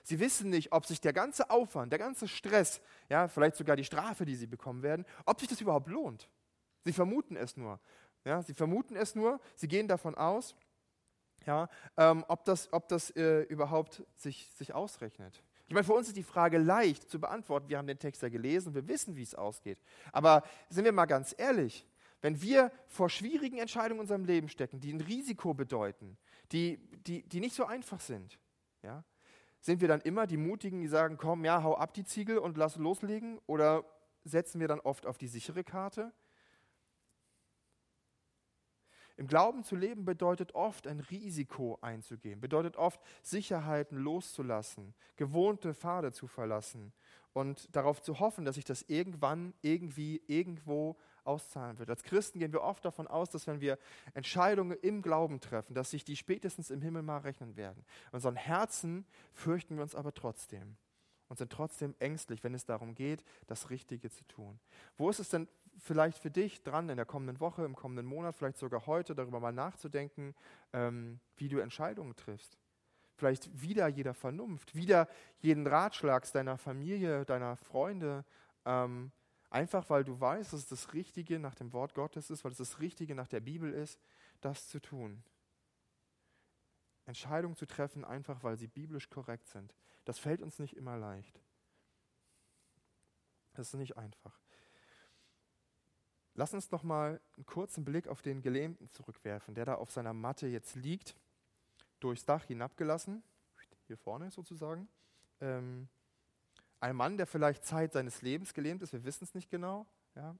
Sie 0.03 0.19
wissen 0.19 0.51
nicht, 0.51 0.73
ob 0.73 0.87
sich 0.87 1.01
der 1.01 1.13
ganze 1.13 1.51
Aufwand, 1.51 1.93
der 1.93 1.99
ganze 1.99 2.27
Stress, 2.27 2.81
ja, 3.09 3.29
vielleicht 3.29 3.57
sogar 3.57 3.77
die 3.77 3.85
Strafe, 3.85 4.25
die 4.25 4.35
sie 4.35 4.47
bekommen 4.47 4.83
werden, 4.83 5.05
ob 5.27 5.41
sich 5.41 5.49
das 5.49 5.61
überhaupt 5.61 5.89
lohnt. 5.89 6.29
Sie 6.85 6.93
vermuten 6.93 7.37
es 7.37 7.57
nur. 7.57 7.79
Ja, 8.25 8.43
sie 8.43 8.55
vermuten 8.55 8.97
es 8.97 9.15
nur, 9.15 9.41
sie 9.57 9.69
gehen 9.69 9.89
davon 9.89 10.15
aus, 10.15 10.55
ja, 11.47 11.69
ähm, 11.97 12.25
ob 12.29 12.45
das, 12.45 12.73
ob 12.73 12.89
das 12.89 13.11
äh, 13.11 13.43
überhaupt 13.43 14.05
sich, 14.17 14.49
sich 14.57 14.75
ausrechnet. 14.75 15.43
Ich 15.67 15.75
meine, 15.75 15.85
für 15.85 15.95
uns 15.95 16.09
ist 16.09 16.17
die 16.17 16.23
Frage 16.23 16.59
leicht 16.59 17.09
zu 17.09 17.21
beantworten. 17.21 17.69
Wir 17.69 17.79
haben 17.79 17.87
den 17.87 17.99
Text 17.99 18.23
ja 18.23 18.29
gelesen, 18.29 18.75
wir 18.75 18.87
wissen, 18.87 19.17
wie 19.17 19.23
es 19.23 19.35
ausgeht. 19.35 19.79
Aber 20.13 20.43
sind 20.69 20.85
wir 20.85 20.93
mal 20.93 21.07
ganz 21.07 21.35
ehrlich, 21.37 21.87
wenn 22.21 22.41
wir 22.41 22.71
vor 22.87 23.11
schwierigen 23.11 23.59
Entscheidungen 23.59 23.99
in 23.99 24.01
unserem 24.03 24.25
Leben 24.25 24.49
stecken, 24.49 24.81
die 24.81 24.93
ein 24.93 25.01
Risiko 25.01 25.55
bedeuten, 25.55 26.17
die, 26.53 26.77
die, 27.07 27.23
die 27.29 27.41
nicht 27.41 27.55
so 27.55 27.65
einfach 27.65 28.01
sind, 28.01 28.39
ja, 28.83 29.03
sind 29.63 29.81
wir 29.81 29.89
dann 29.89 30.01
immer 30.01 30.27
die 30.27 30.37
Mutigen, 30.37 30.81
die 30.81 30.89
sagen, 30.89 31.17
komm, 31.17 31.45
ja, 31.45 31.63
hau 31.63 31.77
ab 31.77 31.95
die 31.95 32.05
Ziegel 32.05 32.37
und 32.37 32.59
lass 32.59 32.77
loslegen? 32.77 33.39
Oder 33.47 33.85
setzen 34.25 34.61
wir 34.61 34.69
dann 34.69 34.81
oft 34.81 35.07
auf 35.07 35.19
die 35.19 35.29
sichere 35.29 35.63
Karte? 35.63 36.13
Im 39.17 39.29
Glauben 39.29 39.63
zu 39.63 39.77
leben 39.77 40.05
bedeutet 40.05 40.55
oft 40.57 40.89
ein 40.89 40.99
Risiko 40.99 41.79
einzugehen, 41.81 42.41
bedeutet 42.41 42.77
oft 42.77 43.01
Sicherheiten 43.23 43.99
loszulassen, 43.99 44.95
gewohnte 45.17 45.75
Pfade 45.75 46.11
zu 46.11 46.27
verlassen 46.27 46.93
und 47.33 47.75
darauf 47.77 48.03
zu 48.03 48.19
hoffen, 48.19 48.45
dass 48.45 48.57
sich 48.57 48.65
das 48.65 48.83
irgendwann, 48.83 49.55
irgendwie, 49.63 50.23
irgendwo 50.27 50.97
auszahlen 51.25 51.79
wird. 51.79 51.91
Als 51.91 52.03
Christen 52.03 52.39
gehen 52.39 52.53
wir 52.53 52.63
oft 52.63 52.85
davon 52.85 53.07
aus, 53.07 53.31
dass 53.31 53.47
wenn 53.47 53.61
wir 53.61 53.79
Entscheidungen 54.15 54.77
im 54.81 55.03
Glauben 55.03 55.41
treffen, 55.41 55.75
dass 55.75 55.91
sich 55.91 56.05
die 56.05 56.17
spätestens 56.17 56.71
im 56.71 56.83
Himmel 56.83 57.03
mal 57.03 57.19
rechnen 57.19 57.57
werden. 57.57 57.85
In 58.11 58.17
unseren 58.17 58.37
Herzen 58.37 59.07
fürchten 59.33 59.77
wir 59.77 59.83
uns 59.83 59.95
aber 59.95 60.15
trotzdem 60.15 60.77
und 61.33 61.39
sind 61.39 61.51
trotzdem 61.51 61.95
ängstlich, 61.99 62.45
wenn 62.45 62.53
es 62.53 62.67
darum 62.67 62.95
geht, 62.95 63.25
das 63.47 63.71
Richtige 63.71 64.11
zu 64.11 64.23
tun. 64.25 64.61
Wo 64.99 65.09
ist 65.09 65.19
es 65.19 65.31
denn 65.31 65.49
vielleicht 65.79 66.19
für 66.19 66.31
dich 66.31 66.63
dran, 66.63 66.91
in 66.91 66.97
der 66.97 67.07
kommenden 67.07 67.41
Woche, 67.41 67.65
im 67.65 67.75
kommenden 67.75 68.05
Monat, 68.05 68.35
vielleicht 68.37 68.59
sogar 68.59 68.87
heute, 68.87 69.15
darüber 69.15 69.41
mal 69.41 69.51
nachzudenken, 69.51 70.35
ähm, 70.75 71.21
wie 71.37 71.49
du 71.49 71.59
Entscheidungen 71.59 72.15
triffst? 72.17 72.59
Vielleicht 73.17 73.49
wieder 73.63 73.89
jeder 73.89 74.13
Vernunft, 74.13 74.75
wieder 74.75 75.09
jeden 75.39 75.67
Ratschlags 75.67 76.33
deiner 76.33 76.59
Familie, 76.59 77.25
deiner 77.25 77.57
Freunde, 77.57 78.27
ähm, 78.67 79.11
Einfach 79.53 79.91
weil 79.91 80.03
du 80.03 80.19
weißt, 80.19 80.55
dass 80.55 80.61
es 80.61 80.67
das 80.67 80.95
Richtige 80.95 81.39
nach 81.39 81.55
dem 81.55 81.75
Wort 81.75 81.93
Gottes 81.93 82.31
ist, 82.31 82.43
weil 82.43 82.53
es 82.53 82.57
das 82.57 82.81
Richtige 82.81 83.15
nach 83.15 83.29
der 83.29 83.41
Bibel 83.41 83.71
ist, 83.71 84.01
das 84.41 84.67
zu 84.67 84.81
tun. 84.81 85.23
Entscheidungen 87.05 87.55
zu 87.55 87.67
treffen, 87.67 88.03
einfach 88.03 88.43
weil 88.43 88.57
sie 88.57 88.67
biblisch 88.67 89.11
korrekt 89.11 89.47
sind. 89.49 89.75
Das 90.07 90.19
fällt 90.19 90.41
uns 90.41 90.59
nicht 90.59 90.75
immer 90.75 90.97
leicht. 90.97 91.39
Das 93.53 93.69
ist 93.69 93.75
nicht 93.75 93.99
einfach. 93.99 94.41
Lass 96.33 96.55
uns 96.55 96.71
noch 96.71 96.83
mal 96.83 97.21
einen 97.37 97.45
kurzen 97.45 97.85
Blick 97.85 98.09
auf 98.09 98.23
den 98.23 98.41
Gelähmten 98.41 98.89
zurückwerfen, 98.89 99.55
der 99.55 99.67
da 99.67 99.75
auf 99.75 99.91
seiner 99.91 100.15
Matte 100.15 100.47
jetzt 100.47 100.77
liegt, 100.77 101.15
durchs 102.01 102.25
Dach 102.25 102.45
hinabgelassen, 102.45 103.23
hier 103.87 103.99
vorne 103.99 104.31
sozusagen. 104.31 104.89
Ähm, 105.43 105.91
ein 106.83 106.97
Mann, 106.97 107.17
der 107.17 107.27
vielleicht 107.27 107.65
Zeit 107.65 107.93
seines 107.93 108.23
Lebens 108.23 108.55
gelähmt 108.55 108.83
ist, 108.83 108.93
wir 108.93 109.05
wissen 109.05 109.25
es 109.25 109.35
nicht 109.35 109.51
genau, 109.51 109.87
ja, 110.17 110.37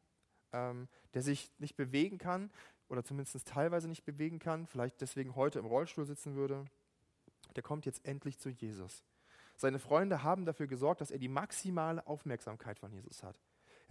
ähm, 0.53 0.89
der 1.15 1.23
sich 1.23 1.53
nicht 1.59 1.77
bewegen 1.77 2.19
kann 2.19 2.51
oder 2.89 3.05
zumindest 3.05 3.47
teilweise 3.47 3.89
nicht 3.89 4.05
bewegen 4.05 4.41
kann, 4.41 4.67
vielleicht 4.67 5.01
deswegen 5.01 5.37
heute 5.37 5.61
im 5.61 5.67
Rollstuhl 5.67 6.05
sitzen 6.05 6.35
würde, 6.35 6.65
der 7.55 7.63
kommt 7.63 7.87
jetzt 7.87 8.05
endlich 8.05 8.39
zu 8.39 8.49
Jesus. 8.51 9.05
Seine 9.57 9.79
Freunde 9.79 10.25
haben 10.25 10.45
dafür 10.45 10.67
gesorgt, 10.67 11.01
dass 11.01 11.13
er 11.13 11.19
die 11.19 11.29
maximale 11.29 12.05
Aufmerksamkeit 12.07 12.79
von 12.81 12.93
Jesus 12.93 13.23
hat. 13.23 13.39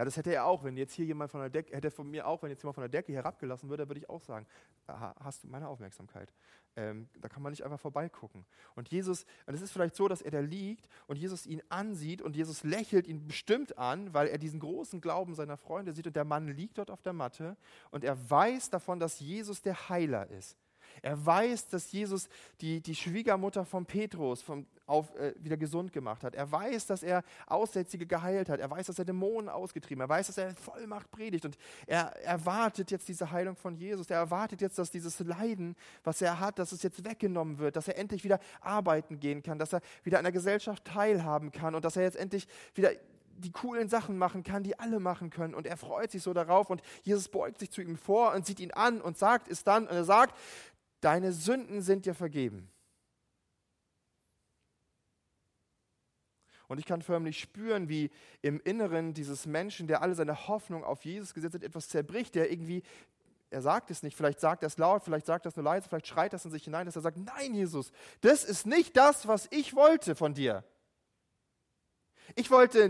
Ja, 0.01 0.05
das 0.05 0.17
hätte 0.17 0.33
er 0.33 0.47
auch, 0.47 0.63
wenn 0.63 0.77
jetzt 0.77 0.93
hier 0.93 1.05
jemand 1.05 1.29
von 1.29 1.41
der 1.41 1.51
Decke, 1.51 1.75
hätte 1.75 1.91
von 1.91 2.09
mir 2.09 2.25
auch, 2.25 2.41
wenn 2.41 2.49
jetzt 2.49 2.63
jemand 2.63 2.73
von 2.73 2.81
der 2.81 2.89
Decke 2.89 3.13
herabgelassen 3.13 3.69
würde, 3.69 3.87
würde 3.87 3.99
ich 3.99 4.09
auch 4.09 4.23
sagen, 4.23 4.47
hast 4.87 5.43
du 5.43 5.47
meine 5.47 5.67
Aufmerksamkeit. 5.67 6.33
Ähm, 6.75 7.07
da 7.19 7.29
kann 7.29 7.43
man 7.43 7.51
nicht 7.51 7.63
einfach 7.63 7.79
vorbeigucken. 7.79 8.43
Und 8.73 8.89
Jesus, 8.89 9.27
und 9.45 9.53
es 9.53 9.61
ist 9.61 9.71
vielleicht 9.71 9.95
so, 9.95 10.07
dass 10.07 10.23
er 10.23 10.31
da 10.31 10.39
liegt 10.39 10.87
und 11.05 11.17
Jesus 11.17 11.45
ihn 11.45 11.61
ansieht 11.69 12.23
und 12.23 12.35
Jesus 12.35 12.63
lächelt 12.63 13.05
ihn 13.05 13.27
bestimmt 13.27 13.77
an, 13.77 14.11
weil 14.11 14.25
er 14.25 14.39
diesen 14.39 14.59
großen 14.59 15.01
Glauben 15.01 15.35
seiner 15.35 15.55
Freunde 15.55 15.93
sieht 15.93 16.07
und 16.07 16.15
der 16.15 16.25
Mann 16.25 16.47
liegt 16.47 16.79
dort 16.79 16.89
auf 16.89 17.03
der 17.03 17.13
Matte 17.13 17.55
und 17.91 18.03
er 18.03 18.17
weiß 18.27 18.71
davon, 18.71 18.99
dass 18.99 19.19
Jesus 19.19 19.61
der 19.61 19.87
Heiler 19.87 20.27
ist. 20.31 20.57
Er 21.01 21.25
weiß, 21.25 21.67
dass 21.67 21.91
Jesus 21.91 22.29
die, 22.59 22.79
die 22.79 22.95
Schwiegermutter 22.95 23.65
von 23.65 23.85
Petrus 23.85 24.41
vom, 24.41 24.67
auf, 24.85 25.15
äh, 25.15 25.33
wieder 25.39 25.57
gesund 25.57 25.91
gemacht 25.91 26.23
hat. 26.23 26.35
Er 26.35 26.51
weiß, 26.51 26.85
dass 26.85 27.01
er 27.01 27.23
Aussätzige 27.47 28.05
geheilt 28.05 28.49
hat. 28.49 28.59
Er 28.59 28.69
weiß, 28.69 28.87
dass 28.87 28.99
er 28.99 29.05
Dämonen 29.05 29.49
ausgetrieben 29.49 30.03
hat. 30.03 30.09
Er 30.09 30.15
weiß, 30.17 30.27
dass 30.27 30.37
er 30.37 30.55
Vollmacht 30.55 31.09
predigt. 31.09 31.45
Und 31.45 31.57
er 31.87 32.15
erwartet 32.23 32.91
jetzt 32.91 33.07
diese 33.07 33.31
Heilung 33.31 33.55
von 33.55 33.75
Jesus. 33.75 34.09
Er 34.11 34.17
erwartet 34.17 34.61
jetzt, 34.61 34.77
dass 34.77 34.91
dieses 34.91 35.19
Leiden, 35.19 35.75
was 36.03 36.21
er 36.21 36.39
hat, 36.39 36.59
dass 36.59 36.71
es 36.71 36.83
jetzt 36.83 37.03
weggenommen 37.03 37.57
wird, 37.57 37.75
dass 37.75 37.87
er 37.87 37.97
endlich 37.97 38.23
wieder 38.23 38.39
arbeiten 38.59 39.19
gehen 39.19 39.41
kann, 39.41 39.57
dass 39.57 39.73
er 39.73 39.81
wieder 40.03 40.19
an 40.19 40.23
der 40.23 40.33
Gesellschaft 40.33 40.85
teilhaben 40.85 41.51
kann 41.51 41.73
und 41.73 41.83
dass 41.83 41.95
er 41.95 42.03
jetzt 42.03 42.17
endlich 42.17 42.47
wieder 42.75 42.91
die 43.41 43.51
coolen 43.51 43.89
Sachen 43.89 44.17
machen 44.17 44.43
kann, 44.43 44.63
die 44.63 44.79
alle 44.79 44.99
machen 44.99 45.29
können. 45.29 45.53
Und 45.53 45.67
er 45.67 45.77
freut 45.77 46.11
sich 46.11 46.23
so 46.23 46.33
darauf 46.33 46.69
und 46.69 46.81
Jesus 47.03 47.27
beugt 47.27 47.59
sich 47.59 47.71
zu 47.71 47.81
ihm 47.81 47.97
vor 47.97 48.33
und 48.33 48.45
sieht 48.45 48.59
ihn 48.59 48.71
an 48.71 49.01
und 49.01 49.17
sagt 49.17 49.49
es 49.49 49.63
dann. 49.63 49.87
Und 49.87 49.95
er 49.95 50.03
sagt, 50.03 50.35
deine 51.01 51.33
Sünden 51.33 51.81
sind 51.81 52.05
dir 52.05 52.15
vergeben. 52.15 52.71
Und 56.71 56.77
ich 56.77 56.85
kann 56.85 57.01
förmlich 57.01 57.37
spüren, 57.37 57.89
wie 57.89 58.09
im 58.41 58.61
Inneren 58.61 59.13
dieses 59.13 59.45
Menschen, 59.45 59.87
der 59.87 60.01
alle 60.01 60.15
seine 60.15 60.47
Hoffnung 60.47 60.85
auf 60.85 61.03
Jesus 61.03 61.33
gesetzt 61.33 61.55
hat, 61.55 61.63
etwas 61.63 61.89
zerbricht, 61.89 62.33
der 62.33 62.49
irgendwie, 62.49 62.81
er 63.49 63.61
sagt 63.61 63.91
es 63.91 64.03
nicht, 64.03 64.15
vielleicht 64.15 64.39
sagt 64.39 64.63
er 64.63 64.67
es 64.67 64.77
laut, 64.77 65.03
vielleicht 65.03 65.25
sagt 65.25 65.45
er 65.45 65.49
es 65.49 65.57
nur 65.57 65.65
leise, 65.65 65.89
vielleicht 65.89 66.07
schreit 66.07 66.31
das 66.31 66.45
in 66.45 66.51
sich 66.51 66.63
hinein, 66.63 66.85
dass 66.85 66.95
er 66.95 67.01
sagt, 67.01 67.17
nein, 67.17 67.53
Jesus, 67.53 67.91
das 68.21 68.45
ist 68.45 68.65
nicht 68.65 68.95
das, 68.95 69.27
was 69.27 69.49
ich 69.51 69.75
wollte 69.75 70.15
von 70.15 70.33
dir. 70.33 70.63
Ich 72.35 72.49
wollte 72.51 72.89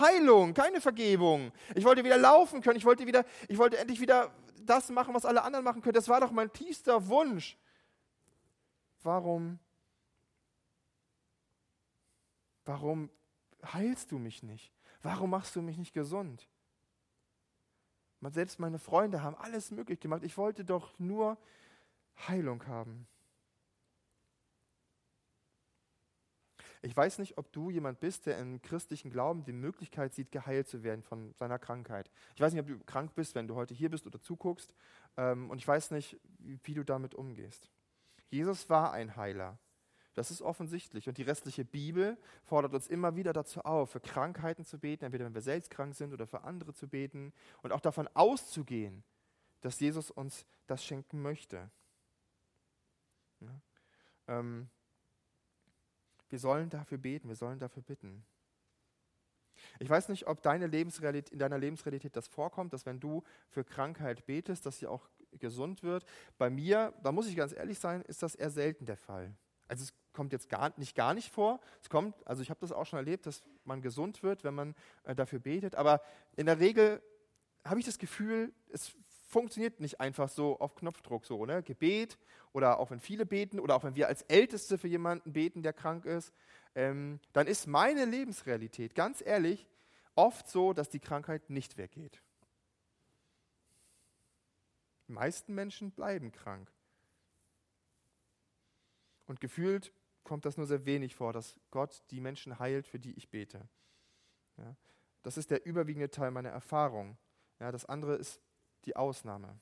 Heilung, 0.00 0.54
keine 0.54 0.80
Vergebung. 0.80 1.52
Ich 1.74 1.84
wollte 1.84 2.04
wieder 2.04 2.18
laufen 2.18 2.60
können. 2.60 2.76
Ich 2.76 2.84
wollte 2.84 3.06
wieder, 3.06 3.24
ich 3.48 3.58
wollte 3.58 3.78
endlich 3.78 4.00
wieder 4.00 4.32
das 4.60 4.90
machen, 4.90 5.14
was 5.14 5.24
alle 5.24 5.42
anderen 5.42 5.64
machen 5.64 5.82
können. 5.82 5.94
Das 5.94 6.08
war 6.08 6.20
doch 6.20 6.30
mein 6.30 6.52
tiefster 6.52 7.08
Wunsch. 7.08 7.56
Warum? 9.02 9.58
Warum 12.64 13.10
heilst 13.64 14.10
du 14.10 14.18
mich 14.18 14.42
nicht? 14.42 14.72
Warum 15.02 15.30
machst 15.30 15.54
du 15.56 15.62
mich 15.62 15.78
nicht 15.78 15.92
gesund? 15.92 16.48
Selbst 18.28 18.58
meine 18.58 18.80
Freunde 18.80 19.22
haben 19.22 19.36
alles 19.36 19.70
möglich 19.70 20.00
gemacht. 20.00 20.24
Ich 20.24 20.36
wollte 20.36 20.64
doch 20.64 20.98
nur 20.98 21.38
Heilung 22.26 22.66
haben. 22.66 23.06
Ich 26.86 26.96
weiß 26.96 27.18
nicht, 27.18 27.36
ob 27.36 27.52
du 27.52 27.68
jemand 27.70 27.98
bist, 27.98 28.26
der 28.26 28.38
im 28.38 28.62
christlichen 28.62 29.10
Glauben 29.10 29.42
die 29.42 29.52
Möglichkeit 29.52 30.14
sieht, 30.14 30.30
geheilt 30.30 30.68
zu 30.68 30.84
werden 30.84 31.02
von 31.02 31.34
seiner 31.34 31.58
Krankheit. 31.58 32.08
Ich 32.36 32.40
weiß 32.40 32.52
nicht, 32.52 32.62
ob 32.62 32.68
du 32.68 32.78
krank 32.84 33.12
bist, 33.16 33.34
wenn 33.34 33.48
du 33.48 33.56
heute 33.56 33.74
hier 33.74 33.90
bist 33.90 34.06
oder 34.06 34.20
zuguckst. 34.20 34.72
Ähm, 35.16 35.50
und 35.50 35.58
ich 35.58 35.66
weiß 35.66 35.90
nicht, 35.90 36.16
wie 36.38 36.74
du 36.74 36.84
damit 36.84 37.16
umgehst. 37.16 37.72
Jesus 38.30 38.70
war 38.70 38.92
ein 38.92 39.16
Heiler. 39.16 39.58
Das 40.14 40.30
ist 40.30 40.42
offensichtlich. 40.42 41.08
Und 41.08 41.18
die 41.18 41.24
restliche 41.24 41.64
Bibel 41.64 42.16
fordert 42.44 42.72
uns 42.72 42.86
immer 42.86 43.16
wieder 43.16 43.32
dazu 43.32 43.62
auf, 43.62 43.90
für 43.90 44.00
Krankheiten 44.00 44.64
zu 44.64 44.78
beten, 44.78 45.06
entweder 45.06 45.24
wenn 45.24 45.34
wir 45.34 45.42
selbst 45.42 45.72
krank 45.72 45.96
sind 45.96 46.12
oder 46.12 46.28
für 46.28 46.44
andere 46.44 46.72
zu 46.72 46.86
beten 46.86 47.32
und 47.62 47.72
auch 47.72 47.80
davon 47.80 48.08
auszugehen, 48.14 49.02
dass 49.60 49.80
Jesus 49.80 50.12
uns 50.12 50.46
das 50.68 50.84
schenken 50.84 51.20
möchte. 51.20 51.68
Ja. 53.40 53.60
Ähm, 54.28 54.68
wir 56.36 56.40
sollen 56.40 56.68
dafür 56.68 56.98
beten, 56.98 57.28
wir 57.28 57.34
sollen 57.34 57.58
dafür 57.58 57.82
bitten. 57.82 58.22
Ich 59.78 59.88
weiß 59.88 60.10
nicht, 60.10 60.26
ob 60.26 60.42
deine 60.42 60.66
Lebensrealität, 60.66 61.32
in 61.32 61.38
deiner 61.38 61.56
Lebensrealität 61.56 62.14
das 62.14 62.28
vorkommt, 62.28 62.74
dass 62.74 62.84
wenn 62.84 63.00
du 63.00 63.22
für 63.48 63.64
Krankheit 63.64 64.26
betest, 64.26 64.66
dass 64.66 64.78
sie 64.78 64.86
auch 64.86 65.08
gesund 65.38 65.82
wird. 65.82 66.04
Bei 66.36 66.50
mir, 66.50 66.92
da 67.02 67.10
muss 67.10 67.26
ich 67.26 67.36
ganz 67.36 67.54
ehrlich 67.54 67.78
sein, 67.78 68.02
ist 68.02 68.22
das 68.22 68.34
eher 68.34 68.50
selten 68.50 68.84
der 68.84 68.98
Fall. 68.98 69.34
Also 69.66 69.84
es 69.84 69.94
kommt 70.12 70.34
jetzt 70.34 70.50
gar 70.50 70.78
nicht 70.78 70.94
gar 70.94 71.14
nicht 71.14 71.32
vor. 71.32 71.58
Es 71.80 71.88
kommt, 71.88 72.14
also 72.26 72.42
ich 72.42 72.50
habe 72.50 72.60
das 72.60 72.70
auch 72.70 72.84
schon 72.84 72.98
erlebt, 72.98 73.24
dass 73.24 73.42
man 73.64 73.80
gesund 73.80 74.22
wird, 74.22 74.44
wenn 74.44 74.54
man 74.54 74.74
äh, 75.04 75.14
dafür 75.14 75.38
betet. 75.38 75.74
Aber 75.74 76.02
in 76.36 76.44
der 76.44 76.60
Regel 76.60 77.02
habe 77.64 77.80
ich 77.80 77.86
das 77.86 77.96
Gefühl, 77.96 78.52
es 78.68 78.94
funktioniert 79.26 79.80
nicht 79.80 80.00
einfach 80.00 80.28
so 80.28 80.58
auf 80.58 80.74
Knopfdruck 80.74 81.26
so, 81.26 81.44
ne? 81.44 81.62
Gebet 81.62 82.18
oder 82.52 82.78
auch 82.78 82.90
wenn 82.90 83.00
viele 83.00 83.26
beten 83.26 83.60
oder 83.60 83.74
auch 83.74 83.84
wenn 83.84 83.96
wir 83.96 84.08
als 84.08 84.22
Älteste 84.22 84.78
für 84.78 84.88
jemanden 84.88 85.32
beten, 85.32 85.62
der 85.62 85.72
krank 85.72 86.04
ist, 86.04 86.32
ähm, 86.74 87.20
dann 87.32 87.46
ist 87.46 87.66
meine 87.66 88.04
Lebensrealität, 88.04 88.94
ganz 88.94 89.22
ehrlich, 89.24 89.66
oft 90.14 90.48
so, 90.48 90.72
dass 90.72 90.88
die 90.88 91.00
Krankheit 91.00 91.50
nicht 91.50 91.76
weggeht. 91.76 92.22
Die 95.08 95.12
meisten 95.12 95.54
Menschen 95.54 95.90
bleiben 95.90 96.32
krank. 96.32 96.70
Und 99.26 99.40
gefühlt 99.40 99.92
kommt 100.24 100.44
das 100.44 100.56
nur 100.56 100.66
sehr 100.66 100.86
wenig 100.86 101.14
vor, 101.14 101.32
dass 101.32 101.58
Gott 101.70 102.02
die 102.10 102.20
Menschen 102.20 102.58
heilt, 102.58 102.86
für 102.86 102.98
die 102.98 103.12
ich 103.12 103.28
bete. 103.28 103.68
Ja, 104.56 104.76
das 105.22 105.36
ist 105.36 105.50
der 105.50 105.66
überwiegende 105.66 106.10
Teil 106.10 106.30
meiner 106.30 106.50
Erfahrung. 106.50 107.16
Ja, 107.60 107.72
das 107.72 107.84
andere 107.84 108.16
ist 108.16 108.40
die 108.86 108.96
Ausnahme. 108.96 109.58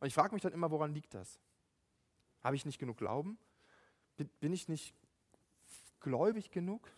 Und 0.00 0.06
ich 0.08 0.14
frage 0.14 0.34
mich 0.34 0.42
dann 0.42 0.52
immer, 0.52 0.70
woran 0.70 0.94
liegt 0.94 1.14
das? 1.14 1.38
Habe 2.42 2.56
ich 2.56 2.66
nicht 2.66 2.78
genug 2.78 2.96
Glauben? 2.96 3.38
Bin, 4.16 4.52
ich 4.52 4.68
nicht 4.68 4.94
gläubig 6.00 6.50
genug? 6.50 6.90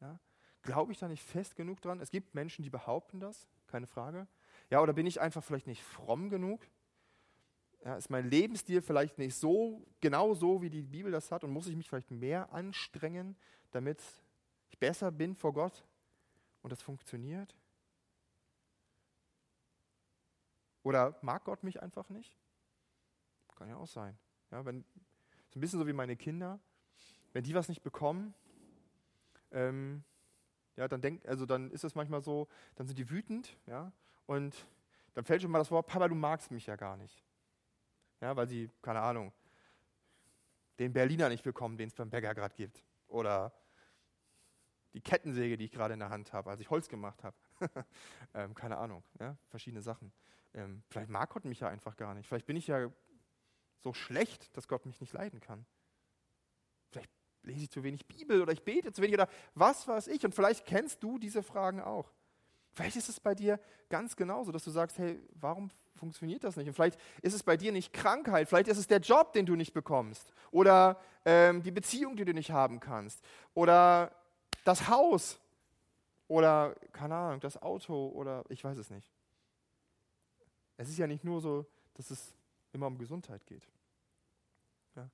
Ja? 0.00 0.18
Glaube 0.62 0.92
ich 0.92 0.98
da 0.98 1.08
nicht 1.08 1.22
fest 1.22 1.56
genug 1.56 1.80
dran? 1.80 2.00
Es 2.00 2.10
gibt 2.10 2.34
Menschen, 2.34 2.62
die 2.62 2.70
behaupten 2.70 3.18
das, 3.18 3.48
keine 3.66 3.86
Frage. 3.86 4.26
Ja, 4.68 4.80
oder 4.80 4.92
bin 4.92 5.06
ich 5.06 5.20
einfach 5.20 5.42
vielleicht 5.42 5.66
nicht 5.66 5.82
fromm 5.82 6.28
genug? 6.28 6.66
Ja, 7.84 7.96
ist 7.96 8.10
mein 8.10 8.28
Lebensstil 8.28 8.82
vielleicht 8.82 9.16
nicht 9.16 9.34
so 9.34 9.86
genau 10.00 10.34
so, 10.34 10.60
wie 10.60 10.68
die 10.68 10.82
Bibel 10.82 11.10
das 11.10 11.32
hat 11.32 11.44
und 11.44 11.50
muss 11.50 11.66
ich 11.66 11.76
mich 11.76 11.88
vielleicht 11.88 12.10
mehr 12.10 12.52
anstrengen, 12.52 13.36
damit 13.70 14.02
ich 14.68 14.78
besser 14.78 15.10
bin 15.10 15.34
vor 15.34 15.54
Gott 15.54 15.84
und 16.60 16.70
das 16.70 16.82
funktioniert? 16.82 17.56
Oder 20.82 21.18
mag 21.22 21.44
Gott 21.44 21.62
mich 21.62 21.82
einfach 21.82 22.08
nicht? 22.08 22.36
Kann 23.56 23.68
ja 23.68 23.76
auch 23.76 23.86
sein. 23.86 24.18
Ja, 24.50 24.64
wenn, 24.64 24.84
so 25.50 25.58
ein 25.58 25.60
bisschen 25.60 25.78
so 25.78 25.86
wie 25.86 25.92
meine 25.92 26.16
Kinder, 26.16 26.58
wenn 27.32 27.44
die 27.44 27.54
was 27.54 27.68
nicht 27.68 27.82
bekommen, 27.82 28.34
ähm, 29.52 30.02
ja, 30.76 30.88
dann 30.88 31.00
denkt, 31.00 31.26
also 31.26 31.46
dann 31.46 31.70
ist 31.70 31.84
es 31.84 31.94
manchmal 31.94 32.22
so, 32.22 32.48
dann 32.76 32.86
sind 32.86 32.98
die 32.98 33.10
wütend, 33.10 33.56
ja, 33.66 33.92
und 34.26 34.66
dann 35.14 35.24
fällt 35.24 35.42
schon 35.42 35.50
mal 35.50 35.58
das 35.58 35.70
Wort, 35.70 35.86
Papa, 35.86 36.08
du 36.08 36.14
magst 36.14 36.50
mich 36.50 36.66
ja 36.66 36.76
gar 36.76 36.96
nicht. 36.96 37.22
Ja, 38.20 38.36
weil 38.36 38.48
sie, 38.48 38.70
keine 38.80 39.00
Ahnung, 39.00 39.32
den 40.78 40.92
Berliner 40.92 41.28
nicht 41.28 41.42
bekommen, 41.42 41.76
den 41.76 41.88
es 41.88 41.94
beim 41.94 42.10
Bäcker 42.10 42.34
gerade 42.34 42.54
gibt. 42.54 42.84
Oder 43.08 43.52
die 44.94 45.00
Kettensäge, 45.00 45.56
die 45.56 45.64
ich 45.64 45.72
gerade 45.72 45.94
in 45.94 46.00
der 46.00 46.10
Hand 46.10 46.32
habe, 46.32 46.50
als 46.50 46.60
ich 46.60 46.70
Holz 46.70 46.88
gemacht 46.88 47.22
habe. 47.24 47.36
ähm, 48.34 48.54
keine 48.54 48.78
Ahnung, 48.78 49.02
ja, 49.18 49.36
verschiedene 49.48 49.82
Sachen. 49.82 50.12
Ähm, 50.54 50.82
vielleicht 50.88 51.10
mag 51.10 51.30
Gott 51.30 51.44
mich 51.44 51.60
ja 51.60 51.68
einfach 51.68 51.96
gar 51.96 52.14
nicht. 52.14 52.26
Vielleicht 52.26 52.46
bin 52.46 52.56
ich 52.56 52.66
ja 52.66 52.90
so 53.80 53.92
schlecht, 53.92 54.56
dass 54.56 54.68
Gott 54.68 54.86
mich 54.86 55.00
nicht 55.00 55.12
leiden 55.12 55.40
kann. 55.40 55.64
Vielleicht 56.90 57.10
lese 57.42 57.64
ich 57.64 57.70
zu 57.70 57.82
wenig 57.82 58.06
Bibel 58.06 58.42
oder 58.42 58.52
ich 58.52 58.62
bete 58.62 58.92
zu 58.92 59.02
wenig 59.02 59.14
oder 59.14 59.28
was 59.54 59.86
weiß 59.88 60.08
ich. 60.08 60.24
Und 60.24 60.34
vielleicht 60.34 60.66
kennst 60.66 61.02
du 61.02 61.18
diese 61.18 61.42
Fragen 61.42 61.80
auch. 61.80 62.12
Vielleicht 62.72 62.96
ist 62.96 63.08
es 63.08 63.20
bei 63.20 63.34
dir 63.34 63.58
ganz 63.88 64.16
genauso, 64.16 64.52
dass 64.52 64.64
du 64.64 64.70
sagst, 64.70 64.98
hey, 64.98 65.20
warum 65.34 65.70
funktioniert 65.96 66.44
das 66.44 66.56
nicht? 66.56 66.68
Und 66.68 66.74
vielleicht 66.74 66.98
ist 67.22 67.34
es 67.34 67.42
bei 67.42 67.56
dir 67.56 67.72
nicht 67.72 67.92
Krankheit, 67.92 68.48
vielleicht 68.48 68.68
ist 68.68 68.78
es 68.78 68.86
der 68.86 69.00
Job, 69.00 69.32
den 69.32 69.44
du 69.44 69.56
nicht 69.56 69.74
bekommst 69.74 70.32
oder 70.50 71.00
ähm, 71.24 71.62
die 71.62 71.72
Beziehung, 71.72 72.16
die 72.16 72.24
du 72.24 72.32
nicht 72.32 72.52
haben 72.52 72.80
kannst 72.80 73.22
oder 73.54 74.12
das 74.64 74.88
Haus 74.88 75.40
oder, 76.28 76.76
keine 76.92 77.16
Ahnung, 77.16 77.40
das 77.40 77.60
Auto 77.60 78.08
oder 78.08 78.44
ich 78.48 78.62
weiß 78.62 78.78
es 78.78 78.90
nicht. 78.90 79.10
Es 80.80 80.88
ist 80.88 80.96
ja 80.96 81.06
nicht 81.06 81.24
nur 81.24 81.42
so, 81.42 81.66
dass 81.92 82.10
es 82.10 82.34
immer 82.72 82.86
um 82.86 82.96
Gesundheit 82.96 83.44
geht. 83.44 83.68
Ja. 84.96 85.10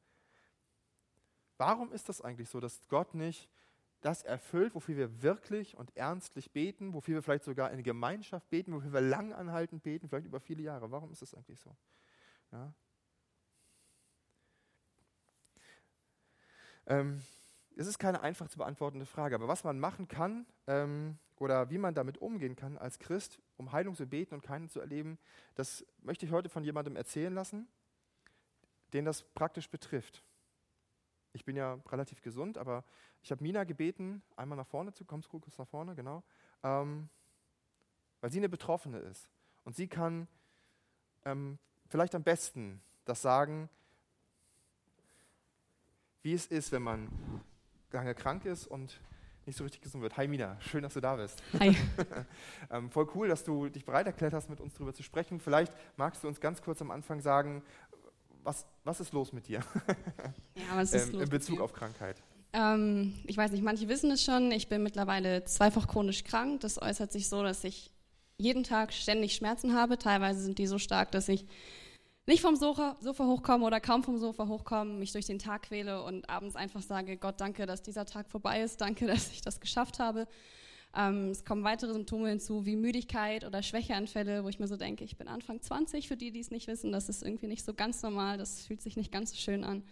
Warum 1.58 1.90
ist 1.90 2.08
das 2.08 2.20
eigentlich 2.20 2.48
so, 2.48 2.60
dass 2.60 2.86
Gott 2.86 3.14
nicht 3.14 3.50
das 4.00 4.22
erfüllt, 4.22 4.76
wofür 4.76 4.96
wir 4.96 5.22
wirklich 5.22 5.76
und 5.76 5.96
ernstlich 5.96 6.52
beten, 6.52 6.94
wofür 6.94 7.16
wir 7.16 7.22
vielleicht 7.22 7.42
sogar 7.42 7.72
in 7.72 7.82
Gemeinschaft 7.82 8.48
beten, 8.48 8.72
wofür 8.74 8.92
wir 8.92 9.00
lang 9.00 9.32
anhaltend 9.32 9.82
beten, 9.82 10.08
vielleicht 10.08 10.28
über 10.28 10.38
viele 10.38 10.62
Jahre. 10.62 10.92
Warum 10.92 11.10
ist 11.10 11.22
das 11.22 11.34
eigentlich 11.34 11.58
so? 11.58 11.76
Ja. 12.52 12.72
Ähm, 16.86 17.20
es 17.74 17.88
ist 17.88 17.98
keine 17.98 18.20
einfach 18.20 18.46
zu 18.46 18.58
beantwortende 18.58 19.04
Frage, 19.04 19.34
aber 19.34 19.48
was 19.48 19.64
man 19.64 19.80
machen 19.80 20.06
kann 20.06 20.46
ähm, 20.68 21.18
oder 21.36 21.70
wie 21.70 21.78
man 21.78 21.94
damit 21.94 22.18
umgehen 22.18 22.56
kann 22.56 22.78
als 22.78 22.98
Christ, 22.98 23.40
um 23.56 23.72
Heilung 23.72 23.94
zu 23.94 24.06
beten 24.06 24.34
und 24.34 24.42
keinen 24.42 24.68
zu 24.68 24.80
erleben, 24.80 25.18
das 25.54 25.84
möchte 26.02 26.26
ich 26.26 26.32
heute 26.32 26.48
von 26.48 26.64
jemandem 26.64 26.96
erzählen 26.96 27.34
lassen, 27.34 27.68
den 28.92 29.04
das 29.04 29.22
praktisch 29.22 29.68
betrifft. 29.68 30.22
Ich 31.32 31.44
bin 31.44 31.56
ja 31.56 31.78
relativ 31.90 32.22
gesund, 32.22 32.56
aber 32.56 32.84
ich 33.22 33.30
habe 33.30 33.42
Mina 33.42 33.64
gebeten, 33.64 34.22
einmal 34.36 34.56
nach 34.56 34.66
vorne 34.66 34.92
zu 34.92 35.04
kommen, 35.04 35.22
kurz 35.28 35.58
nach 35.58 35.68
vorne, 35.68 35.94
genau, 35.94 36.22
ähm, 36.62 37.08
weil 38.20 38.30
sie 38.30 38.38
eine 38.38 38.48
Betroffene 38.48 38.98
ist. 38.98 39.28
Und 39.64 39.76
sie 39.76 39.88
kann 39.88 40.28
ähm, 41.24 41.58
vielleicht 41.88 42.14
am 42.14 42.22
besten 42.22 42.80
das 43.04 43.20
sagen, 43.20 43.68
wie 46.22 46.32
es 46.32 46.46
ist, 46.46 46.72
wenn 46.72 46.82
man 46.82 47.08
lange 47.92 48.14
krank 48.14 48.44
ist 48.46 48.66
und 48.66 49.00
nicht 49.46 49.56
so 49.56 49.64
richtig 49.64 49.80
gesund 49.80 50.02
wird. 50.02 50.16
Hi 50.16 50.26
Mina, 50.26 50.56
schön, 50.60 50.82
dass 50.82 50.94
du 50.94 51.00
da 51.00 51.16
bist. 51.16 51.42
Hi. 51.60 51.76
ähm, 52.70 52.90
voll 52.90 53.08
cool, 53.14 53.28
dass 53.28 53.44
du 53.44 53.68
dich 53.68 53.84
bereit 53.84 54.06
erklärt 54.06 54.34
hast, 54.34 54.50
mit 54.50 54.60
uns 54.60 54.74
darüber 54.74 54.92
zu 54.92 55.04
sprechen. 55.04 55.38
Vielleicht 55.38 55.72
magst 55.96 56.24
du 56.24 56.28
uns 56.28 56.40
ganz 56.40 56.60
kurz 56.60 56.82
am 56.82 56.90
Anfang 56.90 57.20
sagen, 57.20 57.62
was, 58.42 58.66
was 58.84 59.00
ist 59.00 59.12
los 59.12 59.32
mit 59.32 59.48
dir? 59.48 59.60
Ja, 60.56 60.74
was 60.74 60.92
ist 60.92 61.08
ähm, 61.08 61.12
los 61.12 61.22
in 61.22 61.28
Bezug 61.28 61.60
auf 61.60 61.72
Krankheit? 61.74 62.22
Ähm, 62.54 63.14
ich 63.26 63.36
weiß 63.36 63.52
nicht, 63.52 63.62
manche 63.62 63.88
wissen 63.88 64.10
es 64.10 64.24
schon. 64.24 64.50
Ich 64.50 64.68
bin 64.68 64.82
mittlerweile 64.82 65.44
zweifach 65.44 65.86
chronisch 65.86 66.24
krank. 66.24 66.60
Das 66.62 66.80
äußert 66.80 67.12
sich 67.12 67.28
so, 67.28 67.42
dass 67.42 67.62
ich 67.62 67.92
jeden 68.38 68.64
Tag 68.64 68.94
ständig 68.94 69.34
Schmerzen 69.34 69.74
habe. 69.74 69.98
Teilweise 69.98 70.40
sind 70.40 70.58
die 70.58 70.66
so 70.66 70.78
stark, 70.78 71.12
dass 71.12 71.28
ich 71.28 71.44
nicht 72.26 72.42
vom 72.42 72.56
Sofa, 72.56 72.96
Sofa 73.00 73.24
hochkomme 73.24 73.64
oder 73.64 73.80
kaum 73.80 74.02
vom 74.02 74.18
Sofa 74.18 74.48
hochkomme, 74.48 74.94
mich 74.94 75.12
durch 75.12 75.26
den 75.26 75.38
Tag 75.38 75.62
quäle 75.62 76.02
und 76.02 76.28
abends 76.28 76.56
einfach 76.56 76.82
sage, 76.82 77.16
Gott, 77.16 77.40
danke, 77.40 77.66
dass 77.66 77.82
dieser 77.82 78.04
Tag 78.04 78.28
vorbei 78.28 78.62
ist, 78.62 78.80
danke, 78.80 79.06
dass 79.06 79.30
ich 79.30 79.42
das 79.42 79.60
geschafft 79.60 79.98
habe. 80.00 80.26
Ähm, 80.96 81.30
es 81.30 81.44
kommen 81.44 81.62
weitere 81.62 81.92
Symptome 81.92 82.28
hinzu, 82.28 82.66
wie 82.66 82.74
Müdigkeit 82.74 83.44
oder 83.44 83.62
Schwächeanfälle, 83.62 84.44
wo 84.44 84.48
ich 84.48 84.58
mir 84.58 84.66
so 84.66 84.76
denke, 84.76 85.04
ich 85.04 85.16
bin 85.16 85.28
Anfang 85.28 85.60
20, 85.60 86.08
für 86.08 86.16
die, 86.16 86.32
die 86.32 86.40
es 86.40 86.50
nicht 86.50 86.66
wissen, 86.66 86.90
das 86.90 87.08
ist 87.08 87.22
irgendwie 87.22 87.46
nicht 87.46 87.64
so 87.64 87.74
ganz 87.74 88.02
normal, 88.02 88.38
das 88.38 88.66
fühlt 88.66 88.82
sich 88.82 88.96
nicht 88.96 89.12
ganz 89.12 89.30
so 89.30 89.36
schön 89.36 89.62
an. 89.62 89.84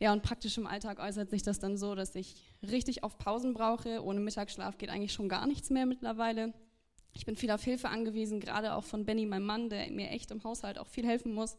Ja, 0.00 0.12
und 0.12 0.22
praktisch 0.22 0.56
im 0.58 0.66
Alltag 0.66 1.00
äußert 1.00 1.30
sich 1.30 1.42
das 1.42 1.58
dann 1.58 1.76
so, 1.76 1.96
dass 1.96 2.14
ich 2.14 2.36
richtig 2.62 3.02
auf 3.02 3.18
Pausen 3.18 3.52
brauche. 3.52 4.04
Ohne 4.04 4.20
Mittagsschlaf 4.20 4.78
geht 4.78 4.90
eigentlich 4.90 5.12
schon 5.12 5.28
gar 5.28 5.44
nichts 5.46 5.70
mehr 5.70 5.86
mittlerweile. 5.86 6.52
Ich 7.12 7.26
bin 7.26 7.36
viel 7.36 7.50
auf 7.50 7.62
Hilfe 7.62 7.88
angewiesen, 7.88 8.40
gerade 8.40 8.74
auch 8.74 8.84
von 8.84 9.04
Benny, 9.04 9.26
meinem 9.26 9.46
Mann, 9.46 9.70
der 9.70 9.90
mir 9.90 10.10
echt 10.10 10.30
im 10.30 10.44
Haushalt 10.44 10.78
auch 10.78 10.86
viel 10.86 11.06
helfen 11.06 11.34
muss. 11.34 11.56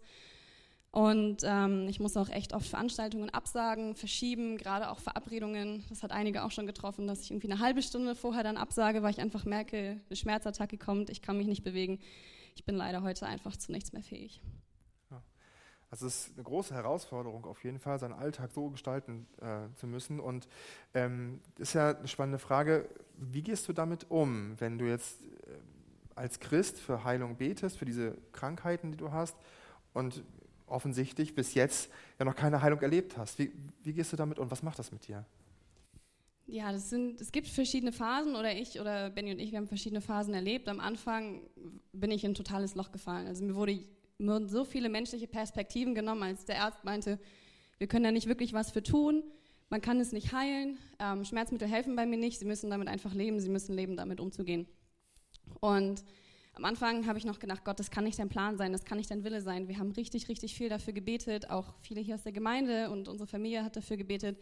Und 0.92 1.44
ähm, 1.44 1.88
ich 1.88 2.00
muss 2.00 2.18
auch 2.18 2.30
echt 2.30 2.54
oft 2.54 2.68
Veranstaltungen 2.68 3.30
absagen, 3.30 3.96
verschieben, 3.96 4.58
gerade 4.58 4.90
auch 4.90 5.00
Verabredungen. 5.00 5.86
Das 5.90 6.02
hat 6.02 6.12
einige 6.12 6.44
auch 6.44 6.52
schon 6.52 6.66
getroffen, 6.66 7.06
dass 7.06 7.22
ich 7.22 7.32
irgendwie 7.32 7.52
eine 7.52 7.60
halbe 7.60 7.84
Stunde 7.84 8.16
vorher 8.16 8.44
dann 8.44 8.58
absage, 8.58 9.04
weil 9.04 9.12
ich 9.12 9.20
einfach 9.20 9.46
merke, 9.46 10.00
eine 10.08 10.16
Schmerzattacke 10.16 10.78
kommt, 10.78 11.12
ich 11.12 11.22
kann 11.22 11.38
mich 11.38 11.48
nicht 11.48 11.64
bewegen. 11.64 12.00
Ich 12.56 12.66
bin 12.66 12.76
leider 12.76 13.04
heute 13.04 13.28
einfach 13.28 13.56
zu 13.56 13.72
nichts 13.72 13.94
mehr 13.94 14.04
fähig. 14.04 14.42
Also 15.92 16.06
es 16.06 16.28
ist 16.28 16.36
eine 16.36 16.44
große 16.44 16.74
Herausforderung, 16.74 17.46
auf 17.46 17.64
jeden 17.64 17.80
Fall 17.80 17.98
seinen 17.98 18.14
Alltag 18.14 18.52
so 18.52 18.70
gestalten 18.70 19.26
äh, 19.42 19.74
zu 19.76 19.88
müssen. 19.88 20.20
Und 20.20 20.48
ähm, 20.94 21.40
ist 21.58 21.74
ja 21.74 21.98
eine 21.98 22.08
spannende 22.08 22.38
Frage, 22.38 22.88
wie 23.18 23.42
gehst 23.42 23.68
du 23.68 23.74
damit 23.74 24.06
um, 24.10 24.60
wenn 24.60 24.78
du 24.78 24.86
jetzt 24.86 25.24
äh, 25.24 25.28
als 26.16 26.40
Christ 26.40 26.78
für 26.78 27.04
Heilung 27.04 27.38
betest, 27.38 27.78
für 27.78 27.86
diese 27.86 28.16
Krankheiten, 28.34 28.92
die 28.92 28.98
du 28.98 29.12
hast 29.12 29.36
und 29.94 30.24
offensichtlich 30.68 31.34
bis 31.34 31.56
jetzt 31.56 31.90
ja 32.20 32.26
noch 32.26 32.36
keine 32.36 32.62
Heilung 32.62 32.82
erlebt 32.82 33.18
hast? 33.18 33.40
Wie, 33.40 33.52
wie 33.82 33.94
gehst 33.94 34.14
du 34.14 34.18
damit 34.18 34.38
um? 34.38 34.52
Was 34.52 34.62
macht 34.62 34.78
das 34.78 34.92
mit 34.92 35.08
dir? 35.08 35.26
Ja, 36.46 36.72
das 36.72 36.90
sind, 36.90 37.22
es 37.22 37.32
gibt 37.32 37.48
verschiedene 37.48 37.92
Phasen 37.92 38.36
oder 38.36 38.56
ich 38.56 38.80
oder 38.80 39.10
Benny 39.10 39.32
und 39.32 39.40
ich, 39.40 39.52
wir 39.52 39.60
haben 39.60 39.68
verschiedene 39.68 40.02
Phasen 40.02 40.34
erlebt. 40.34 40.68
Am 40.68 40.80
Anfang 40.80 41.42
bin 41.94 42.10
ich 42.12 42.24
in 42.24 42.32
ein 42.32 42.36
totales 42.36 42.76
Loch 42.76 42.92
gefallen. 42.92 43.28
Also 43.28 43.44
mir 43.44 43.56
wurde 43.56 43.84
wurden 44.20 44.50
so 44.50 44.66
viele 44.66 44.90
menschliche 44.90 45.28
Perspektiven 45.28 45.96
genommen, 45.96 46.24
als 46.24 46.46
der 46.46 46.64
Arzt 46.64 46.84
meinte, 46.84 47.20
wir 47.78 47.88
können 47.88 48.04
da 48.04 48.12
nicht 48.12 48.28
wirklich 48.28 48.54
was 48.54 48.72
für 48.72 48.84
tun, 48.84 49.24
man 49.70 49.82
kann 49.82 50.00
es 50.00 50.12
nicht 50.12 50.34
heilen, 50.34 50.78
ähm, 51.00 51.24
Schmerzmittel 51.24 51.68
helfen 51.68 51.96
bei 51.96 52.06
mir 52.06 52.18
nicht, 52.18 52.40
sie 52.40 52.46
müssen 52.46 52.70
damit 52.70 52.88
einfach 52.88 53.14
leben, 53.14 53.40
sie 53.40 53.50
müssen 53.50 53.76
leben, 53.76 53.96
damit 53.96 54.20
umzugehen. 54.20 54.68
Und 55.62 56.04
am 56.54 56.66
Anfang 56.66 57.08
habe 57.08 57.18
ich 57.18 57.26
noch 57.26 57.40
gedacht, 57.40 57.64
Gott, 57.64 57.80
das 57.80 57.92
kann 57.92 58.04
nicht 58.04 58.20
dein 58.20 58.30
Plan 58.30 58.58
sein, 58.58 58.74
das 58.74 58.84
kann 58.84 58.98
nicht 58.98 59.12
dein 59.12 59.24
Wille 59.24 59.42
sein. 59.42 59.68
Wir 59.68 59.78
haben 59.78 59.92
richtig, 59.92 60.28
richtig 60.28 60.56
viel 60.56 60.68
dafür 60.68 60.92
gebetet, 60.92 61.50
auch 61.50 61.74
viele 61.82 62.02
hier 62.02 62.16
aus 62.16 62.24
der 62.24 62.34
Gemeinde 62.34 62.90
und 62.90 63.08
unsere 63.08 63.28
Familie 63.28 63.64
hat 63.64 63.76
dafür 63.76 63.96
gebetet 63.96 64.38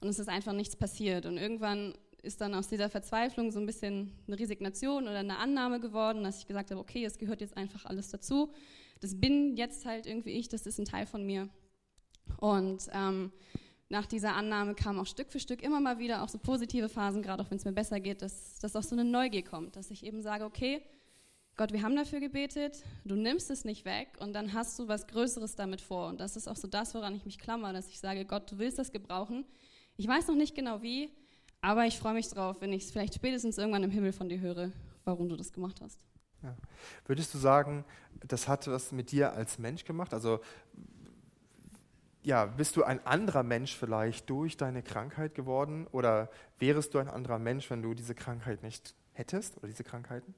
und 0.00 0.08
es 0.08 0.18
ist 0.18 0.28
einfach 0.28 0.52
nichts 0.54 0.76
passiert. 0.76 1.26
Und 1.26 1.36
irgendwann 1.36 1.92
ist 2.22 2.40
dann 2.40 2.54
aus 2.54 2.68
dieser 2.68 2.88
Verzweiflung 2.88 3.50
so 3.50 3.60
ein 3.60 3.66
bisschen 3.66 4.12
eine 4.26 4.38
Resignation 4.38 5.04
oder 5.04 5.18
eine 5.18 5.38
Annahme 5.38 5.80
geworden, 5.80 6.22
dass 6.22 6.38
ich 6.38 6.46
gesagt 6.46 6.70
habe, 6.70 6.80
okay, 6.80 7.04
es 7.04 7.18
gehört 7.18 7.40
jetzt 7.40 7.56
einfach 7.56 7.84
alles 7.84 8.08
dazu 8.10 8.52
das 9.00 9.20
bin 9.20 9.56
jetzt 9.56 9.86
halt 9.86 10.06
irgendwie 10.06 10.30
ich, 10.30 10.48
das 10.48 10.66
ist 10.66 10.78
ein 10.78 10.84
Teil 10.84 11.06
von 11.06 11.24
mir. 11.24 11.48
Und 12.38 12.88
ähm, 12.92 13.32
nach 13.88 14.06
dieser 14.06 14.34
Annahme 14.34 14.74
kamen 14.74 14.98
auch 14.98 15.06
Stück 15.06 15.32
für 15.32 15.40
Stück 15.40 15.62
immer 15.62 15.80
mal 15.80 15.98
wieder 15.98 16.22
auch 16.22 16.28
so 16.28 16.38
positive 16.38 16.88
Phasen, 16.88 17.22
gerade 17.22 17.42
auch 17.42 17.50
wenn 17.50 17.58
es 17.58 17.64
mir 17.64 17.72
besser 17.72 18.00
geht, 18.00 18.22
dass, 18.22 18.58
dass 18.58 18.76
auch 18.76 18.82
so 18.82 18.94
eine 18.94 19.04
Neugier 19.04 19.42
kommt, 19.42 19.76
dass 19.76 19.90
ich 19.90 20.04
eben 20.04 20.20
sage, 20.22 20.44
okay, 20.44 20.82
Gott, 21.56 21.72
wir 21.72 21.82
haben 21.82 21.96
dafür 21.96 22.20
gebetet, 22.20 22.84
du 23.04 23.16
nimmst 23.16 23.50
es 23.50 23.64
nicht 23.64 23.84
weg 23.84 24.10
und 24.20 24.32
dann 24.32 24.52
hast 24.52 24.78
du 24.78 24.86
was 24.86 25.08
Größeres 25.08 25.56
damit 25.56 25.80
vor. 25.80 26.08
Und 26.08 26.20
das 26.20 26.36
ist 26.36 26.46
auch 26.46 26.54
so 26.54 26.68
das, 26.68 26.94
woran 26.94 27.16
ich 27.16 27.24
mich 27.24 27.38
klammer, 27.38 27.72
dass 27.72 27.88
ich 27.88 27.98
sage, 27.98 28.24
Gott, 28.24 28.52
du 28.52 28.58
willst 28.58 28.78
das 28.78 28.92
gebrauchen. 28.92 29.44
Ich 29.96 30.06
weiß 30.06 30.28
noch 30.28 30.36
nicht 30.36 30.54
genau 30.54 30.82
wie, 30.82 31.10
aber 31.60 31.86
ich 31.86 31.98
freue 31.98 32.14
mich 32.14 32.28
drauf, 32.28 32.60
wenn 32.60 32.72
ich 32.72 32.84
es 32.84 32.90
vielleicht 32.92 33.14
spätestens 33.14 33.58
irgendwann 33.58 33.82
im 33.82 33.90
Himmel 33.90 34.12
von 34.12 34.28
dir 34.28 34.38
höre, 34.38 34.70
warum 35.04 35.28
du 35.28 35.34
das 35.34 35.52
gemacht 35.52 35.80
hast. 35.80 36.07
Ja. 36.42 36.54
Würdest 37.06 37.34
du 37.34 37.38
sagen, 37.38 37.84
das 38.26 38.48
hat 38.48 38.66
was 38.68 38.92
mit 38.92 39.10
dir 39.10 39.32
als 39.32 39.58
Mensch 39.58 39.84
gemacht? 39.84 40.14
Also 40.14 40.40
ja, 42.22 42.44
bist 42.46 42.76
du 42.76 42.84
ein 42.84 43.04
anderer 43.06 43.42
Mensch 43.42 43.76
vielleicht 43.76 44.28
durch 44.28 44.56
deine 44.56 44.82
Krankheit 44.82 45.34
geworden 45.34 45.86
oder 45.92 46.30
wärest 46.58 46.94
du 46.94 46.98
ein 46.98 47.08
anderer 47.08 47.38
Mensch, 47.38 47.70
wenn 47.70 47.82
du 47.82 47.94
diese 47.94 48.14
Krankheit 48.14 48.62
nicht 48.62 48.94
hättest 49.12 49.56
oder 49.56 49.68
diese 49.68 49.84
Krankheiten? 49.84 50.34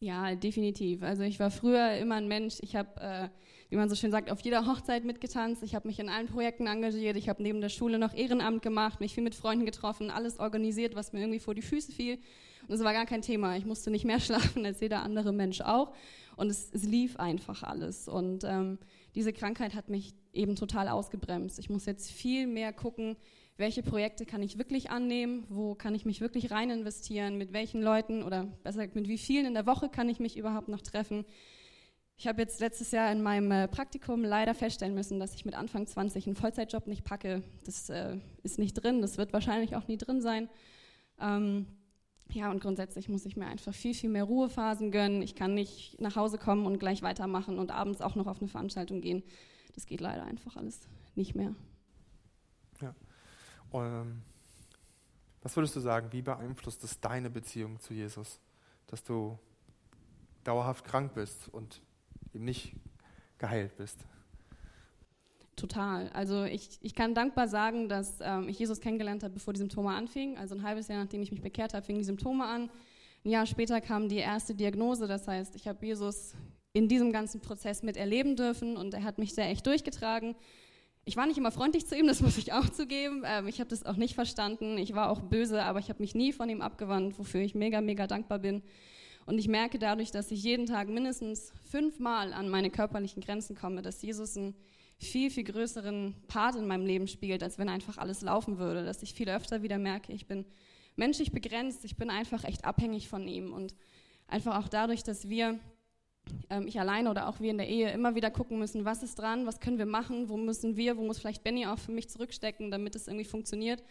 Ja, 0.00 0.34
definitiv. 0.36 1.02
Also 1.02 1.24
ich 1.24 1.40
war 1.40 1.50
früher 1.50 1.96
immer 1.96 2.14
ein 2.14 2.28
Mensch. 2.28 2.58
Ich 2.60 2.76
habe, 2.76 3.00
äh, 3.00 3.28
wie 3.68 3.76
man 3.76 3.88
so 3.88 3.96
schön 3.96 4.12
sagt, 4.12 4.30
auf 4.30 4.40
jeder 4.40 4.64
Hochzeit 4.64 5.04
mitgetanzt. 5.04 5.62
Ich 5.64 5.74
habe 5.74 5.88
mich 5.88 5.98
in 5.98 6.08
allen 6.08 6.28
Projekten 6.28 6.68
engagiert. 6.68 7.16
Ich 7.16 7.28
habe 7.28 7.42
neben 7.42 7.60
der 7.60 7.68
Schule 7.68 7.98
noch 7.98 8.14
Ehrenamt 8.14 8.62
gemacht, 8.62 9.00
mich 9.00 9.14
viel 9.14 9.24
mit 9.24 9.34
Freunden 9.34 9.66
getroffen, 9.66 10.10
alles 10.10 10.38
organisiert, 10.38 10.94
was 10.94 11.12
mir 11.12 11.20
irgendwie 11.20 11.40
vor 11.40 11.54
die 11.54 11.62
Füße 11.62 11.90
fiel. 11.90 12.18
Und 12.68 12.74
es 12.74 12.84
war 12.84 12.92
gar 12.92 13.06
kein 13.06 13.22
Thema. 13.22 13.56
Ich 13.56 13.64
musste 13.64 13.90
nicht 13.90 14.04
mehr 14.04 14.20
schlafen 14.20 14.64
als 14.64 14.80
jeder 14.80 15.02
andere 15.02 15.32
Mensch 15.32 15.60
auch. 15.60 15.92
Und 16.36 16.50
es, 16.50 16.70
es 16.72 16.84
lief 16.84 17.16
einfach 17.16 17.62
alles. 17.62 18.06
Und 18.06 18.44
ähm, 18.44 18.78
diese 19.14 19.32
Krankheit 19.32 19.74
hat 19.74 19.88
mich 19.88 20.14
eben 20.32 20.54
total 20.54 20.88
ausgebremst. 20.88 21.58
Ich 21.58 21.70
muss 21.70 21.86
jetzt 21.86 22.12
viel 22.12 22.46
mehr 22.46 22.72
gucken, 22.72 23.16
welche 23.56 23.82
Projekte 23.82 24.24
kann 24.24 24.42
ich 24.42 24.56
wirklich 24.56 24.90
annehmen, 24.90 25.44
wo 25.48 25.74
kann 25.74 25.94
ich 25.94 26.04
mich 26.04 26.20
wirklich 26.20 26.52
rein 26.52 26.70
investieren, 26.70 27.36
mit 27.38 27.52
welchen 27.52 27.82
Leuten 27.82 28.22
oder 28.22 28.44
besser 28.62 28.78
gesagt, 28.78 28.94
mit 28.94 29.08
wie 29.08 29.18
vielen 29.18 29.46
in 29.46 29.54
der 29.54 29.66
Woche 29.66 29.88
kann 29.88 30.08
ich 30.08 30.20
mich 30.20 30.36
überhaupt 30.36 30.68
noch 30.68 30.80
treffen. 30.80 31.24
Ich 32.16 32.28
habe 32.28 32.40
jetzt 32.40 32.60
letztes 32.60 32.92
Jahr 32.92 33.10
in 33.10 33.22
meinem 33.22 33.50
äh, 33.50 33.68
Praktikum 33.68 34.24
leider 34.24 34.54
feststellen 34.54 34.94
müssen, 34.94 35.18
dass 35.18 35.34
ich 35.34 35.44
mit 35.44 35.54
Anfang 35.54 35.86
20 35.86 36.26
einen 36.26 36.36
Vollzeitjob 36.36 36.86
nicht 36.86 37.04
packe. 37.04 37.42
Das 37.64 37.90
äh, 37.90 38.18
ist 38.44 38.58
nicht 38.58 38.74
drin, 38.74 39.00
das 39.02 39.18
wird 39.18 39.32
wahrscheinlich 39.32 39.74
auch 39.74 39.88
nie 39.88 39.98
drin 39.98 40.20
sein. 40.20 40.48
Ähm, 41.20 41.66
ja, 42.30 42.50
und 42.50 42.60
grundsätzlich 42.60 43.08
muss 43.08 43.24
ich 43.24 43.36
mir 43.36 43.46
einfach 43.46 43.72
viel, 43.72 43.94
viel 43.94 44.10
mehr 44.10 44.24
Ruhephasen 44.24 44.90
gönnen. 44.90 45.22
Ich 45.22 45.34
kann 45.34 45.54
nicht 45.54 46.00
nach 46.00 46.16
Hause 46.16 46.36
kommen 46.38 46.66
und 46.66 46.78
gleich 46.78 47.02
weitermachen 47.02 47.58
und 47.58 47.70
abends 47.70 48.02
auch 48.02 48.14
noch 48.16 48.26
auf 48.26 48.40
eine 48.40 48.48
Veranstaltung 48.48 49.00
gehen. 49.00 49.22
Das 49.74 49.86
geht 49.86 50.00
leider 50.00 50.24
einfach 50.24 50.56
alles 50.56 50.80
nicht 51.14 51.34
mehr. 51.34 51.54
Ja. 52.80 52.94
Und, 53.70 53.86
ähm, 53.86 54.22
was 55.42 55.56
würdest 55.56 55.76
du 55.76 55.80
sagen, 55.80 56.12
wie 56.12 56.22
beeinflusst 56.22 56.84
es 56.84 57.00
deine 57.00 57.30
Beziehung 57.30 57.80
zu 57.80 57.94
Jesus, 57.94 58.40
dass 58.88 59.02
du 59.02 59.38
dauerhaft 60.44 60.84
krank 60.84 61.14
bist 61.14 61.48
und 61.48 61.80
eben 62.34 62.44
nicht 62.44 62.74
geheilt 63.38 63.76
bist? 63.76 63.98
Total. 65.58 66.08
Also 66.10 66.44
ich, 66.44 66.78
ich 66.82 66.94
kann 66.94 67.14
dankbar 67.14 67.48
sagen, 67.48 67.88
dass 67.88 68.18
ähm, 68.20 68.48
ich 68.48 68.60
Jesus 68.60 68.80
kennengelernt 68.80 69.24
habe, 69.24 69.34
bevor 69.34 69.52
die 69.52 69.58
Symptome 69.58 69.90
anfingen. 69.90 70.38
Also 70.38 70.54
ein 70.54 70.62
halbes 70.62 70.86
Jahr, 70.86 71.02
nachdem 71.02 71.20
ich 71.20 71.32
mich 71.32 71.42
bekehrt 71.42 71.74
habe, 71.74 71.84
fingen 71.84 71.98
die 71.98 72.04
Symptome 72.04 72.44
an. 72.44 72.70
Ein 73.24 73.30
Jahr 73.30 73.44
später 73.44 73.80
kam 73.80 74.08
die 74.08 74.18
erste 74.18 74.54
Diagnose. 74.54 75.08
Das 75.08 75.26
heißt, 75.26 75.56
ich 75.56 75.66
habe 75.66 75.84
Jesus 75.84 76.34
in 76.72 76.86
diesem 76.86 77.10
ganzen 77.10 77.40
Prozess 77.40 77.82
miterleben 77.82 78.36
dürfen 78.36 78.76
und 78.76 78.94
er 78.94 79.02
hat 79.02 79.18
mich 79.18 79.34
sehr 79.34 79.50
echt 79.50 79.66
durchgetragen. 79.66 80.36
Ich 81.04 81.16
war 81.16 81.26
nicht 81.26 81.38
immer 81.38 81.50
freundlich 81.50 81.88
zu 81.88 81.96
ihm, 81.96 82.06
das 82.06 82.20
muss 82.22 82.38
ich 82.38 82.52
auch 82.52 82.68
zugeben. 82.68 83.24
Ähm, 83.26 83.48
ich 83.48 83.58
habe 83.58 83.68
das 83.68 83.84
auch 83.84 83.96
nicht 83.96 84.14
verstanden. 84.14 84.78
Ich 84.78 84.94
war 84.94 85.10
auch 85.10 85.22
böse, 85.22 85.64
aber 85.64 85.80
ich 85.80 85.88
habe 85.88 86.00
mich 86.00 86.14
nie 86.14 86.32
von 86.32 86.48
ihm 86.48 86.62
abgewandt, 86.62 87.18
wofür 87.18 87.40
ich 87.40 87.56
mega, 87.56 87.80
mega 87.80 88.06
dankbar 88.06 88.38
bin. 88.38 88.62
Und 89.26 89.38
ich 89.38 89.48
merke 89.48 89.80
dadurch, 89.80 90.12
dass 90.12 90.30
ich 90.30 90.40
jeden 90.44 90.66
Tag 90.66 90.88
mindestens 90.88 91.52
fünfmal 91.68 92.32
an 92.32 92.48
meine 92.48 92.70
körperlichen 92.70 93.22
Grenzen 93.22 93.56
komme, 93.56 93.82
dass 93.82 94.00
Jesus 94.02 94.36
ein 94.36 94.54
viel, 94.98 95.30
viel 95.30 95.44
größeren 95.44 96.14
Part 96.26 96.56
in 96.56 96.66
meinem 96.66 96.84
Leben 96.84 97.06
spielt, 97.06 97.42
als 97.42 97.58
wenn 97.58 97.68
einfach 97.68 97.98
alles 97.98 98.22
laufen 98.22 98.58
würde. 98.58 98.84
Dass 98.84 99.02
ich 99.02 99.14
viel 99.14 99.28
öfter 99.28 99.62
wieder 99.62 99.78
merke, 99.78 100.12
ich 100.12 100.26
bin 100.26 100.44
menschlich 100.96 101.32
begrenzt, 101.32 101.84
ich 101.84 101.96
bin 101.96 102.10
einfach 102.10 102.44
echt 102.44 102.64
abhängig 102.64 103.08
von 103.08 103.26
ihm. 103.26 103.52
Und 103.52 103.74
einfach 104.26 104.58
auch 104.58 104.68
dadurch, 104.68 105.04
dass 105.04 105.28
wir, 105.28 105.58
ähm, 106.50 106.66
ich 106.66 106.80
alleine 106.80 107.10
oder 107.10 107.28
auch 107.28 107.40
wir 107.40 107.50
in 107.50 107.58
der 107.58 107.68
Ehe, 107.68 107.92
immer 107.92 108.16
wieder 108.16 108.30
gucken 108.30 108.58
müssen, 108.58 108.84
was 108.84 109.02
ist 109.02 109.18
dran, 109.18 109.46
was 109.46 109.60
können 109.60 109.78
wir 109.78 109.86
machen, 109.86 110.28
wo 110.28 110.36
müssen 110.36 110.76
wir, 110.76 110.96
wo 110.96 111.04
muss 111.04 111.18
vielleicht 111.18 111.44
Benny 111.44 111.66
auch 111.66 111.78
für 111.78 111.92
mich 111.92 112.08
zurückstecken, 112.08 112.70
damit 112.70 112.96
es 112.96 113.06
irgendwie 113.06 113.24
funktioniert, 113.24 113.82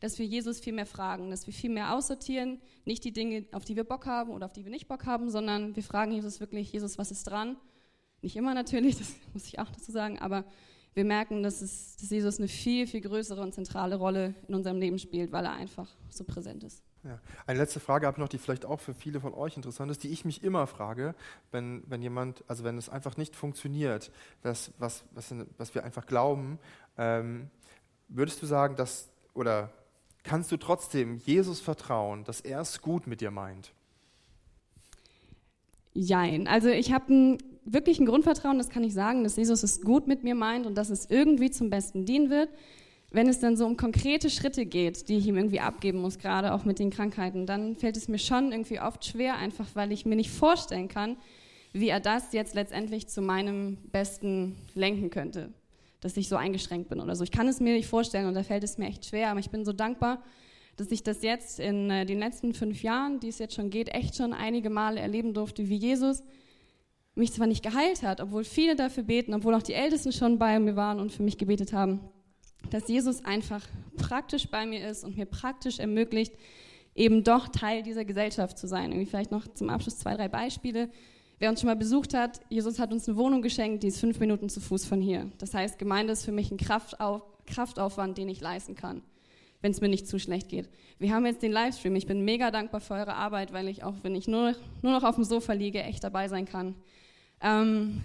dass 0.00 0.18
wir 0.18 0.26
Jesus 0.26 0.60
viel 0.60 0.72
mehr 0.72 0.86
fragen, 0.86 1.30
dass 1.30 1.46
wir 1.46 1.54
viel 1.54 1.70
mehr 1.70 1.94
aussortieren, 1.94 2.60
nicht 2.84 3.04
die 3.04 3.12
Dinge, 3.12 3.46
auf 3.52 3.64
die 3.64 3.76
wir 3.76 3.84
Bock 3.84 4.06
haben 4.06 4.30
oder 4.30 4.46
auf 4.46 4.52
die 4.52 4.64
wir 4.64 4.70
nicht 4.70 4.88
Bock 4.88 5.06
haben, 5.06 5.30
sondern 5.30 5.76
wir 5.76 5.82
fragen 5.82 6.12
Jesus 6.12 6.40
wirklich, 6.40 6.72
Jesus, 6.72 6.98
was 6.98 7.10
ist 7.10 7.24
dran? 7.24 7.56
Nicht 8.22 8.36
immer 8.36 8.54
natürlich, 8.54 8.96
das 8.98 9.14
muss 9.34 9.46
ich 9.46 9.58
auch 9.58 9.68
dazu 9.68 9.92
sagen, 9.92 10.18
aber 10.18 10.44
wir 10.94 11.04
merken, 11.04 11.42
dass, 11.42 11.62
es, 11.62 11.96
dass 11.96 12.10
Jesus 12.10 12.38
eine 12.38 12.48
viel, 12.48 12.86
viel 12.86 13.00
größere 13.00 13.40
und 13.40 13.54
zentrale 13.54 13.96
Rolle 13.96 14.34
in 14.48 14.54
unserem 14.54 14.78
Leben 14.78 14.98
spielt, 14.98 15.32
weil 15.32 15.44
er 15.44 15.52
einfach 15.52 15.88
so 16.10 16.24
präsent 16.24 16.64
ist. 16.64 16.82
Ja. 17.04 17.18
Eine 17.46 17.58
letzte 17.58 17.80
Frage 17.80 18.06
habe 18.06 18.16
ich 18.16 18.20
noch, 18.20 18.28
die 18.28 18.38
vielleicht 18.38 18.64
auch 18.64 18.78
für 18.78 18.94
viele 18.94 19.20
von 19.20 19.34
euch 19.34 19.56
interessant 19.56 19.90
ist, 19.90 20.04
die 20.04 20.10
ich 20.10 20.24
mich 20.24 20.44
immer 20.44 20.66
frage, 20.66 21.14
wenn, 21.50 21.82
wenn 21.88 22.00
jemand, 22.00 22.44
also 22.46 22.62
wenn 22.62 22.78
es 22.78 22.88
einfach 22.88 23.16
nicht 23.16 23.34
funktioniert, 23.34 24.12
das, 24.42 24.72
was, 24.78 25.04
was, 25.12 25.34
was 25.58 25.74
wir 25.74 25.82
einfach 25.82 26.06
glauben, 26.06 26.58
ähm, 26.96 27.50
würdest 28.08 28.40
du 28.40 28.46
sagen, 28.46 28.76
dass, 28.76 29.08
oder 29.34 29.72
kannst 30.22 30.52
du 30.52 30.56
trotzdem 30.56 31.16
Jesus 31.16 31.60
vertrauen, 31.60 32.22
dass 32.24 32.40
er 32.40 32.60
es 32.60 32.80
gut 32.80 33.08
mit 33.08 33.20
dir 33.20 33.32
meint? 33.32 33.72
Jein. 35.94 36.46
Also 36.46 36.68
ich 36.68 36.92
habe 36.92 37.12
ein 37.12 37.38
wirklich 37.64 37.98
ein 38.00 38.06
Grundvertrauen, 38.06 38.58
das 38.58 38.68
kann 38.68 38.84
ich 38.84 38.94
sagen, 38.94 39.24
dass 39.24 39.36
Jesus 39.36 39.62
es 39.62 39.82
gut 39.82 40.06
mit 40.06 40.24
mir 40.24 40.34
meint 40.34 40.66
und 40.66 40.76
dass 40.76 40.90
es 40.90 41.08
irgendwie 41.08 41.50
zum 41.50 41.70
Besten 41.70 42.04
dienen 42.04 42.30
wird. 42.30 42.48
Wenn 43.10 43.28
es 43.28 43.40
dann 43.40 43.56
so 43.56 43.66
um 43.66 43.76
konkrete 43.76 44.30
Schritte 44.30 44.64
geht, 44.64 45.08
die 45.08 45.18
ich 45.18 45.26
ihm 45.26 45.36
irgendwie 45.36 45.60
abgeben 45.60 45.98
muss, 45.98 46.18
gerade 46.18 46.54
auch 46.54 46.64
mit 46.64 46.78
den 46.78 46.90
Krankheiten, 46.90 47.44
dann 47.44 47.76
fällt 47.76 47.96
es 47.96 48.08
mir 48.08 48.18
schon 48.18 48.52
irgendwie 48.52 48.80
oft 48.80 49.04
schwer, 49.04 49.36
einfach 49.36 49.66
weil 49.74 49.92
ich 49.92 50.06
mir 50.06 50.16
nicht 50.16 50.30
vorstellen 50.30 50.88
kann, 50.88 51.16
wie 51.72 51.88
er 51.88 52.00
das 52.00 52.32
jetzt 52.32 52.54
letztendlich 52.54 53.08
zu 53.08 53.20
meinem 53.20 53.76
Besten 53.92 54.56
lenken 54.74 55.10
könnte, 55.10 55.50
dass 56.00 56.16
ich 56.16 56.28
so 56.28 56.36
eingeschränkt 56.36 56.88
bin 56.88 57.00
oder 57.00 57.14
so. 57.14 57.24
Ich 57.24 57.30
kann 57.30 57.48
es 57.48 57.60
mir 57.60 57.74
nicht 57.74 57.86
vorstellen 57.86 58.26
und 58.26 58.34
da 58.34 58.42
fällt 58.42 58.64
es 58.64 58.78
mir 58.78 58.86
echt 58.86 59.04
schwer, 59.04 59.30
aber 59.30 59.40
ich 59.40 59.50
bin 59.50 59.64
so 59.64 59.72
dankbar, 59.72 60.22
dass 60.76 60.90
ich 60.90 61.02
das 61.02 61.22
jetzt 61.22 61.60
in 61.60 61.90
äh, 61.90 62.06
den 62.06 62.18
letzten 62.18 62.54
fünf 62.54 62.82
Jahren, 62.82 63.20
die 63.20 63.28
es 63.28 63.38
jetzt 63.38 63.54
schon 63.54 63.68
geht, 63.68 63.88
echt 63.94 64.16
schon 64.16 64.32
einige 64.32 64.70
Male 64.70 65.00
erleben 65.00 65.34
durfte, 65.34 65.68
wie 65.68 65.76
Jesus 65.76 66.22
mich 67.14 67.32
zwar 67.32 67.46
nicht 67.46 67.62
geheilt 67.62 68.02
hat, 68.02 68.20
obwohl 68.20 68.44
viele 68.44 68.76
dafür 68.76 69.02
beten, 69.02 69.34
obwohl 69.34 69.54
auch 69.54 69.62
die 69.62 69.74
Ältesten 69.74 70.12
schon 70.12 70.38
bei 70.38 70.58
mir 70.58 70.76
waren 70.76 70.98
und 70.98 71.12
für 71.12 71.22
mich 71.22 71.38
gebetet 71.38 71.72
haben, 71.72 72.00
dass 72.70 72.88
Jesus 72.88 73.24
einfach 73.24 73.66
praktisch 73.96 74.48
bei 74.48 74.64
mir 74.66 74.88
ist 74.88 75.04
und 75.04 75.16
mir 75.16 75.26
praktisch 75.26 75.78
ermöglicht, 75.78 76.34
eben 76.94 77.24
doch 77.24 77.48
Teil 77.48 77.82
dieser 77.82 78.04
Gesellschaft 78.04 78.58
zu 78.58 78.66
sein. 78.66 78.92
Irgendwie 78.92 79.06
vielleicht 79.06 79.30
noch 79.30 79.46
zum 79.48 79.70
Abschluss 79.70 79.98
zwei, 79.98 80.14
drei 80.14 80.28
Beispiele. 80.28 80.90
Wer 81.38 81.50
uns 81.50 81.60
schon 81.60 81.68
mal 81.68 81.76
besucht 81.76 82.14
hat, 82.14 82.40
Jesus 82.48 82.78
hat 82.78 82.92
uns 82.92 83.08
eine 83.08 83.16
Wohnung 83.16 83.42
geschenkt, 83.42 83.82
die 83.82 83.88
ist 83.88 83.98
fünf 83.98 84.20
Minuten 84.20 84.48
zu 84.48 84.60
Fuß 84.60 84.84
von 84.84 85.00
hier. 85.00 85.30
Das 85.38 85.54
heißt, 85.54 85.78
Gemeinde 85.78 86.12
ist 86.12 86.24
für 86.24 86.32
mich 86.32 86.50
ein 86.50 86.56
Kraftauf 86.56 87.22
Kraftaufwand, 87.46 88.18
den 88.18 88.28
ich 88.28 88.40
leisten 88.40 88.74
kann, 88.74 89.02
wenn 89.60 89.72
es 89.72 89.80
mir 89.80 89.88
nicht 89.88 90.06
zu 90.06 90.18
schlecht 90.18 90.48
geht. 90.48 90.68
Wir 90.98 91.12
haben 91.12 91.26
jetzt 91.26 91.42
den 91.42 91.52
Livestream. 91.52 91.96
Ich 91.96 92.06
bin 92.06 92.24
mega 92.24 92.50
dankbar 92.50 92.80
für 92.80 92.94
eure 92.94 93.14
Arbeit, 93.14 93.52
weil 93.52 93.68
ich 93.68 93.82
auch, 93.82 93.96
wenn 94.02 94.14
ich 94.14 94.28
nur, 94.28 94.54
nur 94.82 94.92
noch 94.92 95.02
auf 95.02 95.16
dem 95.16 95.24
Sofa 95.24 95.52
liege, 95.52 95.82
echt 95.82 96.04
dabei 96.04 96.28
sein 96.28 96.46
kann. 96.46 96.76
Ähm, 97.42 98.02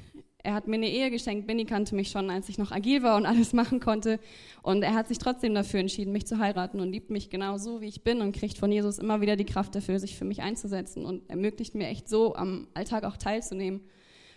er 0.47 0.53
hat 0.53 0.67
mir 0.67 0.75
eine 0.75 0.89
Ehe 0.89 1.11
geschenkt. 1.11 1.45
Benny 1.45 1.65
kannte 1.65 1.93
mich 1.93 2.09
schon, 2.09 2.29
als 2.29 2.47
ich 2.47 2.57
noch 2.57 2.71
agil 2.71 3.03
war 3.03 3.17
und 3.17 3.25
alles 3.25 3.51
machen 3.61 3.81
konnte. 3.81 4.17
Und 4.61 4.81
er 4.81 4.93
hat 4.93 5.09
sich 5.09 5.17
trotzdem 5.17 5.53
dafür 5.53 5.81
entschieden, 5.81 6.13
mich 6.13 6.25
zu 6.25 6.39
heiraten 6.39 6.79
und 6.79 6.89
liebt 6.89 7.09
mich 7.09 7.29
genau 7.29 7.57
so, 7.57 7.81
wie 7.81 7.87
ich 7.87 8.03
bin 8.03 8.21
und 8.21 8.31
kriegt 8.33 8.57
von 8.57 8.71
Jesus 8.71 8.97
immer 8.97 9.19
wieder 9.19 9.35
die 9.35 9.45
Kraft 9.45 9.75
dafür, 9.75 9.99
sich 9.99 10.15
für 10.17 10.23
mich 10.23 10.41
einzusetzen 10.41 11.05
und 11.05 11.29
ermöglicht 11.29 11.75
mir 11.75 11.87
echt 11.87 12.07
so, 12.07 12.33
am 12.35 12.67
Alltag 12.73 13.03
auch 13.03 13.17
teilzunehmen, 13.17 13.81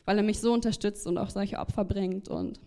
weil 0.05 0.17
er 0.17 0.25
mich 0.25 0.41
so 0.41 0.53
unterstützt 0.53 1.07
und 1.07 1.17
auch 1.17 1.31
solche 1.31 1.59
Opfer 1.59 1.85
bringt. 1.85 2.29
Und 2.29 2.59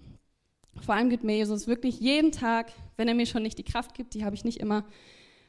vor 0.82 0.96
allem 0.96 1.10
gibt 1.10 1.26
mir 1.26 1.36
Jesus 1.36 1.68
wirklich 1.68 2.00
jeden 2.00 2.32
Tag, 2.32 2.72
wenn 2.96 3.10
er 3.10 3.14
mir 3.14 3.26
schon 3.26 3.44
nicht 3.44 3.58
die 3.58 3.64
Kraft 3.64 3.94
gibt, 3.94 4.14
die 4.14 4.24
habe 4.24 4.36
ich 4.36 4.46
nicht 4.46 4.62
immer, 4.62 4.86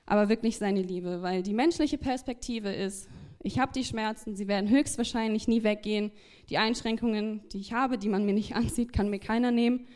aber 0.05 0.29
wirklich 0.29 0.59
seine 0.59 0.83
Liebe, 0.83 1.23
weil 1.23 1.45
die 1.45 1.55
menschliche 1.55 1.97
Perspektive 1.97 2.73
ist, 2.73 3.09
ich 3.45 3.59
habe 3.59 3.73
die 3.73 3.85
Schmerzen, 3.85 4.35
sie 4.35 4.49
werden 4.49 4.71
höchstwahrscheinlich 4.71 5.47
nie 5.47 5.63
weggehen. 5.63 6.11
Die 6.49 6.57
Einschränkungen, 6.57 7.43
die 7.53 7.59
ich 7.59 7.75
habe, 7.75 7.99
die 7.99 8.09
man 8.09 8.25
mir 8.25 8.33
nicht 8.33 8.57
ansieht, 8.57 8.93
kann 8.93 9.11
mir 9.11 9.19
keiner 9.21 9.51
nehmen. 9.51 9.87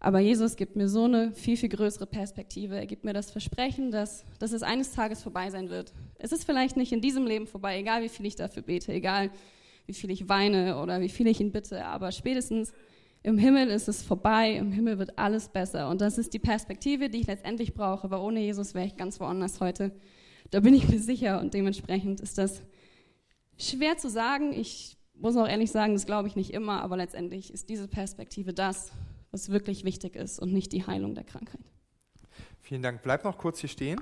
Aber 0.00 0.18
Jesus 0.18 0.56
gibt 0.56 0.76
mir 0.76 0.88
so 0.88 1.04
eine 1.04 1.32
viel, 1.32 1.56
viel 1.56 1.68
größere 1.68 2.06
Perspektive. 2.06 2.76
Er 2.76 2.86
gibt 2.86 3.04
mir 3.04 3.12
das 3.12 3.30
Versprechen, 3.30 3.90
dass, 3.90 4.24
dass 4.40 4.52
es 4.52 4.62
eines 4.62 4.92
Tages 4.92 5.22
vorbei 5.22 5.50
sein 5.50 5.70
wird. 5.70 5.92
Es 6.18 6.32
ist 6.32 6.44
vielleicht 6.44 6.76
nicht 6.76 6.92
in 6.92 7.00
diesem 7.00 7.26
Leben 7.26 7.46
vorbei, 7.46 7.78
egal 7.78 8.02
wie 8.02 8.08
viel 8.08 8.26
ich 8.26 8.36
dafür 8.36 8.62
bete, 8.62 8.92
egal 8.92 9.30
wie 9.86 9.94
viel 9.94 10.10
ich 10.10 10.28
weine 10.28 10.80
oder 10.80 11.00
wie 11.00 11.08
viel 11.08 11.26
ich 11.28 11.40
ihn 11.40 11.50
bitte, 11.50 11.84
aber 11.84 12.12
spätestens 12.12 12.72
im 13.22 13.38
Himmel 13.38 13.68
ist 13.68 13.88
es 13.88 14.02
vorbei, 14.02 14.52
im 14.52 14.70
Himmel 14.70 14.98
wird 14.98 15.18
alles 15.18 15.48
besser. 15.48 15.88
Und 15.88 16.00
das 16.00 16.18
ist 16.18 16.34
die 16.34 16.38
Perspektive, 16.38 17.08
die 17.08 17.20
ich 17.20 17.26
letztendlich 17.26 17.74
brauche, 17.74 18.10
weil 18.10 18.20
ohne 18.20 18.40
Jesus 18.40 18.74
wäre 18.74 18.86
ich 18.86 18.96
ganz 18.96 19.18
woanders 19.18 19.60
heute. 19.60 19.92
Da 20.50 20.60
bin 20.60 20.74
ich 20.74 20.88
mir 20.88 21.00
sicher 21.00 21.40
und 21.40 21.54
dementsprechend 21.54 22.20
ist 22.20 22.38
das 22.38 22.62
schwer 23.58 23.96
zu 23.96 24.08
sagen. 24.08 24.52
Ich 24.52 24.96
muss 25.14 25.36
auch 25.36 25.48
ehrlich 25.48 25.70
sagen, 25.70 25.94
das 25.94 26.06
glaube 26.06 26.28
ich 26.28 26.36
nicht 26.36 26.52
immer, 26.52 26.82
aber 26.82 26.96
letztendlich 26.96 27.52
ist 27.52 27.68
diese 27.68 27.88
Perspektive 27.88 28.54
das, 28.54 28.92
was 29.30 29.50
wirklich 29.50 29.84
wichtig 29.84 30.16
ist 30.16 30.38
und 30.38 30.52
nicht 30.52 30.72
die 30.72 30.86
Heilung 30.86 31.14
der 31.14 31.24
Krankheit. 31.24 31.60
Vielen 32.60 32.82
Dank. 32.82 33.02
Bleib 33.02 33.24
noch 33.24 33.38
kurz 33.38 33.60
hier 33.60 33.68
stehen. 33.68 34.00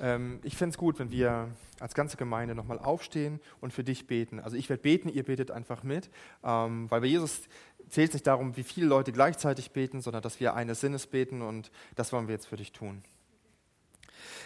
Ähm, 0.00 0.40
ich 0.42 0.56
fände 0.56 0.74
es 0.74 0.78
gut, 0.78 0.98
wenn 0.98 1.10
wir 1.10 1.48
als 1.80 1.94
ganze 1.94 2.16
Gemeinde 2.16 2.54
nochmal 2.54 2.78
aufstehen 2.78 3.40
und 3.60 3.72
für 3.72 3.84
dich 3.84 4.06
beten. 4.06 4.40
Also 4.40 4.56
ich 4.56 4.68
werde 4.68 4.82
beten, 4.82 5.08
ihr 5.08 5.22
betet 5.22 5.50
einfach 5.50 5.82
mit, 5.82 6.10
ähm, 6.44 6.90
weil 6.90 7.00
bei 7.00 7.06
Jesus 7.06 7.42
zählt 7.88 8.08
es 8.08 8.14
nicht 8.14 8.26
darum, 8.26 8.56
wie 8.56 8.62
viele 8.62 8.86
Leute 8.86 9.12
gleichzeitig 9.12 9.70
beten, 9.70 10.00
sondern 10.00 10.22
dass 10.22 10.40
wir 10.40 10.54
eines 10.54 10.80
Sinnes 10.80 11.06
beten 11.06 11.42
und 11.42 11.70
das 11.94 12.12
wollen 12.12 12.28
wir 12.28 12.34
jetzt 12.34 12.46
für 12.46 12.56
dich 12.56 12.72
tun. 12.72 13.02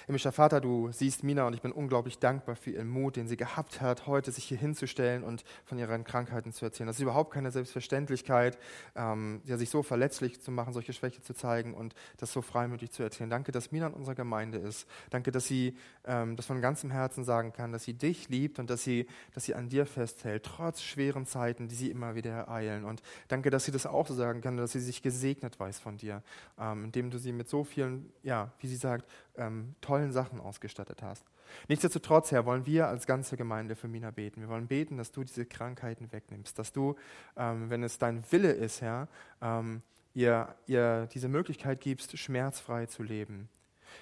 Himmlischer 0.06 0.32
Vater, 0.32 0.60
du 0.60 0.90
siehst 0.92 1.24
Mina 1.24 1.46
und 1.46 1.54
ich 1.54 1.62
bin 1.62 1.72
unglaublich 1.72 2.18
dankbar 2.18 2.56
für 2.56 2.70
ihren 2.70 2.88
Mut, 2.88 3.16
den 3.16 3.28
sie 3.28 3.36
gehabt 3.36 3.80
hat, 3.80 4.06
heute 4.06 4.32
sich 4.32 4.44
hier 4.44 4.58
hinzustellen 4.58 5.24
und 5.24 5.44
von 5.64 5.78
ihren 5.78 6.04
Krankheiten 6.04 6.52
zu 6.52 6.64
erzählen. 6.64 6.86
Das 6.86 6.96
ist 6.96 7.02
überhaupt 7.02 7.32
keine 7.32 7.50
Selbstverständlichkeit, 7.50 8.58
ähm, 8.96 9.40
ja, 9.44 9.56
sich 9.56 9.70
so 9.70 9.82
verletzlich 9.82 10.40
zu 10.40 10.50
machen, 10.50 10.72
solche 10.72 10.92
Schwäche 10.92 11.22
zu 11.22 11.34
zeigen 11.34 11.74
und 11.74 11.94
das 12.18 12.32
so 12.32 12.42
freimütig 12.42 12.90
zu 12.90 13.02
erzählen. 13.02 13.30
Danke, 13.30 13.52
dass 13.52 13.72
Mina 13.72 13.88
in 13.88 13.94
unserer 13.94 14.14
Gemeinde 14.14 14.58
ist. 14.58 14.86
Danke, 15.10 15.30
dass 15.30 15.46
sie 15.46 15.76
ähm, 16.04 16.36
das 16.36 16.46
von 16.46 16.60
ganzem 16.60 16.90
Herzen 16.90 17.24
sagen 17.24 17.52
kann, 17.52 17.72
dass 17.72 17.84
sie 17.84 17.94
dich 17.94 18.28
liebt 18.28 18.58
und 18.58 18.70
dass 18.70 18.82
sie, 18.82 19.06
dass 19.34 19.44
sie 19.44 19.54
an 19.54 19.68
dir 19.68 19.86
festhält, 19.86 20.44
trotz 20.44 20.82
schweren 20.82 21.26
Zeiten, 21.26 21.68
die 21.68 21.74
sie 21.74 21.90
immer 21.90 22.14
wieder 22.14 22.30
ereilen. 22.30 22.84
Und 22.84 23.02
danke, 23.28 23.50
dass 23.50 23.64
sie 23.64 23.72
das 23.72 23.86
auch 23.86 24.06
so 24.06 24.14
sagen 24.14 24.40
kann, 24.40 24.56
dass 24.56 24.72
sie 24.72 24.80
sich 24.80 25.02
gesegnet 25.02 25.58
weiß 25.58 25.78
von 25.78 25.96
dir, 25.96 26.22
ähm, 26.58 26.84
indem 26.84 27.10
du 27.10 27.18
sie 27.18 27.32
mit 27.32 27.48
so 27.48 27.64
vielen, 27.64 28.12
ja, 28.22 28.52
wie 28.58 28.66
sie 28.66 28.76
sagt, 28.76 29.06
ähm, 29.40 29.74
tollen 29.80 30.12
Sachen 30.12 30.40
ausgestattet 30.40 31.02
hast. 31.02 31.24
Nichtsdestotrotz, 31.68 32.30
Herr, 32.30 32.46
wollen 32.46 32.66
wir 32.66 32.86
als 32.86 33.06
ganze 33.06 33.36
Gemeinde 33.36 33.74
für 33.74 33.88
Mina 33.88 34.10
beten. 34.10 34.40
Wir 34.40 34.48
wollen 34.48 34.68
beten, 34.68 34.98
dass 34.98 35.10
du 35.10 35.24
diese 35.24 35.46
Krankheiten 35.46 36.12
wegnimmst, 36.12 36.58
dass 36.58 36.72
du, 36.72 36.94
ähm, 37.36 37.70
wenn 37.70 37.82
es 37.82 37.98
dein 37.98 38.22
Wille 38.30 38.52
ist, 38.52 38.82
Herr, 38.82 39.08
ähm, 39.40 39.82
ihr, 40.14 40.54
ihr 40.66 41.08
diese 41.12 41.28
Möglichkeit 41.28 41.80
gibst, 41.80 42.16
schmerzfrei 42.18 42.86
zu 42.86 43.02
leben. 43.02 43.48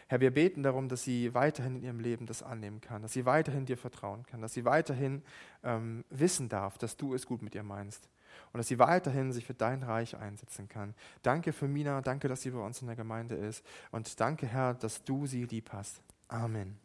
Herr, 0.08 0.20
wir 0.20 0.32
beten 0.32 0.62
darum, 0.62 0.88
dass 0.88 1.02
sie 1.02 1.32
weiterhin 1.32 1.76
in 1.76 1.82
ihrem 1.82 2.00
Leben 2.00 2.26
das 2.26 2.42
annehmen 2.42 2.82
kann, 2.82 3.00
dass 3.00 3.14
sie 3.14 3.24
weiterhin 3.24 3.64
dir 3.64 3.78
vertrauen 3.78 4.26
kann, 4.26 4.42
dass 4.42 4.52
sie 4.52 4.66
weiterhin 4.66 5.22
ähm, 5.64 6.04
wissen 6.10 6.50
darf, 6.50 6.76
dass 6.76 6.98
du 6.98 7.14
es 7.14 7.26
gut 7.26 7.40
mit 7.40 7.54
ihr 7.54 7.62
meinst 7.62 8.08
und 8.52 8.58
dass 8.58 8.68
sie 8.68 8.78
weiterhin 8.78 9.32
sich 9.32 9.44
für 9.44 9.54
dein 9.54 9.82
Reich 9.82 10.16
einsetzen 10.16 10.68
kann. 10.68 10.94
Danke 11.22 11.52
für 11.52 11.68
Mina, 11.68 12.00
danke, 12.00 12.28
dass 12.28 12.42
sie 12.42 12.50
bei 12.50 12.60
uns 12.60 12.80
in 12.80 12.86
der 12.86 12.96
Gemeinde 12.96 13.34
ist 13.34 13.64
und 13.90 14.18
danke, 14.20 14.46
Herr, 14.46 14.74
dass 14.74 15.04
du 15.04 15.26
sie 15.26 15.44
lieb 15.44 15.70
hast. 15.72 16.00
Amen. 16.28 16.78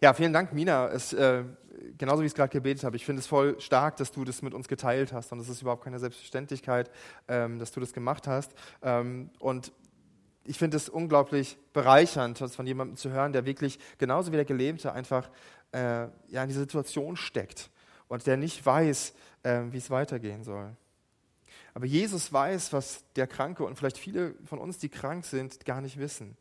Ja, 0.00 0.14
vielen 0.14 0.32
Dank, 0.32 0.52
Mina. 0.52 0.88
Es, 0.88 1.12
äh, 1.12 1.44
genauso 1.96 2.22
wie 2.22 2.26
ich 2.26 2.32
es 2.32 2.36
gerade 2.36 2.52
gebetet 2.52 2.84
habe, 2.84 2.96
ich 2.96 3.04
finde 3.04 3.20
es 3.20 3.26
voll 3.26 3.60
stark, 3.60 3.96
dass 3.96 4.12
du 4.12 4.24
das 4.24 4.42
mit 4.42 4.54
uns 4.54 4.68
geteilt 4.68 5.12
hast. 5.12 5.32
Und 5.32 5.40
es 5.40 5.48
ist 5.48 5.62
überhaupt 5.62 5.84
keine 5.84 5.98
Selbstverständlichkeit, 5.98 6.90
ähm, 7.26 7.58
dass 7.58 7.72
du 7.72 7.80
das 7.80 7.92
gemacht 7.92 8.26
hast. 8.26 8.52
Ähm, 8.82 9.30
und 9.38 9.72
ich 10.48 10.58
finde 10.58 10.78
es 10.78 10.88
unglaublich 10.88 11.58
bereichernd, 11.74 12.40
das 12.40 12.56
von 12.56 12.66
jemandem 12.66 12.96
zu 12.96 13.10
hören, 13.10 13.32
der 13.32 13.44
wirklich 13.44 13.78
genauso 13.98 14.32
wie 14.32 14.36
der 14.36 14.46
Gelähmte 14.46 14.92
einfach 14.92 15.28
äh, 15.72 16.08
ja, 16.28 16.42
in 16.42 16.48
dieser 16.48 16.60
Situation 16.60 17.16
steckt 17.16 17.70
und 18.08 18.26
der 18.26 18.38
nicht 18.38 18.64
weiß, 18.64 19.14
äh, 19.42 19.60
wie 19.70 19.76
es 19.76 19.90
weitergehen 19.90 20.42
soll. 20.42 20.74
Aber 21.74 21.84
Jesus 21.84 22.32
weiß, 22.32 22.72
was 22.72 23.04
der 23.14 23.26
Kranke 23.26 23.62
und 23.64 23.76
vielleicht 23.76 23.98
viele 23.98 24.34
von 24.46 24.58
uns, 24.58 24.78
die 24.78 24.88
krank 24.88 25.26
sind, 25.26 25.64
gar 25.66 25.82
nicht 25.82 25.98
wissen. 25.98 26.36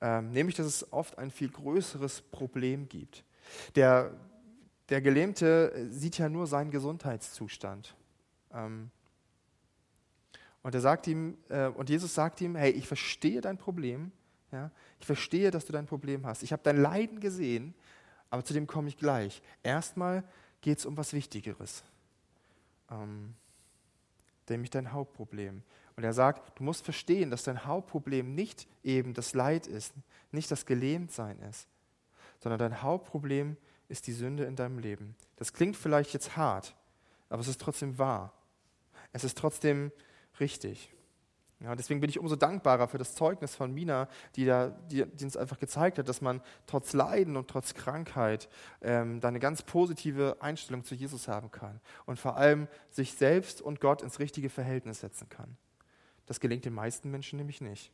Ähm, 0.00 0.30
nämlich, 0.30 0.54
dass 0.54 0.66
es 0.66 0.92
oft 0.92 1.18
ein 1.18 1.30
viel 1.30 1.48
größeres 1.48 2.20
Problem 2.30 2.88
gibt. 2.88 3.24
Der, 3.74 4.12
der 4.90 5.00
Gelähmte 5.00 5.88
sieht 5.90 6.18
ja 6.18 6.28
nur 6.28 6.46
seinen 6.46 6.70
Gesundheitszustand. 6.70 7.96
Ähm, 8.52 8.90
und 10.68 10.74
er 10.74 10.82
sagt 10.82 11.06
ihm, 11.06 11.38
äh, 11.48 11.68
und 11.68 11.88
Jesus 11.88 12.12
sagt 12.12 12.42
ihm, 12.42 12.54
hey, 12.54 12.70
ich 12.72 12.86
verstehe 12.86 13.40
dein 13.40 13.56
Problem, 13.56 14.12
ja, 14.52 14.70
ich 15.00 15.06
verstehe, 15.06 15.50
dass 15.50 15.64
du 15.64 15.72
dein 15.72 15.86
Problem 15.86 16.26
hast. 16.26 16.42
Ich 16.42 16.52
habe 16.52 16.60
dein 16.62 16.76
Leiden 16.76 17.20
gesehen, 17.20 17.72
aber 18.28 18.44
zu 18.44 18.52
dem 18.52 18.66
komme 18.66 18.88
ich 18.88 18.98
gleich. 18.98 19.40
Erstmal 19.62 20.22
geht 20.60 20.76
es 20.76 20.84
um 20.84 20.94
was 20.98 21.14
Wichtigeres, 21.14 21.84
ähm, 22.90 23.32
nämlich 24.50 24.68
dein 24.68 24.92
Hauptproblem. 24.92 25.62
Und 25.96 26.04
er 26.04 26.12
sagt, 26.12 26.58
du 26.58 26.64
musst 26.64 26.84
verstehen, 26.84 27.30
dass 27.30 27.44
dein 27.44 27.64
Hauptproblem 27.64 28.34
nicht 28.34 28.68
eben 28.84 29.14
das 29.14 29.32
Leid 29.32 29.66
ist, 29.66 29.94
nicht 30.32 30.50
das 30.50 30.66
Gelähmtsein 30.66 31.38
ist, 31.48 31.66
sondern 32.40 32.58
dein 32.58 32.82
Hauptproblem 32.82 33.56
ist 33.88 34.06
die 34.06 34.12
Sünde 34.12 34.44
in 34.44 34.54
deinem 34.54 34.80
Leben. 34.80 35.16
Das 35.36 35.54
klingt 35.54 35.76
vielleicht 35.76 36.12
jetzt 36.12 36.36
hart, 36.36 36.76
aber 37.30 37.40
es 37.40 37.48
ist 37.48 37.58
trotzdem 37.58 37.96
wahr. 37.96 38.34
Es 39.14 39.24
ist 39.24 39.38
trotzdem 39.38 39.92
richtig. 40.40 40.92
Ja, 41.60 41.74
deswegen 41.74 42.00
bin 42.00 42.08
ich 42.08 42.20
umso 42.20 42.36
dankbarer 42.36 42.86
für 42.86 42.98
das 42.98 43.16
Zeugnis 43.16 43.56
von 43.56 43.74
Mina, 43.74 44.08
die, 44.36 44.44
da, 44.44 44.68
die, 44.68 45.04
die 45.06 45.24
uns 45.24 45.36
einfach 45.36 45.58
gezeigt 45.58 45.98
hat, 45.98 46.08
dass 46.08 46.20
man 46.20 46.40
trotz 46.66 46.92
Leiden 46.92 47.36
und 47.36 47.48
trotz 47.48 47.74
Krankheit 47.74 48.48
ähm, 48.80 49.20
da 49.20 49.26
eine 49.26 49.40
ganz 49.40 49.62
positive 49.62 50.36
Einstellung 50.38 50.84
zu 50.84 50.94
Jesus 50.94 51.26
haben 51.26 51.50
kann 51.50 51.80
und 52.06 52.20
vor 52.20 52.36
allem 52.36 52.68
sich 52.90 53.14
selbst 53.14 53.60
und 53.60 53.80
Gott 53.80 54.02
ins 54.02 54.20
richtige 54.20 54.50
Verhältnis 54.50 55.00
setzen 55.00 55.28
kann. 55.28 55.56
Das 56.26 56.38
gelingt 56.38 56.64
den 56.64 56.74
meisten 56.74 57.10
Menschen 57.10 57.38
nämlich 57.38 57.60
nicht. 57.60 57.90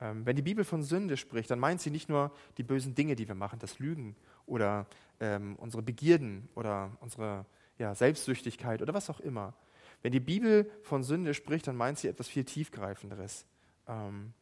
Ähm, 0.00 0.26
wenn 0.26 0.34
die 0.34 0.42
Bibel 0.42 0.64
von 0.64 0.82
Sünde 0.82 1.16
spricht, 1.16 1.52
dann 1.52 1.60
meint 1.60 1.80
sie 1.80 1.90
nicht 1.90 2.08
nur 2.08 2.32
die 2.56 2.64
bösen 2.64 2.96
Dinge, 2.96 3.14
die 3.14 3.28
wir 3.28 3.36
machen, 3.36 3.60
das 3.60 3.78
Lügen 3.78 4.16
oder 4.46 4.86
ähm, 5.20 5.54
unsere 5.56 5.82
Begierden 5.82 6.48
oder 6.56 6.90
unsere 6.98 7.46
ja, 7.78 7.94
Selbstsüchtigkeit 7.94 8.82
oder 8.82 8.92
was 8.92 9.08
auch 9.08 9.20
immer, 9.20 9.54
wenn 10.02 10.12
die 10.12 10.20
Bibel 10.20 10.70
von 10.82 11.02
Sünde 11.02 11.34
spricht, 11.34 11.66
dann 11.66 11.76
meint 11.76 11.98
sie 11.98 12.08
etwas 12.08 12.28
viel 12.28 12.44
tiefgreifenderes. 12.44 13.44
Ähm, 13.86 14.32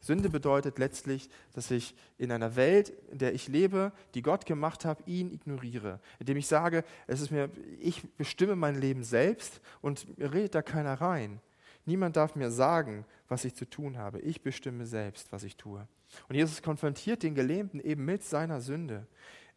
Sünde 0.00 0.30
bedeutet 0.30 0.78
letztlich, 0.78 1.28
dass 1.54 1.70
ich 1.70 1.94
in 2.18 2.30
einer 2.30 2.56
Welt, 2.56 2.92
in 3.10 3.18
der 3.18 3.34
ich 3.34 3.48
lebe, 3.48 3.92
die 4.14 4.22
Gott 4.22 4.46
gemacht 4.46 4.84
hat, 4.84 5.06
ihn 5.06 5.32
ignoriere. 5.32 6.00
Indem 6.18 6.36
ich 6.36 6.46
sage, 6.46 6.84
es 7.06 7.20
ist 7.20 7.30
mir, 7.30 7.50
ich 7.80 8.08
bestimme 8.14 8.56
mein 8.56 8.80
Leben 8.80 9.02
selbst 9.02 9.60
und 9.80 10.18
mir 10.18 10.32
redet 10.32 10.54
da 10.54 10.62
keiner 10.62 11.00
rein. 11.00 11.40
Niemand 11.84 12.16
darf 12.16 12.36
mir 12.36 12.50
sagen, 12.50 13.04
was 13.28 13.44
ich 13.44 13.54
zu 13.54 13.64
tun 13.64 13.98
habe. 13.98 14.20
Ich 14.20 14.42
bestimme 14.42 14.86
selbst, 14.86 15.32
was 15.32 15.42
ich 15.42 15.56
tue. 15.56 15.86
Und 16.28 16.36
Jesus 16.36 16.62
konfrontiert 16.62 17.22
den 17.22 17.34
Gelähmten 17.34 17.80
eben 17.80 18.04
mit 18.04 18.22
seiner 18.22 18.60
Sünde. 18.60 19.06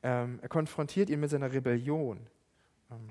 Ähm, 0.04 0.40
er 0.42 0.50
konfrontiert 0.50 1.10
ihn 1.10 1.20
mit 1.20 1.30
seiner 1.30 1.52
Rebellion, 1.52 2.20
ähm, 2.90 3.10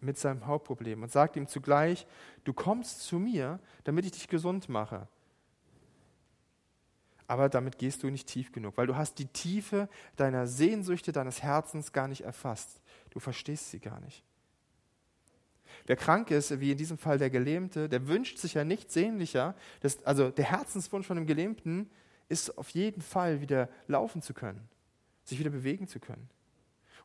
mit 0.00 0.18
seinem 0.18 0.46
Hauptproblem 0.46 1.02
und 1.02 1.12
sagt 1.12 1.36
ihm 1.36 1.46
zugleich, 1.46 2.06
du 2.44 2.52
kommst 2.52 3.02
zu 3.02 3.18
mir, 3.18 3.60
damit 3.84 4.06
ich 4.06 4.12
dich 4.12 4.28
gesund 4.28 4.68
mache. 4.68 5.06
Aber 7.26 7.48
damit 7.48 7.78
gehst 7.78 8.02
du 8.02 8.10
nicht 8.10 8.26
tief 8.26 8.50
genug, 8.50 8.76
weil 8.76 8.88
du 8.88 8.96
hast 8.96 9.18
die 9.20 9.26
Tiefe 9.26 9.88
deiner 10.16 10.46
Sehnsüchte, 10.48 11.12
deines 11.12 11.42
Herzens 11.42 11.92
gar 11.92 12.08
nicht 12.08 12.22
erfasst. 12.22 12.80
Du 13.10 13.20
verstehst 13.20 13.70
sie 13.70 13.78
gar 13.78 14.00
nicht. 14.00 14.24
Wer 15.86 15.96
krank 15.96 16.30
ist, 16.30 16.58
wie 16.58 16.72
in 16.72 16.78
diesem 16.78 16.98
Fall 16.98 17.18
der 17.18 17.30
Gelähmte, 17.30 17.88
der 17.88 18.08
wünscht 18.08 18.38
sich 18.38 18.54
ja 18.54 18.64
nichts 18.64 18.94
sehnlicher. 18.94 19.54
Das, 19.80 20.04
also 20.04 20.30
der 20.30 20.44
Herzenswunsch 20.44 21.06
von 21.06 21.16
dem 21.16 21.26
Gelähmten 21.26 21.88
ist 22.28 22.58
auf 22.58 22.70
jeden 22.70 23.02
Fall 23.02 23.40
wieder 23.40 23.68
laufen 23.86 24.22
zu 24.22 24.34
können, 24.34 24.68
sich 25.24 25.38
wieder 25.38 25.50
bewegen 25.50 25.86
zu 25.86 26.00
können. 26.00 26.28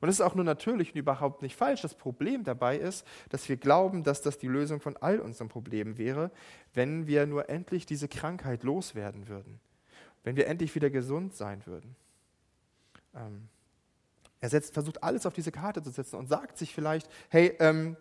Und 0.01 0.09
es 0.09 0.15
ist 0.15 0.21
auch 0.21 0.35
nur 0.35 0.45
natürlich 0.45 0.91
und 0.93 0.99
überhaupt 0.99 1.41
nicht 1.41 1.55
falsch. 1.55 1.81
Das 1.81 1.95
Problem 1.95 2.43
dabei 2.43 2.77
ist, 2.77 3.05
dass 3.29 3.47
wir 3.47 3.57
glauben, 3.57 4.03
dass 4.03 4.21
das 4.21 4.37
die 4.37 4.47
Lösung 4.47 4.79
von 4.79 4.97
all 4.97 5.19
unseren 5.19 5.49
Problemen 5.49 5.97
wäre, 5.97 6.31
wenn 6.73 7.07
wir 7.07 7.25
nur 7.25 7.49
endlich 7.49 7.85
diese 7.85 8.07
Krankheit 8.07 8.63
loswerden 8.63 9.27
würden, 9.27 9.59
wenn 10.23 10.35
wir 10.35 10.47
endlich 10.47 10.75
wieder 10.75 10.89
gesund 10.89 11.35
sein 11.35 11.65
würden. 11.65 11.95
Ähm, 13.15 13.47
er 14.41 14.49
setzt, 14.49 14.73
versucht 14.73 15.01
alles 15.01 15.25
auf 15.25 15.33
diese 15.33 15.51
Karte 15.51 15.81
zu 15.81 15.89
setzen 15.89 16.17
und 16.17 16.27
sagt 16.27 16.57
sich 16.57 16.73
vielleicht, 16.73 17.09
hey, 17.29 17.55
ähm, 17.59 17.97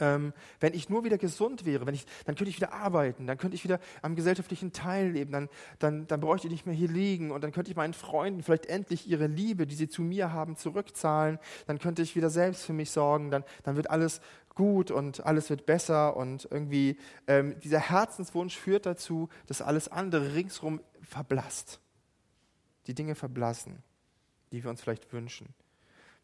ähm, 0.00 0.32
wenn 0.60 0.74
ich 0.74 0.88
nur 0.88 1.04
wieder 1.04 1.18
gesund 1.18 1.64
wäre, 1.64 1.86
wenn 1.86 1.94
ich, 1.94 2.06
dann 2.24 2.34
könnte 2.34 2.50
ich 2.50 2.56
wieder 2.56 2.72
arbeiten, 2.72 3.26
dann 3.26 3.38
könnte 3.38 3.54
ich 3.54 3.64
wieder 3.64 3.78
am 4.02 4.16
gesellschaftlichen 4.16 4.72
Teilleben, 4.72 5.32
dann, 5.32 5.48
dann, 5.78 6.06
dann 6.06 6.20
bräuchte 6.20 6.46
ich 6.46 6.52
nicht 6.52 6.66
mehr 6.66 6.74
hier 6.74 6.88
liegen 6.88 7.30
und 7.30 7.44
dann 7.44 7.52
könnte 7.52 7.70
ich 7.70 7.76
meinen 7.76 7.94
Freunden 7.94 8.42
vielleicht 8.42 8.66
endlich 8.66 9.08
ihre 9.08 9.26
Liebe, 9.26 9.66
die 9.66 9.74
sie 9.74 9.88
zu 9.88 10.02
mir 10.02 10.32
haben, 10.32 10.56
zurückzahlen, 10.56 11.38
dann 11.66 11.78
könnte 11.78 12.02
ich 12.02 12.16
wieder 12.16 12.30
selbst 12.30 12.64
für 12.64 12.72
mich 12.72 12.90
sorgen, 12.90 13.30
dann, 13.30 13.44
dann 13.62 13.76
wird 13.76 13.90
alles 13.90 14.20
gut 14.54 14.90
und 14.90 15.24
alles 15.24 15.50
wird 15.50 15.66
besser 15.66 16.16
und 16.16 16.48
irgendwie 16.50 16.98
ähm, 17.26 17.58
dieser 17.60 17.78
Herzenswunsch 17.78 18.56
führt 18.56 18.86
dazu, 18.86 19.28
dass 19.46 19.62
alles 19.62 19.88
andere 19.88 20.34
ringsherum 20.34 20.80
verblasst. 21.02 21.80
Die 22.86 22.94
Dinge 22.94 23.14
verblassen, 23.14 23.82
die 24.52 24.62
wir 24.62 24.70
uns 24.70 24.80
vielleicht 24.80 25.12
wünschen. 25.12 25.54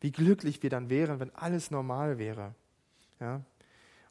Wie 0.00 0.12
glücklich 0.12 0.62
wir 0.62 0.70
dann 0.70 0.90
wären, 0.90 1.20
wenn 1.20 1.34
alles 1.34 1.70
normal 1.70 2.18
wäre. 2.18 2.54
Ja? 3.20 3.42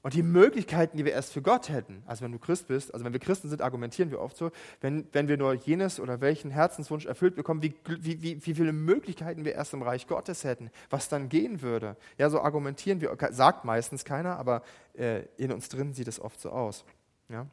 Und 0.05 0.13
die 0.13 0.21
Möglichkeiten, 0.21 0.97
die 0.97 1.03
wir 1.03 1.13
erst 1.13 1.33
für 1.33 1.41
Gott 1.41 1.69
hätten, 1.69 2.03
also 2.05 2.23
wenn 2.23 2.31
du 2.31 2.37
Christ 2.37 2.67
bist, 2.67 2.93
also 2.93 3.03
wenn 3.03 3.13
wir 3.13 3.19
Christen 3.19 3.49
sind, 3.49 3.63
argumentieren 3.63 4.11
wir 4.11 4.21
oft 4.21 4.37
so, 4.37 4.51
wenn, 4.79 5.07
wenn 5.13 5.27
wir 5.27 5.35
nur 5.35 5.53
jenes 5.55 5.99
oder 5.99 6.21
welchen 6.21 6.51
Herzenswunsch 6.51 7.07
erfüllt 7.07 7.35
bekommen, 7.35 7.63
wie, 7.63 7.73
wie, 7.87 8.21
wie, 8.21 8.45
wie 8.45 8.53
viele 8.53 8.71
Möglichkeiten 8.71 9.45
wir 9.45 9.53
erst 9.53 9.73
im 9.73 9.81
Reich 9.81 10.05
Gottes 10.05 10.43
hätten, 10.43 10.69
was 10.91 11.09
dann 11.09 11.27
gehen 11.27 11.63
würde. 11.63 11.97
Ja, 12.19 12.29
so 12.29 12.39
argumentieren 12.39 13.01
wir, 13.01 13.17
sagt 13.31 13.65
meistens 13.65 14.05
keiner, 14.05 14.37
aber 14.37 14.61
äh, 14.93 15.23
in 15.37 15.51
uns 15.51 15.69
drin 15.69 15.95
sieht 15.95 16.07
es 16.07 16.19
oft 16.19 16.39
so 16.39 16.51
aus. 16.51 16.85
Ja? 17.27 17.47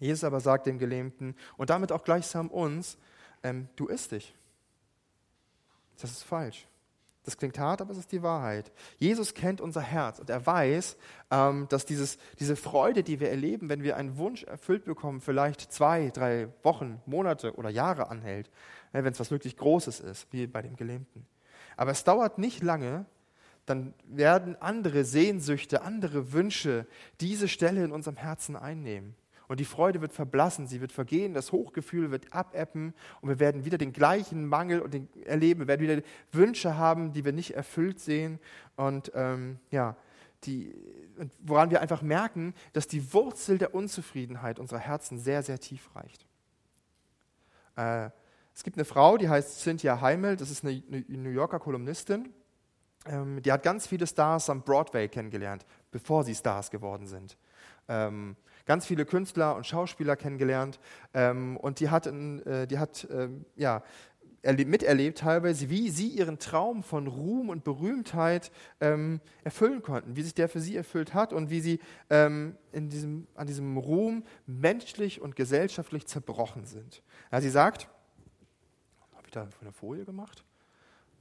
Jesus 0.00 0.24
aber 0.24 0.40
sagt 0.40 0.66
dem 0.66 0.80
Gelähmten 0.80 1.36
und 1.56 1.70
damit 1.70 1.92
auch 1.92 2.02
gleichsam 2.02 2.48
uns, 2.48 2.98
ähm, 3.44 3.68
du 3.76 3.86
isst 3.86 4.10
dich. 4.10 4.34
Das 6.00 6.10
ist 6.10 6.24
falsch. 6.24 6.66
Das 7.30 7.38
klingt 7.38 7.60
hart, 7.60 7.80
aber 7.80 7.92
es 7.92 7.98
ist 7.98 8.10
die 8.10 8.24
Wahrheit. 8.24 8.72
Jesus 8.98 9.34
kennt 9.34 9.60
unser 9.60 9.82
Herz 9.82 10.18
und 10.18 10.28
er 10.30 10.44
weiß, 10.44 10.96
ähm, 11.30 11.68
dass 11.68 11.86
dieses, 11.86 12.18
diese 12.40 12.56
Freude, 12.56 13.04
die 13.04 13.20
wir 13.20 13.30
erleben, 13.30 13.68
wenn 13.68 13.84
wir 13.84 13.96
einen 13.96 14.16
Wunsch 14.16 14.42
erfüllt 14.42 14.84
bekommen, 14.84 15.20
vielleicht 15.20 15.72
zwei, 15.72 16.10
drei 16.10 16.48
Wochen, 16.64 17.00
Monate 17.06 17.54
oder 17.54 17.70
Jahre 17.70 18.10
anhält, 18.10 18.50
wenn 18.90 19.04
es 19.06 19.20
was 19.20 19.30
wirklich 19.30 19.56
Großes 19.56 20.00
ist, 20.00 20.26
wie 20.32 20.48
bei 20.48 20.60
dem 20.60 20.74
Gelähmten. 20.74 21.24
Aber 21.76 21.92
es 21.92 22.02
dauert 22.02 22.38
nicht 22.38 22.64
lange, 22.64 23.06
dann 23.64 23.94
werden 24.08 24.60
andere 24.60 25.04
Sehnsüchte, 25.04 25.82
andere 25.82 26.32
Wünsche 26.32 26.84
diese 27.20 27.46
Stelle 27.46 27.84
in 27.84 27.92
unserem 27.92 28.16
Herzen 28.16 28.56
einnehmen. 28.56 29.14
Und 29.50 29.58
die 29.58 29.64
Freude 29.64 30.00
wird 30.00 30.12
verblassen, 30.12 30.68
sie 30.68 30.80
wird 30.80 30.92
vergehen, 30.92 31.34
das 31.34 31.50
Hochgefühl 31.50 32.12
wird 32.12 32.32
abebben 32.32 32.94
und 33.20 33.30
wir 33.30 33.40
werden 33.40 33.64
wieder 33.64 33.78
den 33.78 33.92
gleichen 33.92 34.46
Mangel 34.46 34.80
und 34.80 34.94
den 34.94 35.08
erleben. 35.24 35.62
Wir 35.62 35.66
werden 35.66 35.80
wieder 35.80 36.02
Wünsche 36.30 36.76
haben, 36.76 37.12
die 37.12 37.24
wir 37.24 37.32
nicht 37.32 37.56
erfüllt 37.56 37.98
sehen. 37.98 38.38
Und 38.76 39.10
ähm, 39.12 39.58
ja, 39.72 39.96
die, 40.44 40.72
woran 41.40 41.72
wir 41.72 41.80
einfach 41.80 42.00
merken, 42.00 42.54
dass 42.74 42.86
die 42.86 43.12
Wurzel 43.12 43.58
der 43.58 43.74
Unzufriedenheit 43.74 44.60
unserer 44.60 44.78
Herzen 44.78 45.18
sehr, 45.18 45.42
sehr 45.42 45.58
tief 45.58 45.90
reicht. 45.96 46.24
Äh, 47.74 48.10
es 48.54 48.62
gibt 48.62 48.76
eine 48.76 48.84
Frau, 48.84 49.16
die 49.16 49.28
heißt 49.28 49.62
Cynthia 49.62 50.00
Heimel, 50.00 50.36
das 50.36 50.52
ist 50.52 50.64
eine, 50.64 50.80
eine 50.88 51.04
New 51.08 51.30
Yorker 51.30 51.58
Kolumnistin. 51.58 52.32
Ähm, 53.04 53.42
die 53.42 53.50
hat 53.50 53.64
ganz 53.64 53.88
viele 53.88 54.06
Stars 54.06 54.48
am 54.48 54.62
Broadway 54.62 55.08
kennengelernt, 55.08 55.66
bevor 55.90 56.22
sie 56.22 56.36
Stars 56.36 56.70
geworden 56.70 57.08
sind. 57.08 57.36
Ähm, 57.88 58.36
ganz 58.66 58.86
viele 58.86 59.04
Künstler 59.04 59.56
und 59.56 59.66
Schauspieler 59.66 60.16
kennengelernt 60.16 60.80
ähm, 61.14 61.56
und 61.56 61.80
die 61.80 61.90
hat, 61.90 62.06
äh, 62.06 62.66
die 62.66 62.78
hat 62.78 63.06
ähm, 63.10 63.44
ja, 63.56 63.82
miterlebt 64.42 65.18
teilweise, 65.18 65.68
wie 65.68 65.90
sie 65.90 66.08
ihren 66.08 66.38
Traum 66.38 66.82
von 66.82 67.06
Ruhm 67.06 67.50
und 67.50 67.64
Berühmtheit 67.64 68.50
ähm, 68.80 69.20
erfüllen 69.44 69.82
konnten, 69.82 70.16
wie 70.16 70.22
sich 70.22 70.34
der 70.34 70.48
für 70.48 70.60
sie 70.60 70.76
erfüllt 70.76 71.12
hat 71.12 71.32
und 71.32 71.50
wie 71.50 71.60
sie 71.60 71.80
ähm, 72.08 72.56
in 72.72 72.88
diesem, 72.88 73.26
an 73.34 73.46
diesem 73.46 73.76
Ruhm 73.76 74.24
menschlich 74.46 75.20
und 75.20 75.36
gesellschaftlich 75.36 76.06
zerbrochen 76.06 76.64
sind. 76.64 77.02
Ja, 77.30 77.40
sie 77.40 77.50
sagt, 77.50 77.88
habe 79.14 79.26
ich 79.26 79.32
da 79.32 79.46
eine 79.60 79.72
Folie 79.72 80.04
gemacht? 80.04 80.42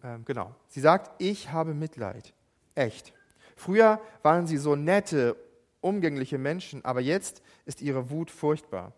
Ähm, 0.04 0.24
genau, 0.24 0.56
sie 0.70 0.80
sagt, 0.80 1.12
ich 1.22 1.52
habe 1.52 1.74
Mitleid, 1.74 2.34
echt. 2.76 3.14
Früher 3.58 4.00
waren 4.24 4.48
sie 4.48 4.58
so 4.58 4.78
nette, 4.78 5.36
umgängliche 5.82 6.38
Menschen, 6.38 6.84
aber 6.86 7.02
jetzt 7.02 7.42
ist 7.66 7.82
ihre 7.82 8.10
Wut 8.10 8.32
furchtbar. 8.32 8.94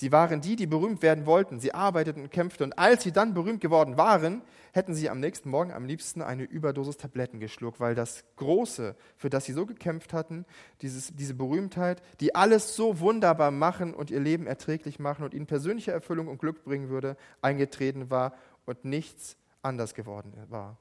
Sie 0.00 0.12
waren 0.12 0.40
die, 0.40 0.56
die 0.56 0.66
berühmt 0.66 1.02
werden 1.02 1.26
wollten. 1.26 1.60
Sie 1.60 1.74
arbeiteten 1.74 2.22
und 2.22 2.30
kämpften. 2.30 2.64
Und 2.64 2.78
als 2.78 3.02
sie 3.02 3.12
dann 3.12 3.34
berühmt 3.34 3.60
geworden 3.60 3.98
waren, 3.98 4.40
hätten 4.72 4.94
sie 4.94 5.10
am 5.10 5.20
nächsten 5.20 5.50
Morgen 5.50 5.72
am 5.72 5.84
liebsten 5.84 6.22
eine 6.22 6.44
Überdosis 6.44 6.96
Tabletten 6.96 7.38
geschluckt, 7.38 7.80
weil 7.80 7.94
das 7.94 8.24
Große, 8.36 8.96
für 9.16 9.28
das 9.28 9.44
sie 9.44 9.52
so 9.52 9.66
gekämpft 9.66 10.14
hatten, 10.14 10.46
dieses, 10.80 11.14
diese 11.14 11.34
Berühmtheit, 11.34 12.02
die 12.20 12.34
alles 12.34 12.76
so 12.76 13.00
wunderbar 13.00 13.50
machen 13.50 13.92
und 13.92 14.10
ihr 14.10 14.20
Leben 14.20 14.46
erträglich 14.46 15.00
machen 15.00 15.24
und 15.24 15.34
ihnen 15.34 15.46
persönliche 15.46 15.92
Erfüllung 15.92 16.28
und 16.28 16.38
Glück 16.38 16.64
bringen 16.64 16.88
würde, 16.88 17.16
eingetreten 17.42 18.10
war 18.10 18.32
und 18.64 18.84
nichts 18.86 19.36
anders 19.60 19.94
geworden 19.94 20.32
war. 20.48 20.78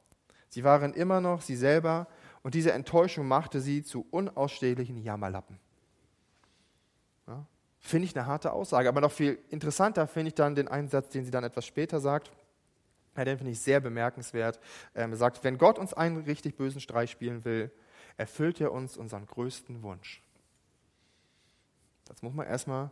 Sie 0.49 0.63
waren 0.63 0.93
immer 0.93 1.19
noch 1.19 1.41
sie 1.41 1.55
selber 1.55 2.07
und 2.43 2.55
diese 2.55 2.71
Enttäuschung 2.71 3.27
machte 3.27 3.61
sie 3.61 3.83
zu 3.83 4.05
unausstehlichen 4.11 4.97
Jammerlappen. 4.97 5.59
Ja, 7.27 7.45
finde 7.79 8.05
ich 8.05 8.15
eine 8.15 8.25
harte 8.25 8.53
Aussage, 8.53 8.89
aber 8.89 9.01
noch 9.01 9.11
viel 9.11 9.39
interessanter 9.49 10.07
finde 10.07 10.29
ich 10.29 10.35
dann 10.35 10.55
den 10.55 10.67
Einsatz, 10.67 11.09
den 11.09 11.25
sie 11.25 11.31
dann 11.31 11.43
etwas 11.43 11.65
später 11.65 11.99
sagt. 11.99 12.31
Ja, 13.17 13.25
den 13.25 13.37
finde 13.37 13.51
ich 13.51 13.59
sehr 13.59 13.79
bemerkenswert. 13.79 14.59
Ähm, 14.95 15.11
er 15.11 15.17
sagt, 15.17 15.43
wenn 15.43 15.57
Gott 15.57 15.77
uns 15.77 15.93
einen 15.93 16.23
richtig 16.23 16.55
bösen 16.55 16.79
Streich 16.79 17.11
spielen 17.11 17.43
will, 17.43 17.71
erfüllt 18.17 18.61
er 18.61 18.71
uns 18.71 18.97
unseren 18.97 19.25
größten 19.25 19.81
Wunsch. 19.83 20.21
Das 22.05 22.21
muss 22.21 22.33
man 22.33 22.47
erstmal 22.47 22.91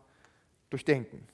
durchdenken. 0.69 1.27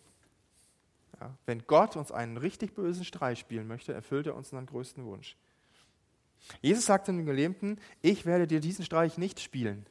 Ja, 1.19 1.35
wenn 1.45 1.65
Gott 1.67 1.95
uns 1.95 2.11
einen 2.11 2.37
richtig 2.37 2.75
bösen 2.75 3.05
Streich 3.05 3.39
spielen 3.39 3.67
möchte, 3.67 3.93
erfüllt 3.93 4.27
er 4.27 4.35
uns 4.35 4.51
unseren 4.51 4.65
größten 4.65 5.05
Wunsch. 5.05 5.37
Jesus 6.61 6.85
sagte 6.85 7.11
dem 7.11 7.25
Gelähmten, 7.25 7.79
ich 8.01 8.25
werde 8.25 8.47
dir 8.47 8.59
diesen 8.59 8.85
Streich 8.85 9.17
nicht 9.17 9.39
spielen. 9.39 9.85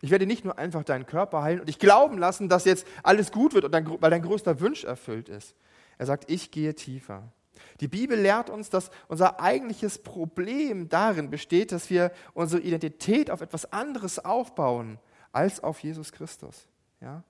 Ich 0.00 0.10
werde 0.10 0.26
nicht 0.26 0.44
nur 0.44 0.58
einfach 0.58 0.84
deinen 0.84 1.06
Körper 1.06 1.42
heilen 1.42 1.60
und 1.60 1.66
dich 1.66 1.78
glauben 1.78 2.18
lassen, 2.18 2.48
dass 2.48 2.64
jetzt 2.64 2.86
alles 3.02 3.32
gut 3.32 3.54
wird, 3.54 3.72
dein, 3.72 4.00
weil 4.00 4.10
dein 4.10 4.22
größter 4.22 4.60
Wunsch 4.60 4.84
erfüllt 4.84 5.28
ist. 5.28 5.54
Er 5.98 6.06
sagt, 6.06 6.30
ich 6.30 6.50
gehe 6.50 6.74
tiefer. 6.74 7.32
Die 7.80 7.88
Bibel 7.88 8.18
lehrt 8.18 8.50
uns, 8.50 8.70
dass 8.70 8.90
unser 9.08 9.40
eigentliches 9.40 9.98
Problem 9.98 10.88
darin 10.88 11.30
besteht, 11.30 11.72
dass 11.72 11.90
wir 11.90 12.12
unsere 12.34 12.62
Identität 12.62 13.30
auf 13.30 13.40
etwas 13.40 13.72
anderes 13.72 14.24
aufbauen 14.24 14.98
als 15.32 15.62
auf 15.62 15.80
Jesus 15.80 16.12
Christus. 16.12 16.68
Ja? 17.00 17.24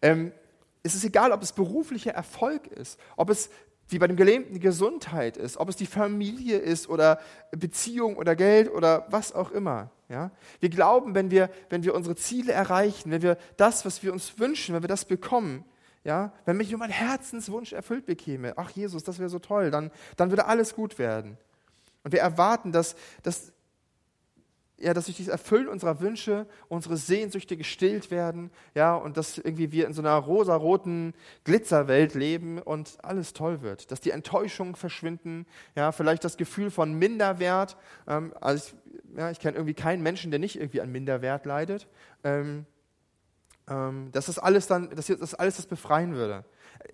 Ähm, 0.00 0.32
es 0.82 0.94
ist 0.94 1.04
egal, 1.04 1.32
ob 1.32 1.42
es 1.42 1.52
beruflicher 1.52 2.12
Erfolg 2.12 2.66
ist, 2.68 2.98
ob 3.16 3.28
es 3.28 3.50
wie 3.88 3.98
bei 3.98 4.06
dem 4.06 4.16
Gelähmten 4.16 4.58
Gesundheit 4.60 5.36
ist, 5.36 5.56
ob 5.58 5.68
es 5.68 5.76
die 5.76 5.86
Familie 5.86 6.58
ist 6.58 6.88
oder 6.88 7.20
Beziehung 7.52 8.16
oder 8.16 8.34
Geld 8.34 8.70
oder 8.70 9.06
was 9.10 9.32
auch 9.32 9.50
immer. 9.52 9.90
Ja? 10.08 10.30
Wir 10.60 10.68
glauben, 10.68 11.14
wenn 11.14 11.30
wir, 11.30 11.50
wenn 11.70 11.84
wir 11.84 11.94
unsere 11.94 12.16
Ziele 12.16 12.52
erreichen, 12.52 13.10
wenn 13.10 13.22
wir 13.22 13.38
das, 13.56 13.84
was 13.84 14.02
wir 14.02 14.12
uns 14.12 14.38
wünschen, 14.38 14.74
wenn 14.74 14.82
wir 14.82 14.88
das 14.88 15.04
bekommen, 15.04 15.64
ja, 16.04 16.32
wenn 16.44 16.56
mich 16.56 16.70
nur 16.70 16.78
mein 16.78 16.90
Herzenswunsch 16.90 17.72
erfüllt 17.72 18.06
bekäme, 18.06 18.54
ach 18.56 18.70
Jesus, 18.70 19.02
das 19.02 19.18
wäre 19.18 19.28
so 19.28 19.40
toll, 19.40 19.72
dann, 19.72 19.90
dann 20.16 20.30
würde 20.30 20.46
alles 20.46 20.74
gut 20.74 21.00
werden. 21.00 21.36
Und 22.04 22.12
wir 22.12 22.20
erwarten, 22.20 22.70
dass, 22.70 22.94
dass 23.24 23.52
ja, 24.78 24.92
dass 24.92 25.06
durch 25.06 25.16
dieses 25.16 25.32
Erfüllen 25.32 25.68
unserer 25.68 26.00
Wünsche 26.00 26.46
unsere 26.68 26.96
Sehnsüchte 26.96 27.56
gestillt 27.56 28.10
werden, 28.10 28.50
ja, 28.74 28.94
und 28.94 29.16
dass 29.16 29.38
irgendwie 29.38 29.72
wir 29.72 29.86
in 29.86 29.94
so 29.94 30.02
einer 30.02 30.16
rosaroten 30.16 31.14
Glitzerwelt 31.44 32.14
leben 32.14 32.58
und 32.58 32.98
alles 33.02 33.32
toll 33.32 33.62
wird, 33.62 33.90
dass 33.90 34.00
die 34.00 34.10
Enttäuschungen 34.10 34.74
verschwinden, 34.74 35.46
ja, 35.74 35.92
vielleicht 35.92 36.24
das 36.24 36.36
Gefühl 36.36 36.70
von 36.70 36.92
Minderwert, 36.92 37.76
ähm, 38.06 38.34
also 38.40 38.66
ich, 38.66 39.16
ja, 39.16 39.30
ich 39.30 39.40
kenne 39.40 39.56
irgendwie 39.56 39.74
keinen 39.74 40.02
Menschen, 40.02 40.30
der 40.30 40.40
nicht 40.40 40.56
irgendwie 40.56 40.82
an 40.82 40.92
Minderwert 40.92 41.46
leidet, 41.46 41.88
ähm, 42.22 42.66
ähm, 43.68 44.10
dass 44.12 44.26
das 44.26 44.38
alles 44.38 44.66
dann, 44.66 44.90
dass 44.90 45.06
das 45.06 45.34
alles 45.34 45.56
das 45.56 45.66
befreien 45.66 46.14
würde. 46.14 46.44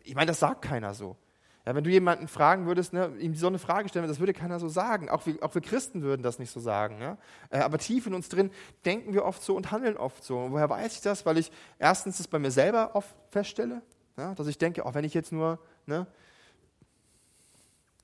Ich 0.04 0.14
meine, 0.14 0.26
das 0.26 0.38
sagt 0.38 0.62
keiner 0.62 0.94
so. 0.94 1.16
Ja, 1.64 1.76
wenn 1.76 1.84
du 1.84 1.90
jemanden 1.90 2.26
fragen 2.26 2.66
würdest, 2.66 2.92
ne, 2.92 3.12
ihm 3.18 3.36
so 3.36 3.46
eine 3.46 3.60
Frage 3.60 3.88
stellen, 3.88 4.08
das 4.08 4.18
würde 4.18 4.32
keiner 4.32 4.58
so 4.58 4.68
sagen. 4.68 5.08
Auch 5.08 5.26
wir, 5.26 5.40
auch 5.42 5.54
wir 5.54 5.62
Christen 5.62 6.02
würden 6.02 6.22
das 6.22 6.40
nicht 6.40 6.50
so 6.50 6.58
sagen. 6.58 7.00
Ja? 7.00 7.18
Äh, 7.50 7.60
aber 7.60 7.78
tief 7.78 8.06
in 8.06 8.14
uns 8.14 8.28
drin 8.28 8.50
denken 8.84 9.14
wir 9.14 9.24
oft 9.24 9.42
so 9.42 9.54
und 9.54 9.70
handeln 9.70 9.96
oft 9.96 10.24
so. 10.24 10.38
Und 10.40 10.52
woher 10.52 10.68
weiß 10.68 10.94
ich 10.94 11.02
das? 11.02 11.24
Weil 11.24 11.38
ich 11.38 11.52
erstens 11.78 12.18
es 12.18 12.26
bei 12.26 12.40
mir 12.40 12.50
selber 12.50 12.96
oft 12.96 13.14
feststelle, 13.30 13.80
ja, 14.16 14.34
dass 14.34 14.48
ich 14.48 14.58
denke, 14.58 14.84
auch 14.84 14.94
wenn 14.94 15.04
ich 15.04 15.14
jetzt 15.14 15.30
nur 15.30 15.60
ne, 15.86 16.06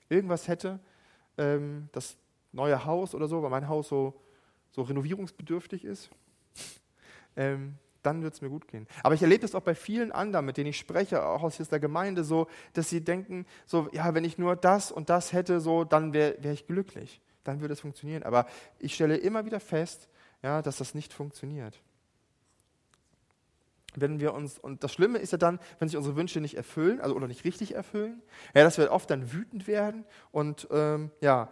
irgendwas 0.09 0.47
hätte, 0.47 0.79
ähm, 1.37 1.89
das 1.91 2.17
neue 2.53 2.85
Haus 2.85 3.13
oder 3.15 3.27
so, 3.27 3.43
weil 3.43 3.51
mein 3.51 3.69
Haus 3.69 3.89
so, 3.89 4.21
so 4.71 4.83
renovierungsbedürftig 4.83 5.85
ist, 5.85 6.11
ähm, 7.37 7.75
dann 8.03 8.23
wird 8.23 8.35
es 8.35 8.41
mir 8.41 8.49
gut 8.49 8.69
gehen. 8.69 8.87
Aber 9.03 9.15
ich 9.15 9.23
erlebe 9.23 9.43
das 9.43 9.55
auch 9.55 9.63
bei 9.63 9.75
vielen 9.75 10.13
anderen, 10.13 10.47
mit 10.47 10.57
denen 10.57 10.71
ich 10.71 10.79
spreche, 10.79 11.25
auch 11.25 11.43
aus 11.43 11.57
der 11.57 11.81
Gemeinde, 11.81 12.25
so, 12.25 12.47
dass 12.73 12.89
sie 12.89 13.03
denken, 13.03 13.47
so, 13.67 13.89
ja, 13.93 14.15
wenn 14.15 14.25
ich 14.25 14.39
nur 14.39 14.57
das 14.57 14.91
und 14.91 15.11
das 15.11 15.33
hätte, 15.33 15.61
so, 15.61 15.85
dann 15.85 16.13
wäre 16.13 16.37
wär 16.41 16.53
ich 16.53 16.67
glücklich. 16.67 17.21
Dann 17.45 17.61
würde 17.61 17.75
es 17.75 17.81
funktionieren. 17.81 18.23
Aber 18.23 18.47
ich 18.79 18.95
stelle 18.95 19.17
immer 19.17 19.45
wieder 19.45 19.61
fest, 19.61 20.09
ja, 20.43 20.63
dass 20.63 20.77
das 20.77 20.95
nicht 20.95 21.13
funktioniert. 21.13 21.81
Wenn 23.95 24.21
wir 24.21 24.35
uns, 24.35 24.59
und 24.59 24.85
das 24.85 24.93
Schlimme 24.93 25.19
ist 25.19 25.33
ja 25.33 25.39
dann, 25.39 25.59
wenn 25.79 25.89
sich 25.89 25.97
unsere 25.97 26.15
Wünsche 26.15 26.41
nicht 26.41 26.57
erfüllen, 26.57 27.01
also 27.01 27.17
oder 27.17 27.27
nicht 27.27 27.45
richtig 27.45 27.75
erfüllen, 27.75 28.23
ja, 28.55 28.63
dass 28.63 28.79
wir 28.79 28.93
oft 28.93 29.11
dann 29.11 29.33
wütend 29.33 29.67
werden 29.67 30.05
und 30.31 30.69
ähm, 30.71 31.11
ja, 31.21 31.51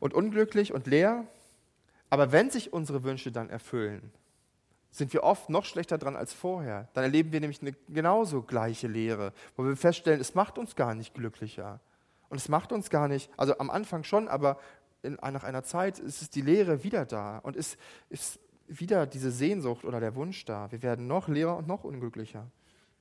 und 0.00 0.14
unglücklich 0.14 0.72
und 0.72 0.86
leer. 0.86 1.26
Aber 2.08 2.32
wenn 2.32 2.50
sich 2.50 2.72
unsere 2.72 3.02
Wünsche 3.02 3.32
dann 3.32 3.50
erfüllen, 3.50 4.12
sind 4.96 5.12
wir 5.12 5.22
oft 5.22 5.50
noch 5.50 5.64
schlechter 5.64 5.98
dran 5.98 6.16
als 6.16 6.32
vorher. 6.32 6.88
Dann 6.94 7.04
erleben 7.04 7.32
wir 7.32 7.40
nämlich 7.40 7.60
eine 7.60 7.72
genauso 7.88 8.42
gleiche 8.42 8.88
Lehre, 8.88 9.32
wo 9.56 9.64
wir 9.64 9.76
feststellen, 9.76 10.20
es 10.20 10.34
macht 10.34 10.58
uns 10.58 10.74
gar 10.74 10.94
nicht 10.94 11.14
glücklicher. 11.14 11.80
Und 12.28 12.38
es 12.38 12.48
macht 12.48 12.72
uns 12.72 12.88
gar 12.88 13.06
nicht, 13.06 13.30
also 13.36 13.58
am 13.58 13.70
Anfang 13.70 14.04
schon, 14.04 14.26
aber 14.26 14.58
in, 15.02 15.14
nach 15.14 15.44
einer 15.44 15.62
Zeit 15.62 15.98
ist 15.98 16.22
es 16.22 16.30
die 16.30 16.40
Lehre 16.40 16.82
wieder 16.82 17.04
da 17.04 17.38
und 17.38 17.56
ist, 17.56 17.78
ist 18.08 18.40
wieder 18.66 19.06
diese 19.06 19.30
Sehnsucht 19.30 19.84
oder 19.84 20.00
der 20.00 20.14
Wunsch 20.14 20.44
da. 20.44 20.70
Wir 20.72 20.82
werden 20.82 21.06
noch 21.06 21.28
leerer 21.28 21.56
und 21.56 21.68
noch 21.68 21.84
unglücklicher. 21.84 22.50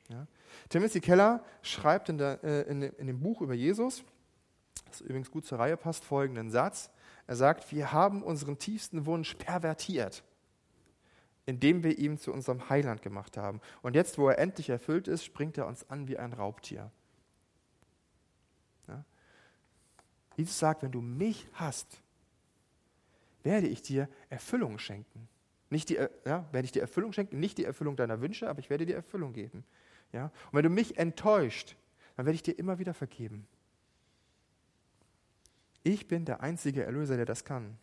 Ja? 0.10 0.28
Timothy 0.70 1.00
Keller 1.00 1.44
schreibt 1.62 2.10
in, 2.10 2.18
der, 2.18 2.44
äh, 2.44 2.62
in, 2.64 2.84
in 2.84 3.08
dem 3.08 3.22
Buch 3.22 3.42
über 3.42 3.54
Jesus, 3.54 4.04
das 4.90 5.02
übrigens 5.02 5.32
gut 5.32 5.46
zur 5.46 5.60
Reihe 5.60 5.78
passt, 5.78 6.04
folgenden 6.04 6.52
Satz. 6.52 6.92
Er 7.26 7.38
sagt, 7.38 7.72
wir 7.72 7.92
haben 7.92 8.22
unseren 8.22 8.60
tiefsten 8.60 9.06
Wunsch 9.06 9.34
pervertiert 9.36 10.24
indem 11.46 11.84
wir 11.84 11.98
ihn 11.98 12.18
zu 12.18 12.34
unserem 12.34 12.70
Heiland 12.70 13.02
gemacht 13.02 13.38
haben. 13.38 13.62
Und 13.82 13.96
jetzt, 13.96 14.18
wo 14.18 14.30
er 14.30 14.40
endlich 14.40 14.70
erfüllt 14.70 15.08
ist, 15.08 15.24
springt 15.24 15.58
er 15.58 15.68
uns 15.68 15.90
an 15.90 16.08
wie 16.08 16.18
ein 16.18 16.34
Raubtier. 16.34 16.92
Ja? 18.88 19.04
Jesus 20.38 20.58
sagt, 20.58 20.84
wenn 20.84 20.92
du 20.92 21.02
mich 21.02 21.48
hast, 21.54 22.02
werde 23.44 23.68
ich 23.68 23.82
dir 23.82 24.10
Erfüllung 24.30 24.80
schenken. 24.80 25.28
Nicht 25.70 25.90
die, 25.90 25.96
ja, 26.26 26.46
werde 26.52 26.66
ich 26.66 26.72
dir 26.72 26.82
Erfüllung 26.82 27.14
schenken, 27.14 27.40
nicht 27.40 27.58
die 27.58 27.66
Erfüllung 27.66 27.96
deiner 27.96 28.22
Wünsche, 28.22 28.50
aber 28.50 28.60
ich 28.60 28.70
werde 28.70 28.86
dir 28.86 28.96
Erfüllung 28.96 29.34
geben. 29.34 29.64
Ja? 30.12 30.26
Und 30.26 30.54
wenn 30.54 30.64
du 30.64 30.70
mich 30.70 30.98
enttäuscht, 30.98 31.76
dann 32.16 32.26
werde 32.26 32.36
ich 32.36 32.44
dir 32.44 32.58
immer 32.58 32.80
wieder 32.80 32.94
vergeben. 32.94 33.48
Ich 35.84 36.08
bin 36.08 36.26
der 36.26 36.42
einzige 36.42 36.84
Erlöser, 36.84 37.18
der 37.18 37.26
das 37.26 37.46
kann. 37.46 37.78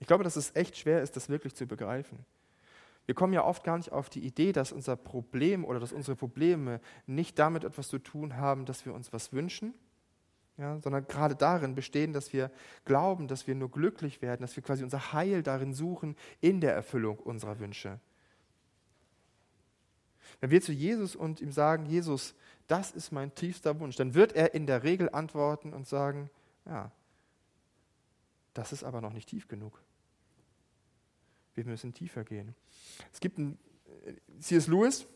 Ich 0.00 0.06
glaube, 0.06 0.24
dass 0.24 0.36
es 0.36 0.54
echt 0.54 0.76
schwer 0.76 1.02
ist, 1.02 1.16
das 1.16 1.28
wirklich 1.28 1.54
zu 1.54 1.66
begreifen. 1.66 2.24
Wir 3.06 3.14
kommen 3.14 3.32
ja 3.32 3.44
oft 3.44 3.62
gar 3.62 3.76
nicht 3.76 3.92
auf 3.92 4.10
die 4.10 4.26
Idee, 4.26 4.52
dass 4.52 4.72
unser 4.72 4.96
Problem 4.96 5.64
oder 5.64 5.78
dass 5.78 5.92
unsere 5.92 6.16
Probleme 6.16 6.80
nicht 7.06 7.38
damit 7.38 7.64
etwas 7.64 7.88
zu 7.88 7.98
tun 7.98 8.36
haben, 8.36 8.66
dass 8.66 8.84
wir 8.84 8.92
uns 8.92 9.12
was 9.12 9.32
wünschen, 9.32 9.74
ja, 10.58 10.80
sondern 10.80 11.06
gerade 11.06 11.36
darin 11.36 11.74
bestehen, 11.74 12.12
dass 12.12 12.32
wir 12.32 12.50
glauben, 12.84 13.28
dass 13.28 13.46
wir 13.46 13.54
nur 13.54 13.70
glücklich 13.70 14.22
werden, 14.22 14.42
dass 14.42 14.56
wir 14.56 14.62
quasi 14.62 14.82
unser 14.82 15.12
Heil 15.12 15.42
darin 15.42 15.72
suchen, 15.72 16.16
in 16.40 16.60
der 16.60 16.74
Erfüllung 16.74 17.18
unserer 17.18 17.60
Wünsche. 17.60 18.00
Wenn 20.40 20.50
wir 20.50 20.60
zu 20.60 20.72
Jesus 20.72 21.14
und 21.14 21.40
ihm 21.40 21.52
sagen, 21.52 21.86
Jesus, 21.86 22.34
das 22.66 22.90
ist 22.90 23.12
mein 23.12 23.34
tiefster 23.34 23.78
Wunsch, 23.78 23.96
dann 23.96 24.14
wird 24.14 24.32
er 24.32 24.54
in 24.54 24.66
der 24.66 24.82
Regel 24.82 25.10
antworten 25.10 25.72
und 25.72 25.86
sagen, 25.86 26.28
ja, 26.64 26.90
das 28.52 28.72
ist 28.72 28.82
aber 28.82 29.00
noch 29.00 29.12
nicht 29.12 29.28
tief 29.28 29.46
genug. 29.46 29.80
Wir 31.56 31.64
müssen 31.64 31.92
tiefer 31.94 32.22
gehen. 32.22 32.54
Es 33.12 33.20
gibt 33.20 33.38
einen 33.38 33.58
äh, 34.04 34.12
C.S. 34.40 34.66
Lewis, 34.68 35.06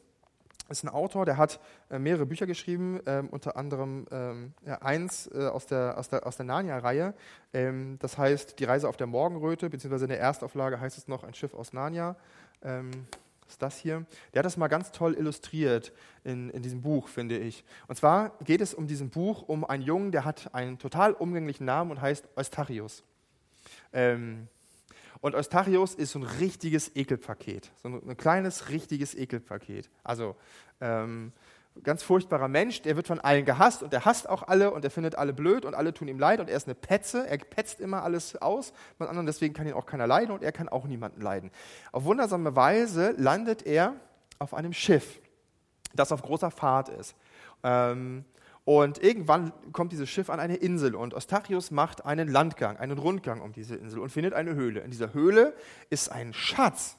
ist 0.69 0.85
ein 0.85 0.89
Autor, 0.89 1.27
der 1.27 1.37
hat 1.37 1.61
äh, 1.91 1.99
mehrere 1.99 2.27
Bücher 2.27 2.47
geschrieben, 2.47 3.01
ähm, 3.07 3.29
unter 3.29 3.57
anderem 3.57 4.07
ähm, 4.11 4.55
eins 4.81 5.29
äh, 5.33 5.47
aus 5.47 5.67
der, 5.67 5.99
aus 5.99 6.09
der, 6.09 6.27
aus 6.27 6.37
der 6.37 6.47
Narnia-Reihe. 6.47 7.15
Ähm, 7.53 7.99
das 7.99 8.17
heißt 8.17 8.59
Die 8.59 8.65
Reise 8.65 8.89
auf 8.89 8.97
der 8.97 9.07
Morgenröte, 9.07 9.69
beziehungsweise 9.69 10.07
in 10.07 10.11
der 10.11 10.21
Erstauflage 10.21 10.81
heißt 10.81 10.97
es 10.97 11.09
noch 11.09 11.25
Ein 11.25 11.35
Schiff 11.35 11.55
aus 11.55 11.73
Narnia. 11.73 12.17
Ist 13.49 13.63
das 13.63 13.79
hier. 13.79 14.05
Der 14.33 14.41
hat 14.41 14.47
das 14.47 14.59
mal 14.59 14.69
ganz 14.69 14.93
toll 14.93 15.15
illustriert 15.15 15.93
in, 16.25 16.51
in 16.51 16.63
diesem 16.63 16.83
Buch, 16.83 17.09
finde 17.09 17.37
ich. 17.39 17.65
Und 17.89 17.97
zwar 17.97 18.37
geht 18.45 18.61
es 18.61 18.75
um 18.75 18.87
diesen 18.87 19.09
Buch 19.09 19.43
um 19.49 19.65
einen 19.65 19.83
Jungen, 19.83 20.13
der 20.13 20.25
hat 20.25 20.55
einen 20.55 20.79
total 20.79 21.15
umgänglichen 21.15 21.65
Namen 21.65 21.91
und 21.91 22.01
heißt 22.01 22.29
Eustachius. 22.37 23.03
Ähm, 23.93 24.47
und 25.21 25.35
Eustachius 25.35 25.95
ist 25.95 26.13
so 26.13 26.19
ein 26.19 26.25
richtiges 26.25 26.95
Ekelpaket. 26.97 27.71
So 27.83 27.89
ein, 27.89 28.09
ein 28.09 28.17
kleines, 28.17 28.69
richtiges 28.71 29.15
Ekelpaket. 29.15 29.91
Also 30.03 30.37
ähm, 30.81 31.33
ganz 31.83 32.03
furchtbarer 32.03 32.49
Mensch, 32.49 32.83
der 32.83 32.97
wird 32.97 33.07
von 33.07 33.21
allen 33.21 33.45
gehasst 33.45 33.83
und 33.83 33.93
der 33.93 34.05
hasst 34.05 34.29
auch 34.29 34.43
alle 34.43 34.71
und 34.71 34.83
der 34.83 34.91
findet 34.91 35.17
alle 35.17 35.33
blöd 35.33 35.65
und 35.65 35.75
alle 35.75 35.95
tun 35.95 36.09
ihm 36.09 36.19
leid 36.19 36.41
und 36.41 36.49
er 36.49 36.57
ist 36.57 36.67
eine 36.67 36.75
Petze, 36.75 37.27
er 37.27 37.39
petzt 37.39 37.81
immer 37.81 38.03
alles 38.03 38.37
aus 38.37 38.73
von 38.99 39.09
anderen, 39.09 39.27
deswegen 39.27 39.55
kann 39.55 39.67
ihn 39.67 39.75
auch 39.75 39.87
keiner 39.87 40.07
leiden 40.07 40.33
und 40.33 40.43
er 40.43 40.53
kann 40.53 40.69
auch 40.69 40.87
niemanden 40.87 41.21
leiden. 41.21 41.51
Auf 41.93 42.05
wundersame 42.05 42.57
Weise 42.57 43.15
landet 43.17 43.67
er 43.67 43.95
auf 44.39 44.55
einem 44.55 44.73
Schiff, 44.73 45.21
das 45.95 46.13
auf 46.13 46.23
großer 46.23 46.51
Fahrt 46.51 46.89
ist. 46.89 47.15
Ähm, 47.63 48.25
und 48.65 49.03
irgendwann 49.03 49.53
kommt 49.73 49.93
dieses 49.93 50.09
Schiff 50.09 50.31
an 50.31 50.39
eine 50.39 50.57
Insel 50.57 50.95
und 50.95 51.15
Eustachius 51.15 51.71
macht 51.71 52.05
einen 52.05 52.29
Landgang, 52.29 52.77
einen 52.77 52.99
Rundgang 52.99 53.41
um 53.41 53.53
diese 53.53 53.77
Insel 53.77 54.01
und 54.01 54.11
findet 54.11 54.35
eine 54.35 54.55
Höhle. 54.55 54.81
In 54.81 54.91
dieser 54.91 55.15
Höhle 55.15 55.55
ist 55.89 56.11
ein 56.11 56.33
Schatz. 56.33 56.97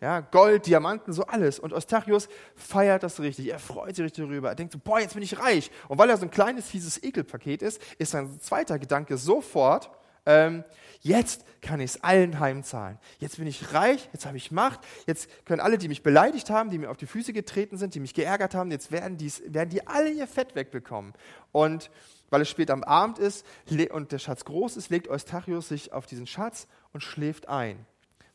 Ja, 0.00 0.20
Gold, 0.20 0.66
Diamanten, 0.66 1.12
so 1.12 1.24
alles. 1.24 1.58
Und 1.58 1.72
Eustachius 1.72 2.28
feiert 2.54 3.02
das 3.02 3.18
richtig. 3.18 3.48
Er 3.48 3.58
freut 3.58 3.96
sich 3.96 4.04
richtig 4.04 4.24
darüber. 4.24 4.50
Er 4.50 4.54
denkt 4.54 4.72
so, 4.72 4.78
boah, 4.78 5.00
jetzt 5.00 5.14
bin 5.14 5.24
ich 5.24 5.40
reich. 5.40 5.72
Und 5.88 5.98
weil 5.98 6.08
er 6.08 6.16
so 6.16 6.24
ein 6.24 6.30
kleines, 6.30 6.68
fieses 6.68 7.02
Ekelpaket 7.02 7.62
ist, 7.62 7.82
ist 7.98 8.12
sein 8.12 8.38
zweiter 8.38 8.78
Gedanke 8.78 9.16
sofort, 9.16 9.90
ähm, 10.28 10.62
jetzt 11.00 11.44
kann 11.62 11.80
ich 11.80 11.92
es 11.92 12.04
allen 12.04 12.38
heimzahlen. 12.38 12.98
Jetzt 13.18 13.38
bin 13.38 13.46
ich 13.46 13.72
reich, 13.72 14.08
jetzt 14.12 14.26
habe 14.26 14.36
ich 14.36 14.52
Macht, 14.52 14.80
jetzt 15.06 15.28
können 15.46 15.60
alle, 15.60 15.78
die 15.78 15.88
mich 15.88 16.02
beleidigt 16.02 16.50
haben, 16.50 16.70
die 16.70 16.78
mir 16.78 16.90
auf 16.90 16.98
die 16.98 17.06
Füße 17.06 17.32
getreten 17.32 17.78
sind, 17.78 17.94
die 17.94 18.00
mich 18.00 18.14
geärgert 18.14 18.54
haben, 18.54 18.70
jetzt 18.70 18.92
werden, 18.92 19.16
dies, 19.16 19.42
werden 19.46 19.70
die 19.70 19.86
alle 19.86 20.10
ihr 20.10 20.28
Fett 20.28 20.54
wegbekommen. 20.54 21.14
Und 21.50 21.90
weil 22.30 22.42
es 22.42 22.50
spät 22.50 22.70
am 22.70 22.84
Abend 22.84 23.18
ist 23.18 23.46
und 23.90 24.12
der 24.12 24.18
Schatz 24.18 24.44
groß 24.44 24.76
ist, 24.76 24.90
legt 24.90 25.08
Eustachius 25.08 25.68
sich 25.68 25.92
auf 25.94 26.04
diesen 26.04 26.26
Schatz 26.26 26.68
und 26.92 27.02
schläft 27.02 27.48
ein. 27.48 27.86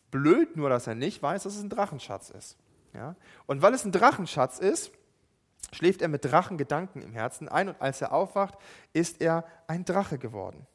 Blöd 0.10 0.58
nur, 0.58 0.70
dass 0.70 0.88
er 0.88 0.96
nicht 0.96 1.22
weiß, 1.22 1.44
dass 1.44 1.56
es 1.56 1.62
ein 1.62 1.70
Drachenschatz 1.70 2.32
ist. 2.32 2.58
Ja? 2.96 3.16
Und 3.46 3.62
weil 3.62 3.76
es 3.76 3.86
ein 3.86 3.92
Drachenschatz 3.92 4.58
ist, 4.58 4.92
schläft 5.72 6.02
er 6.02 6.08
mit 6.08 6.26
Drachengedanken 6.26 7.04
im 7.04 7.14
Herzen 7.14 7.48
ein 7.48 7.70
und 7.70 7.82
als 7.82 8.02
er 8.02 8.14
aufwacht, 8.14 8.56
ist 8.94 9.22
er 9.22 9.46
ein 9.68 9.86
Drache 9.86 10.18
geworden 10.18 10.66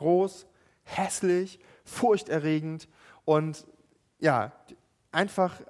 groß, 0.00 0.46
hässlich, 0.82 1.60
furchterregend 1.84 2.88
und 3.24 3.66
ja, 4.18 4.52
einfach 5.12 5.60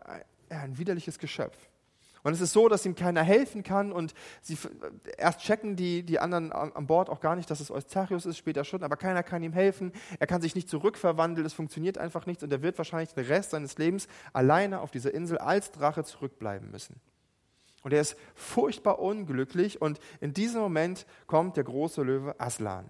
ein 0.49 0.79
widerliches 0.79 1.19
Geschöpf. 1.19 1.57
Und 2.23 2.33
es 2.33 2.41
ist 2.41 2.53
so, 2.53 2.69
dass 2.69 2.85
ihm 2.85 2.95
keiner 2.95 3.23
helfen 3.23 3.63
kann 3.63 3.93
und 3.93 4.15
sie 4.43 4.57
erst 5.17 5.41
checken 5.41 5.75
die, 5.75 6.03
die 6.03 6.19
anderen 6.19 6.53
an 6.53 6.87
Bord 6.87 7.09
auch 7.09 7.21
gar 7.21 7.35
nicht, 7.35 7.51
dass 7.51 7.61
es 7.61 7.71
Eustachius 7.71 8.27
ist, 8.27 8.37
später 8.37 8.65
schon, 8.65 8.83
aber 8.83 8.97
keiner 8.97 9.23
kann 9.23 9.43
ihm 9.43 9.55
helfen. 9.55 9.93
Er 10.19 10.27
kann 10.27 10.43
sich 10.43 10.55
nicht 10.55 10.69
zurückverwandeln, 10.69 11.47
es 11.47 11.55
funktioniert 11.55 11.97
einfach 11.97 12.27
nicht 12.27 12.43
und 12.43 12.53
er 12.53 12.63
wird 12.63 12.77
wahrscheinlich 12.77 13.15
den 13.15 13.25
Rest 13.25 13.51
seines 13.51 13.79
Lebens 13.79 14.07
alleine 14.33 14.81
auf 14.81 14.91
dieser 14.91 15.15
Insel 15.15 15.39
als 15.39 15.73
Drache 15.73 16.05
zurückbleiben 16.05 16.71
müssen. 16.71 17.01
Und 17.83 17.95
er 17.95 18.03
ist 18.03 18.17
furchtbar 18.35 18.99
unglücklich 18.99 19.81
und 19.81 19.99
in 20.21 20.35
diesem 20.35 20.61
Moment 20.61 21.07
kommt 21.27 21.57
der 21.57 21.65
große 21.65 22.03
Löwe 22.03 22.39
Aslan. 22.39 22.87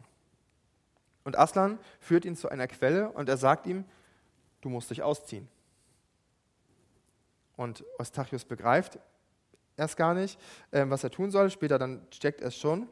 Und 1.24 1.38
Aslan 1.38 1.78
führt 2.00 2.24
ihn 2.24 2.36
zu 2.36 2.48
einer 2.48 2.66
Quelle 2.66 3.10
und 3.10 3.28
er 3.28 3.36
sagt 3.36 3.66
ihm, 3.66 3.84
du 4.60 4.68
musst 4.68 4.90
dich 4.90 5.02
ausziehen. 5.02 5.48
Und 7.56 7.84
Eustachius 7.98 8.44
begreift 8.44 8.98
erst 9.76 9.96
gar 9.96 10.14
nicht, 10.14 10.38
äh, 10.70 10.84
was 10.88 11.04
er 11.04 11.10
tun 11.10 11.30
soll. 11.30 11.50
Später 11.50 11.78
dann 11.78 12.06
steckt 12.10 12.40
er 12.40 12.48
es 12.48 12.56
schon. 12.56 12.88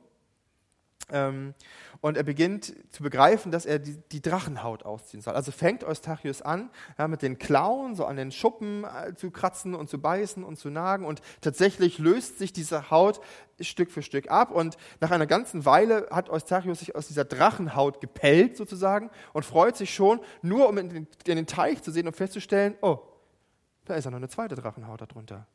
Ähm, 1.11 1.55
und 2.01 2.17
er 2.17 2.23
beginnt 2.23 2.75
zu 2.91 3.03
begreifen, 3.03 3.51
dass 3.51 3.67
er 3.67 3.79
die, 3.79 3.97
die, 4.13 4.23
Drachenhaut 4.23 4.85
ausziehen 4.85 5.21
soll. 5.21 5.35
Also 5.35 5.51
fängt 5.51 5.83
Eustachius 5.83 6.43
an, 6.43 6.71
ja, 6.97 7.09
mit 7.09 7.23
den 7.23 7.39
Klauen 7.39 7.95
so 7.95 8.05
an 8.05 8.17
den 8.17 8.31
Schuppen 8.31 8.85
äh, 8.85 9.15
zu 9.15 9.31
kratzen 9.31 9.75
und 9.75 9.89
zu 9.89 10.01
beißen 10.01 10.45
und 10.45 10.59
zu 10.59 10.71
nagen. 10.71 11.05
Und 11.05 11.23
tatsächlich 11.41 11.99
löst 11.99 12.39
sich 12.39 12.53
diese 12.53 12.91
Haut 12.91 13.21
Stück 13.61 13.91
für 13.91 14.03
Stück 14.03 14.31
ab. 14.31 14.51
Und 14.53 14.77
nach 15.01 15.11
einer 15.11 15.27
ganzen 15.27 15.65
Weile 15.65 16.07
hat 16.11 16.31
Eustachius 16.31 16.81
sich 16.81 16.95
aus 16.95 17.09
dieser 17.09 17.25
Drachenhaut 17.25 18.01
gepellt 18.01 18.57
sozusagen 18.57 19.11
und 19.33 19.45
freut 19.45 19.77
sich 19.77 19.93
schon, 19.93 20.21
nur 20.43 20.69
um 20.69 20.79
in 20.79 20.89
den, 20.89 21.09
in 21.27 21.37
den 21.37 21.47
Teich 21.47 21.83
zu 21.83 21.91
sehen 21.91 22.07
und 22.07 22.15
festzustellen, 22.15 22.77
oh, 22.83 22.99
da 23.87 23.95
ist 23.95 24.05
ja 24.05 24.11
noch 24.11 24.19
eine 24.19 24.29
zweite 24.29 24.55
Drachenhaut 24.55 25.01
darunter. 25.01 25.47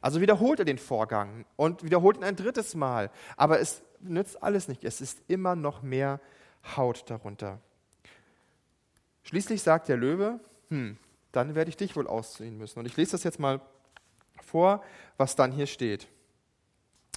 Also 0.00 0.20
wiederholt 0.20 0.58
er 0.58 0.64
den 0.64 0.78
Vorgang 0.78 1.44
und 1.56 1.82
wiederholt 1.82 2.16
ihn 2.16 2.24
ein 2.24 2.36
drittes 2.36 2.74
Mal. 2.74 3.10
Aber 3.36 3.60
es 3.60 3.82
nützt 4.00 4.42
alles 4.42 4.68
nicht. 4.68 4.84
Es 4.84 5.00
ist 5.00 5.22
immer 5.28 5.56
noch 5.56 5.82
mehr 5.82 6.20
Haut 6.76 7.08
darunter. 7.10 7.60
Schließlich 9.24 9.62
sagt 9.62 9.88
der 9.88 9.96
Löwe, 9.96 10.40
hm, 10.68 10.98
dann 11.32 11.54
werde 11.54 11.68
ich 11.68 11.76
dich 11.76 11.96
wohl 11.96 12.06
ausziehen 12.06 12.56
müssen. 12.58 12.78
Und 12.78 12.86
ich 12.86 12.96
lese 12.96 13.12
das 13.12 13.24
jetzt 13.24 13.40
mal 13.40 13.60
vor, 14.42 14.82
was 15.16 15.36
dann 15.36 15.52
hier 15.52 15.66
steht. 15.66 16.08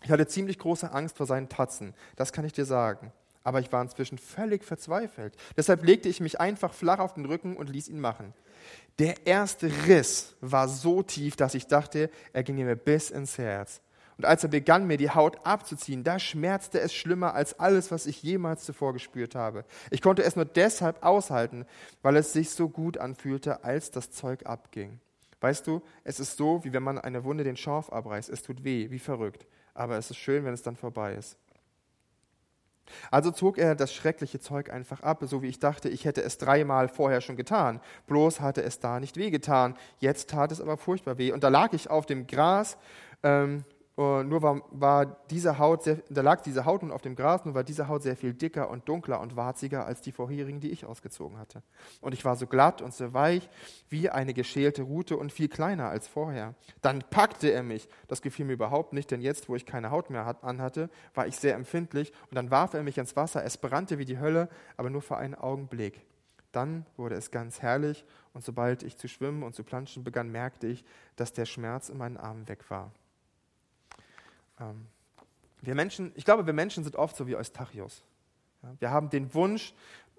Ich 0.03 0.11
hatte 0.11 0.27
ziemlich 0.27 0.59
große 0.59 0.91
Angst 0.91 1.17
vor 1.17 1.25
seinen 1.25 1.49
Tatzen, 1.49 1.93
das 2.15 2.31
kann 2.31 2.45
ich 2.45 2.53
dir 2.53 2.65
sagen. 2.65 3.11
Aber 3.43 3.59
ich 3.59 3.71
war 3.71 3.81
inzwischen 3.81 4.17
völlig 4.17 4.63
verzweifelt. 4.63 5.35
Deshalb 5.55 5.83
legte 5.83 6.09
ich 6.09 6.19
mich 6.19 6.39
einfach 6.39 6.73
flach 6.73 6.99
auf 6.99 7.13
den 7.13 7.25
Rücken 7.25 7.55
und 7.55 7.69
ließ 7.69 7.87
ihn 7.87 7.99
machen. 7.99 8.33
Der 8.99 9.27
erste 9.27 9.71
Riss 9.87 10.35
war 10.41 10.67
so 10.67 11.03
tief, 11.03 11.35
dass 11.35 11.53
ich 11.53 11.67
dachte, 11.67 12.09
er 12.33 12.43
ginge 12.43 12.65
mir 12.65 12.75
bis 12.75 13.11
ins 13.11 13.37
Herz. 13.37 13.81
Und 14.17 14.25
als 14.25 14.43
er 14.43 14.49
begann, 14.49 14.87
mir 14.87 14.97
die 14.97 15.11
Haut 15.11 15.45
abzuziehen, 15.45 16.03
da 16.03 16.17
schmerzte 16.17 16.79
es 16.79 16.93
schlimmer 16.93 17.35
als 17.35 17.59
alles, 17.59 17.91
was 17.91 18.07
ich 18.07 18.23
jemals 18.23 18.65
zuvor 18.65 18.93
gespürt 18.93 19.35
habe. 19.35 19.63
Ich 19.91 20.01
konnte 20.01 20.23
es 20.23 20.35
nur 20.35 20.45
deshalb 20.45 21.03
aushalten, 21.03 21.65
weil 22.01 22.15
es 22.15 22.33
sich 22.33 22.49
so 22.49 22.67
gut 22.67 22.97
anfühlte, 22.97 23.63
als 23.63 23.91
das 23.91 24.09
Zeug 24.11 24.47
abging. 24.47 24.99
Weißt 25.39 25.67
du, 25.67 25.83
es 26.03 26.19
ist 26.19 26.37
so, 26.37 26.63
wie 26.63 26.73
wenn 26.73 26.81
man 26.81 26.97
eine 26.97 27.23
Wunde 27.23 27.43
den 27.43 27.57
Schorf 27.57 27.91
abreißt. 27.91 28.29
Es 28.29 28.41
tut 28.41 28.63
weh, 28.63 28.89
wie 28.89 28.97
verrückt. 28.97 29.45
Aber 29.75 29.97
es 29.97 30.09
ist 30.09 30.17
schön, 30.17 30.43
wenn 30.43 30.55
es 30.55 30.63
dann 30.63 30.75
vorbei 30.75 31.13
ist. 31.13 31.37
Also 33.11 33.31
zog 33.31 33.57
er 33.57 33.75
das 33.75 33.93
schreckliche 33.93 34.39
Zeug 34.39 34.71
einfach 34.71 35.01
ab, 35.01 35.23
so 35.25 35.41
wie 35.41 35.47
ich 35.47 35.59
dachte, 35.59 35.89
ich 35.89 36.05
hätte 36.05 36.21
es 36.21 36.37
dreimal 36.37 36.87
vorher 36.87 37.21
schon 37.21 37.35
getan. 37.35 37.81
Bloß 38.07 38.39
hatte 38.39 38.63
es 38.63 38.79
da 38.79 38.99
nicht 38.99 39.17
wehgetan. 39.17 39.75
Jetzt 39.99 40.29
tat 40.29 40.51
es 40.51 40.61
aber 40.61 40.77
furchtbar 40.77 41.17
weh. 41.17 41.31
Und 41.31 41.43
da 41.43 41.49
lag 41.49 41.73
ich 41.73 41.89
auf 41.89 42.05
dem 42.05 42.27
Gras 42.27 42.77
ähm, 43.23 43.63
und 43.97 44.29
nur 44.29 44.43
war, 44.43 44.61
war 44.69 45.17
diese 45.31 45.57
Haut, 45.57 45.81
sehr, 45.81 45.97
da 46.07 46.21
lag 46.21 46.41
diese 46.41 46.65
Haut 46.65 46.83
nun 46.83 46.91
auf 46.91 47.01
dem 47.01 47.15
Gras, 47.15 47.45
nur 47.45 47.55
war 47.55 47.63
diese 47.63 47.87
Haut 47.87 48.03
sehr 48.03 48.15
viel 48.15 48.31
dicker 48.31 48.69
und 48.69 48.87
dunkler 48.87 49.19
und 49.19 49.35
warziger 49.35 49.87
als 49.87 50.01
die 50.01 50.11
vorherigen, 50.11 50.59
die 50.59 50.69
ich 50.69 50.85
ausgezogen 50.85 51.39
hatte. 51.39 51.63
Und 51.99 52.13
ich 52.13 52.23
war 52.23 52.35
so 52.35 52.45
glatt 52.45 52.83
und 52.83 52.93
so 52.93 53.15
weich 53.15 53.49
wie 53.89 54.11
eine 54.11 54.35
geschälte 54.35 54.83
Rute 54.83 55.17
und 55.17 55.33
viel 55.33 55.47
kleiner 55.47 55.89
als 55.89 56.07
vorher. 56.07 56.53
Dann 56.83 56.99
packte 57.09 57.49
er 57.49 57.63
mich. 57.63 57.89
Das 58.07 58.21
gefiel 58.21 58.45
mir 58.45 58.53
überhaupt 58.53 58.93
nicht, 58.93 59.09
denn 59.09 59.19
jetzt, 59.19 59.49
wo 59.49 59.55
ich 59.55 59.65
keine 59.65 59.89
Haut 59.89 60.11
mehr 60.11 60.37
anhatte, 60.43 60.91
war 61.15 61.25
ich 61.25 61.35
sehr 61.37 61.55
empfindlich. 61.55 62.13
Und 62.29 62.35
dann 62.35 62.51
warf 62.51 62.75
er 62.75 62.83
mich 62.83 62.99
ins 62.99 63.15
Wasser. 63.15 63.43
Es 63.43 63.57
brannte 63.57 63.97
wie 63.97 64.05
die 64.05 64.19
Hölle, 64.19 64.47
aber 64.75 64.91
nur 64.91 65.01
für 65.01 65.17
einen 65.17 65.33
Augenblick. 65.33 66.05
Dann 66.51 66.85
wurde 66.97 67.15
es 67.15 67.31
ganz 67.31 67.63
herrlich 67.63 68.05
und 68.35 68.43
sobald 68.43 68.83
ich 68.83 68.95
zu 68.95 69.07
schwimmen 69.07 69.41
und 69.41 69.55
zu 69.55 69.63
planschen 69.63 70.03
begann, 70.03 70.31
merkte 70.31 70.67
ich, 70.67 70.85
dass 71.15 71.33
der 71.33 71.45
Schmerz 71.45 71.89
in 71.89 71.97
meinen 71.97 72.17
Armen 72.17 72.47
weg 72.47 72.69
war. 72.69 72.91
Ähm, 74.59 74.87
wir 75.61 75.75
Menschen, 75.75 76.11
ich 76.15 76.25
glaube, 76.25 76.45
wir 76.45 76.53
Menschen 76.53 76.83
sind 76.83 76.95
oft 76.95 77.15
so 77.15 77.27
wie 77.27 77.35
Eustachius. 77.35 78.03
wir 78.79 78.91
haben 78.91 79.09
den 79.09 79.33
Wunsch, 79.33 79.73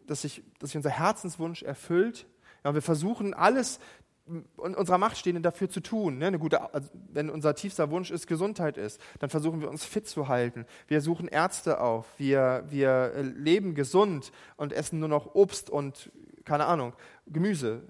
dass 0.07 0.23
sich, 0.23 0.43
dass 0.59 0.71
sich 0.71 0.77
unser 0.77 0.91
Herzenswunsch 0.91 1.63
erfüllt. 1.63 2.27
Ja, 2.65 2.75
wir 2.75 2.83
versuchen 2.83 3.35
alles 3.35 3.79
in 4.29 4.75
unserer 4.75 4.99
Macht 4.99 5.17
stehende 5.17 5.41
dafür 5.41 5.71
zu 5.71 5.81
tun. 5.81 6.19
Ne? 6.19 6.27
Eine 6.27 6.39
gute, 6.39 6.75
also 6.75 6.89
wenn 7.13 7.31
unser 7.31 7.55
tiefster 7.55 7.91
Wunsch 7.91 8.11
ist, 8.11 8.27
Gesundheit 8.27 8.77
ist, 8.77 9.01
dann 9.21 9.31
versuchen 9.31 9.61
wir 9.61 9.71
uns 9.71 9.85
fit 9.85 10.07
zu 10.07 10.29
halten. 10.29 10.67
Wir 10.87 11.01
suchen 11.01 11.29
Ärzte 11.29 11.81
auf. 11.81 12.07
Wir, 12.19 12.65
wir 12.69 13.13
äh, 13.15 13.23
leben 13.23 13.75
gesund 13.75 14.33
und 14.57 14.73
essen 14.73 14.99
nur 14.99 15.09
noch 15.09 15.35
Obst 15.35 15.71
und, 15.71 16.11
keine 16.45 16.67
Ahnung, 16.67 16.93
Gemüse 17.27 17.83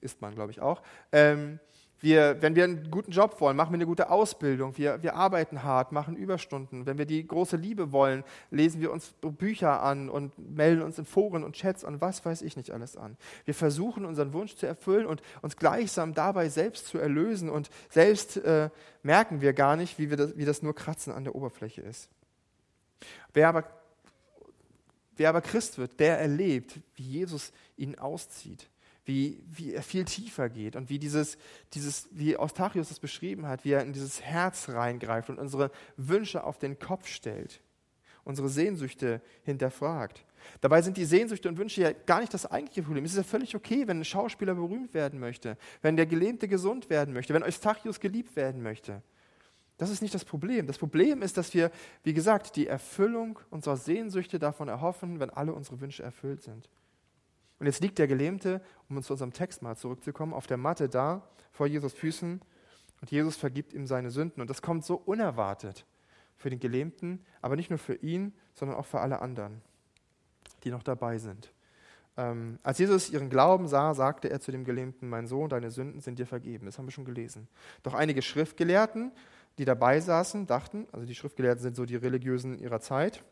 isst 0.00 0.20
man, 0.20 0.34
glaube 0.34 0.50
ich, 0.50 0.60
auch. 0.60 0.82
Ähm, 1.12 1.60
wir, 2.04 2.40
wenn 2.42 2.54
wir 2.54 2.64
einen 2.64 2.90
guten 2.90 3.10
Job 3.10 3.40
wollen, 3.40 3.56
machen 3.56 3.70
wir 3.70 3.76
eine 3.76 3.86
gute 3.86 4.10
Ausbildung. 4.10 4.76
Wir, 4.76 5.02
wir 5.02 5.16
arbeiten 5.16 5.62
hart, 5.62 5.90
machen 5.90 6.16
Überstunden. 6.16 6.84
Wenn 6.84 6.98
wir 6.98 7.06
die 7.06 7.26
große 7.26 7.56
Liebe 7.56 7.92
wollen, 7.92 8.24
lesen 8.50 8.82
wir 8.82 8.92
uns 8.92 9.14
Bücher 9.22 9.82
an 9.82 10.10
und 10.10 10.38
melden 10.38 10.82
uns 10.82 10.98
in 10.98 11.06
Foren 11.06 11.42
und 11.42 11.56
Chats 11.56 11.82
und 11.82 12.02
was 12.02 12.24
weiß 12.24 12.42
ich 12.42 12.56
nicht 12.56 12.72
alles 12.72 12.96
an. 12.96 13.16
Wir 13.46 13.54
versuchen 13.54 14.04
unseren 14.04 14.34
Wunsch 14.34 14.54
zu 14.54 14.66
erfüllen 14.66 15.06
und 15.06 15.22
uns 15.40 15.56
gleichsam 15.56 16.12
dabei 16.12 16.50
selbst 16.50 16.86
zu 16.88 16.98
erlösen 16.98 17.48
und 17.48 17.70
selbst 17.88 18.36
äh, 18.36 18.68
merken 19.02 19.40
wir 19.40 19.54
gar 19.54 19.74
nicht, 19.76 19.98
wie, 19.98 20.10
wir 20.10 20.18
das, 20.18 20.36
wie 20.36 20.44
das 20.44 20.62
nur 20.62 20.74
Kratzen 20.74 21.12
an 21.12 21.24
der 21.24 21.34
Oberfläche 21.34 21.80
ist. 21.80 22.10
Wer 23.32 23.48
aber, 23.48 23.64
wer 25.16 25.30
aber 25.30 25.40
Christ 25.40 25.78
wird, 25.78 25.98
der 25.98 26.20
erlebt, 26.20 26.80
wie 26.96 27.02
Jesus 27.02 27.50
ihn 27.78 27.98
auszieht 27.98 28.68
wie, 29.04 29.42
wie 29.46 29.74
er 29.74 29.82
viel 29.82 30.04
tiefer 30.04 30.48
geht 30.48 30.76
und 30.76 30.88
wie 30.88 30.98
dieses, 30.98 31.36
dieses, 31.74 32.08
wie 32.12 32.38
Eustachius 32.38 32.88
das 32.88 33.00
beschrieben 33.00 33.46
hat, 33.46 33.64
wie 33.64 33.72
er 33.72 33.82
in 33.82 33.92
dieses 33.92 34.22
Herz 34.22 34.68
reingreift 34.68 35.30
und 35.30 35.38
unsere 35.38 35.70
Wünsche 35.96 36.44
auf 36.44 36.58
den 36.58 36.78
Kopf 36.78 37.06
stellt, 37.06 37.60
unsere 38.24 38.48
Sehnsüchte 38.48 39.20
hinterfragt. 39.42 40.24
Dabei 40.60 40.82
sind 40.82 40.96
die 40.96 41.04
Sehnsüchte 41.04 41.48
und 41.48 41.58
Wünsche 41.58 41.82
ja 41.82 41.92
gar 41.92 42.20
nicht 42.20 42.32
das 42.34 42.46
eigentliche 42.46 42.82
Problem. 42.82 43.04
Es 43.04 43.12
ist 43.12 43.18
ja 43.18 43.22
völlig 43.22 43.54
okay, 43.54 43.86
wenn 43.86 44.00
ein 44.00 44.04
Schauspieler 44.04 44.54
berühmt 44.54 44.94
werden 44.94 45.20
möchte, 45.20 45.56
wenn 45.82 45.96
der 45.96 46.06
Gelähmte 46.06 46.48
gesund 46.48 46.90
werden 46.90 47.14
möchte, 47.14 47.34
wenn 47.34 47.42
Eustachius 47.42 48.00
geliebt 48.00 48.36
werden 48.36 48.62
möchte. 48.62 49.02
Das 49.76 49.90
ist 49.90 50.02
nicht 50.02 50.14
das 50.14 50.24
Problem. 50.24 50.66
Das 50.66 50.78
Problem 50.78 51.20
ist, 51.20 51.36
dass 51.36 51.52
wir, 51.52 51.70
wie 52.04 52.14
gesagt, 52.14 52.56
die 52.56 52.66
Erfüllung 52.66 53.40
unserer 53.50 53.76
Sehnsüchte 53.76 54.38
davon 54.38 54.68
erhoffen, 54.68 55.18
wenn 55.18 55.30
alle 55.30 55.52
unsere 55.52 55.80
Wünsche 55.80 56.02
erfüllt 56.02 56.42
sind. 56.42 56.68
Und 57.64 57.68
jetzt 57.68 57.80
liegt 57.80 57.98
der 57.98 58.06
Gelähmte, 58.06 58.60
um 58.90 58.98
uns 58.98 59.06
zu 59.06 59.14
unserem 59.14 59.32
Text 59.32 59.62
mal 59.62 59.74
zurückzukommen, 59.74 60.34
auf 60.34 60.46
der 60.46 60.58
Matte 60.58 60.86
da 60.86 61.26
vor 61.50 61.66
Jesus 61.66 61.94
Füßen 61.94 62.42
und 63.00 63.10
Jesus 63.10 63.36
vergibt 63.36 63.72
ihm 63.72 63.86
seine 63.86 64.10
Sünden. 64.10 64.42
Und 64.42 64.50
das 64.50 64.60
kommt 64.60 64.84
so 64.84 64.96
unerwartet 64.96 65.86
für 66.36 66.50
den 66.50 66.60
Gelähmten, 66.60 67.24
aber 67.40 67.56
nicht 67.56 67.70
nur 67.70 67.78
für 67.78 67.94
ihn, 67.94 68.34
sondern 68.52 68.76
auch 68.76 68.84
für 68.84 69.00
alle 69.00 69.22
anderen, 69.22 69.62
die 70.62 70.70
noch 70.70 70.82
dabei 70.82 71.16
sind. 71.16 71.54
Ähm, 72.18 72.58
als 72.62 72.76
Jesus 72.76 73.08
ihren 73.08 73.30
Glauben 73.30 73.66
sah, 73.66 73.94
sagte 73.94 74.28
er 74.28 74.40
zu 74.40 74.52
dem 74.52 74.66
Gelähmten, 74.66 75.08
mein 75.08 75.26
Sohn, 75.26 75.48
deine 75.48 75.70
Sünden 75.70 76.02
sind 76.02 76.18
dir 76.18 76.26
vergeben. 76.26 76.66
Das 76.66 76.76
haben 76.76 76.86
wir 76.86 76.92
schon 76.92 77.06
gelesen. 77.06 77.48
Doch 77.82 77.94
einige 77.94 78.20
Schriftgelehrten, 78.20 79.10
die 79.56 79.64
dabei 79.64 80.00
saßen, 80.00 80.46
dachten, 80.46 80.86
also 80.92 81.06
die 81.06 81.14
Schriftgelehrten 81.14 81.62
sind 81.62 81.76
so 81.76 81.86
die 81.86 81.96
Religiösen 81.96 82.58
ihrer 82.58 82.80
Zeit, 82.80 83.24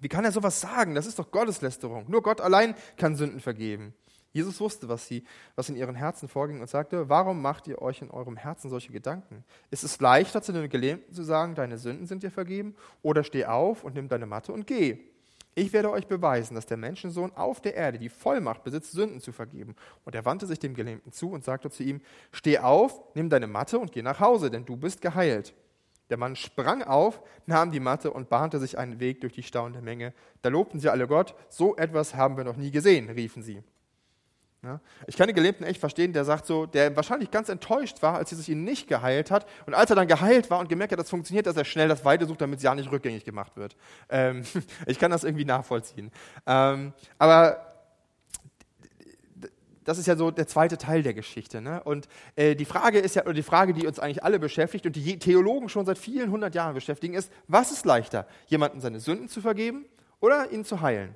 wie 0.00 0.08
kann 0.08 0.24
er 0.24 0.32
sowas 0.32 0.60
sagen? 0.60 0.94
Das 0.94 1.06
ist 1.06 1.18
doch 1.18 1.30
Gotteslästerung. 1.30 2.04
Nur 2.08 2.22
Gott 2.22 2.40
allein 2.40 2.74
kann 2.96 3.16
Sünden 3.16 3.40
vergeben. 3.40 3.94
Jesus 4.36 4.60
wusste, 4.60 4.86
was, 4.88 5.06
sie, 5.06 5.24
was 5.54 5.70
in 5.70 5.76
ihren 5.76 5.94
Herzen 5.94 6.28
vorging 6.28 6.60
und 6.60 6.68
sagte, 6.68 7.08
warum 7.08 7.40
macht 7.40 7.66
ihr 7.68 7.80
euch 7.80 8.02
in 8.02 8.10
eurem 8.10 8.36
Herzen 8.36 8.68
solche 8.68 8.92
Gedanken? 8.92 9.44
Ist 9.70 9.82
es 9.82 9.98
leichter, 9.98 10.42
zu 10.42 10.52
den 10.52 10.68
Gelähmten 10.68 11.14
zu 11.14 11.22
sagen, 11.22 11.54
deine 11.54 11.78
Sünden 11.78 12.06
sind 12.06 12.22
dir 12.22 12.30
vergeben? 12.30 12.74
Oder 13.00 13.24
steh 13.24 13.46
auf 13.46 13.82
und 13.82 13.94
nimm 13.94 14.08
deine 14.08 14.26
Matte 14.26 14.52
und 14.52 14.66
geh. 14.66 14.98
Ich 15.54 15.72
werde 15.72 15.90
euch 15.90 16.06
beweisen, 16.06 16.54
dass 16.54 16.66
der 16.66 16.76
Menschensohn 16.76 17.32
auf 17.34 17.62
der 17.62 17.74
Erde 17.76 17.98
die 17.98 18.10
Vollmacht 18.10 18.62
besitzt, 18.62 18.92
Sünden 18.92 19.22
zu 19.22 19.32
vergeben. 19.32 19.74
Und 20.04 20.14
er 20.14 20.26
wandte 20.26 20.44
sich 20.44 20.58
dem 20.58 20.74
Gelähmten 20.74 21.12
zu 21.12 21.30
und 21.30 21.42
sagte 21.42 21.70
zu 21.70 21.82
ihm, 21.82 22.02
steh 22.30 22.58
auf, 22.58 23.00
nimm 23.14 23.30
deine 23.30 23.46
Matte 23.46 23.78
und 23.78 23.90
geh 23.90 24.02
nach 24.02 24.20
Hause, 24.20 24.50
denn 24.50 24.66
du 24.66 24.76
bist 24.76 25.00
geheilt. 25.00 25.54
Der 26.10 26.16
Mann 26.16 26.36
sprang 26.36 26.82
auf, 26.82 27.20
nahm 27.46 27.72
die 27.72 27.80
Matte 27.80 28.12
und 28.12 28.28
bahnte 28.28 28.58
sich 28.58 28.78
einen 28.78 29.00
Weg 29.00 29.20
durch 29.20 29.32
die 29.32 29.42
staunende 29.42 29.82
Menge. 29.82 30.12
Da 30.42 30.48
lobten 30.48 30.78
sie 30.78 30.88
alle 30.88 31.08
Gott. 31.08 31.34
So 31.48 31.76
etwas 31.76 32.14
haben 32.14 32.36
wir 32.36 32.44
noch 32.44 32.56
nie 32.56 32.70
gesehen, 32.70 33.10
riefen 33.10 33.42
sie. 33.42 33.62
Ja, 34.62 34.80
ich 35.06 35.16
kann 35.16 35.28
den 35.28 35.36
Gelähmten 35.36 35.64
echt 35.64 35.78
verstehen, 35.78 36.12
der 36.12 36.24
sagt 36.24 36.46
so, 36.46 36.66
der 36.66 36.96
wahrscheinlich 36.96 37.30
ganz 37.30 37.48
enttäuscht 37.48 38.02
war, 38.02 38.16
als 38.16 38.30
Jesus 38.30 38.48
ihn 38.48 38.64
nicht 38.64 38.88
geheilt 38.88 39.30
hat. 39.30 39.46
Und 39.66 39.74
als 39.74 39.90
er 39.90 39.96
dann 39.96 40.08
geheilt 40.08 40.50
war 40.50 40.58
und 40.58 40.68
gemerkt 40.68 40.92
hat, 40.92 40.98
dass 40.98 41.06
es 41.06 41.10
funktioniert, 41.10 41.46
dass 41.46 41.56
er 41.56 41.64
schnell 41.64 41.88
das 41.88 42.04
Weite 42.04 42.26
sucht, 42.26 42.40
damit 42.40 42.58
es 42.58 42.64
ja 42.64 42.74
nicht 42.74 42.90
rückgängig 42.90 43.24
gemacht 43.24 43.56
wird. 43.56 43.76
Ähm, 44.08 44.42
ich 44.86 44.98
kann 44.98 45.10
das 45.10 45.24
irgendwie 45.24 45.44
nachvollziehen. 45.44 46.10
Ähm, 46.46 46.92
aber 47.18 47.75
das 49.86 49.98
ist 49.98 50.06
ja 50.06 50.16
so 50.16 50.32
der 50.32 50.48
zweite 50.48 50.76
Teil 50.76 51.02
der 51.04 51.14
Geschichte. 51.14 51.60
Ne? 51.60 51.82
Und 51.84 52.08
äh, 52.34 52.56
die 52.56 52.64
Frage 52.64 52.98
ist 52.98 53.14
ja, 53.14 53.22
oder 53.22 53.34
die 53.34 53.44
Frage, 53.44 53.72
die 53.72 53.86
uns 53.86 54.00
eigentlich 54.00 54.24
alle 54.24 54.40
beschäftigt 54.40 54.84
und 54.84 54.96
die 54.96 55.18
Theologen 55.18 55.68
schon 55.68 55.86
seit 55.86 55.96
vielen 55.96 56.30
hundert 56.30 56.56
Jahren 56.56 56.74
beschäftigen, 56.74 57.14
ist, 57.14 57.32
was 57.46 57.70
ist 57.70 57.86
leichter, 57.86 58.26
jemandem 58.48 58.80
seine 58.80 58.98
Sünden 58.98 59.28
zu 59.28 59.40
vergeben 59.40 59.86
oder 60.20 60.50
ihn 60.50 60.64
zu 60.64 60.80
heilen? 60.80 61.14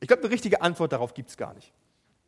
Ich 0.00 0.08
glaube, 0.08 0.22
eine 0.22 0.30
richtige 0.30 0.60
Antwort 0.60 0.92
darauf 0.92 1.14
gibt 1.14 1.30
es 1.30 1.36
gar 1.38 1.54
nicht. 1.54 1.72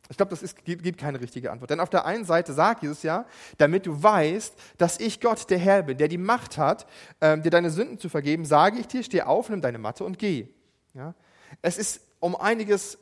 Ich 0.09 0.17
glaube, 0.17 0.31
das 0.31 0.41
ist, 0.41 0.65
gibt, 0.65 0.97
keine 0.97 1.21
richtige 1.21 1.51
Antwort. 1.51 1.69
Denn 1.69 1.79
auf 1.79 1.89
der 1.91 2.05
einen 2.05 2.25
Seite 2.25 2.53
sagt 2.53 2.81
Jesus 2.81 3.03
ja, 3.03 3.25
damit 3.59 3.85
du 3.85 4.01
weißt, 4.01 4.55
dass 4.79 4.99
ich 4.99 5.21
Gott, 5.21 5.49
der 5.51 5.59
Herr 5.59 5.83
bin, 5.83 5.97
der 5.97 6.07
die 6.07 6.17
Macht 6.17 6.57
hat, 6.57 6.87
ähm, 7.21 7.43
dir 7.43 7.51
deine 7.51 7.69
Sünden 7.69 7.99
zu 7.99 8.09
vergeben, 8.09 8.45
sage 8.45 8.79
ich 8.79 8.87
dir, 8.87 9.03
steh 9.03 9.21
auf, 9.21 9.49
nimm 9.49 9.61
deine 9.61 9.77
Matte 9.77 10.03
und 10.03 10.17
geh. 10.17 10.47
Ja? 10.95 11.13
Es 11.61 11.77
ist 11.77 12.01
um 12.19 12.35
einiges 12.35 12.97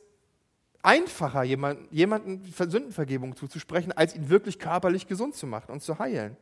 einfacher, 0.82 1.42
jemand, 1.42 1.90
jemanden 1.90 2.44
Sündenvergebung 2.44 3.36
zuzusprechen, 3.36 3.92
als 3.92 4.14
ihn 4.14 4.28
wirklich 4.28 4.58
körperlich 4.58 5.06
gesund 5.06 5.34
zu 5.34 5.46
machen 5.46 5.72
und 5.72 5.82
zu 5.82 5.98
heilen. 5.98 6.36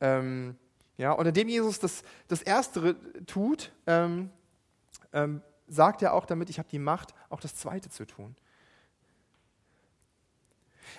Ähm, 0.00 0.56
ja, 0.96 1.12
und 1.12 1.26
indem 1.26 1.48
Jesus 1.48 1.78
das, 1.80 2.02
das 2.28 2.42
Erstere 2.42 2.96
tut, 3.26 3.72
ähm, 3.86 4.30
ähm, 5.12 5.42
sagt 5.66 6.02
er 6.02 6.14
auch 6.14 6.26
damit, 6.26 6.48
ich 6.50 6.58
habe 6.58 6.68
die 6.68 6.78
Macht, 6.78 7.14
auch 7.28 7.40
das 7.40 7.54
Zweite 7.54 7.90
zu 7.90 8.06
tun. 8.06 8.36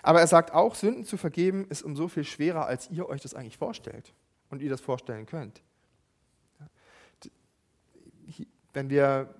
Aber 0.03 0.19
er 0.19 0.27
sagt 0.27 0.53
auch, 0.53 0.75
Sünden 0.75 1.05
zu 1.05 1.17
vergeben 1.17 1.65
ist 1.69 1.83
um 1.83 1.95
so 1.95 2.07
viel 2.07 2.23
schwerer, 2.23 2.65
als 2.65 2.89
ihr 2.89 3.07
euch 3.09 3.21
das 3.21 3.33
eigentlich 3.33 3.57
vorstellt 3.57 4.13
und 4.49 4.61
ihr 4.61 4.69
das 4.69 4.81
vorstellen 4.81 5.25
könnt. 5.25 5.61
Wenn 8.73 8.89
wir 8.89 9.33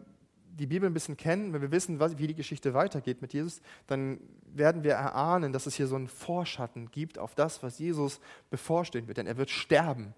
die 0.60 0.68
Bibel 0.68 0.89
ein 0.89 0.93
bisschen 0.93 1.18
kennen, 1.18 1.53
wenn 1.53 1.62
wir 1.62 1.72
wissen, 1.72 1.99
wie 1.99 2.28
die 2.28 2.36
Geschichte 2.36 2.74
weitergeht 2.74 3.22
mit 3.22 3.34
Jesus, 3.34 3.62
dann 3.88 4.20
werden 4.45 4.84
wir 4.84 4.93
erahnen, 4.93 5.53
dass 5.53 5.66
es 5.66 5.76
hier 5.76 5.88
so 5.88 5.95
einen 5.95 6.07
Vorschatten 6.07 6.91
gibt 6.91 7.18
auf 7.18 7.36
das, 7.36 7.64
was 7.64 7.80
Jesus 7.80 8.20
bevorstehen 8.49 9.07
wird. 9.07 9.18
Denn 9.18 9.28
er 9.28 9.38
wird 9.38 9.49
sterben 9.49 10.14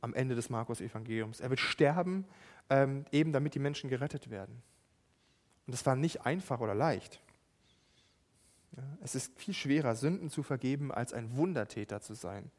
am 0.00 0.14
Ende 0.14 0.34
des 0.34 0.50
Markus-Evangeliums. 0.50 1.40
Er 1.40 1.50
wird 1.50 1.60
sterben, 1.60 2.24
ähm, 2.70 3.04
eben 3.10 3.32
damit 3.32 3.54
die 3.54 3.58
Menschen 3.58 3.90
gerettet 3.90 4.30
werden. 4.30 4.62
Und 5.66 5.72
das 5.72 5.84
war 5.86 5.96
nicht 5.96 6.24
einfach 6.24 6.60
oder 6.60 6.74
leicht. 6.74 7.20
Ja, 8.76 8.84
es 9.02 9.14
ist 9.14 9.38
viel 9.38 9.54
schwerer, 9.54 9.96
Sünden 9.96 10.30
zu 10.30 10.42
vergeben, 10.42 10.92
als 10.92 11.12
ein 11.12 11.36
Wundertäter 11.36 12.00
zu 12.00 12.14
sein. 12.14 12.50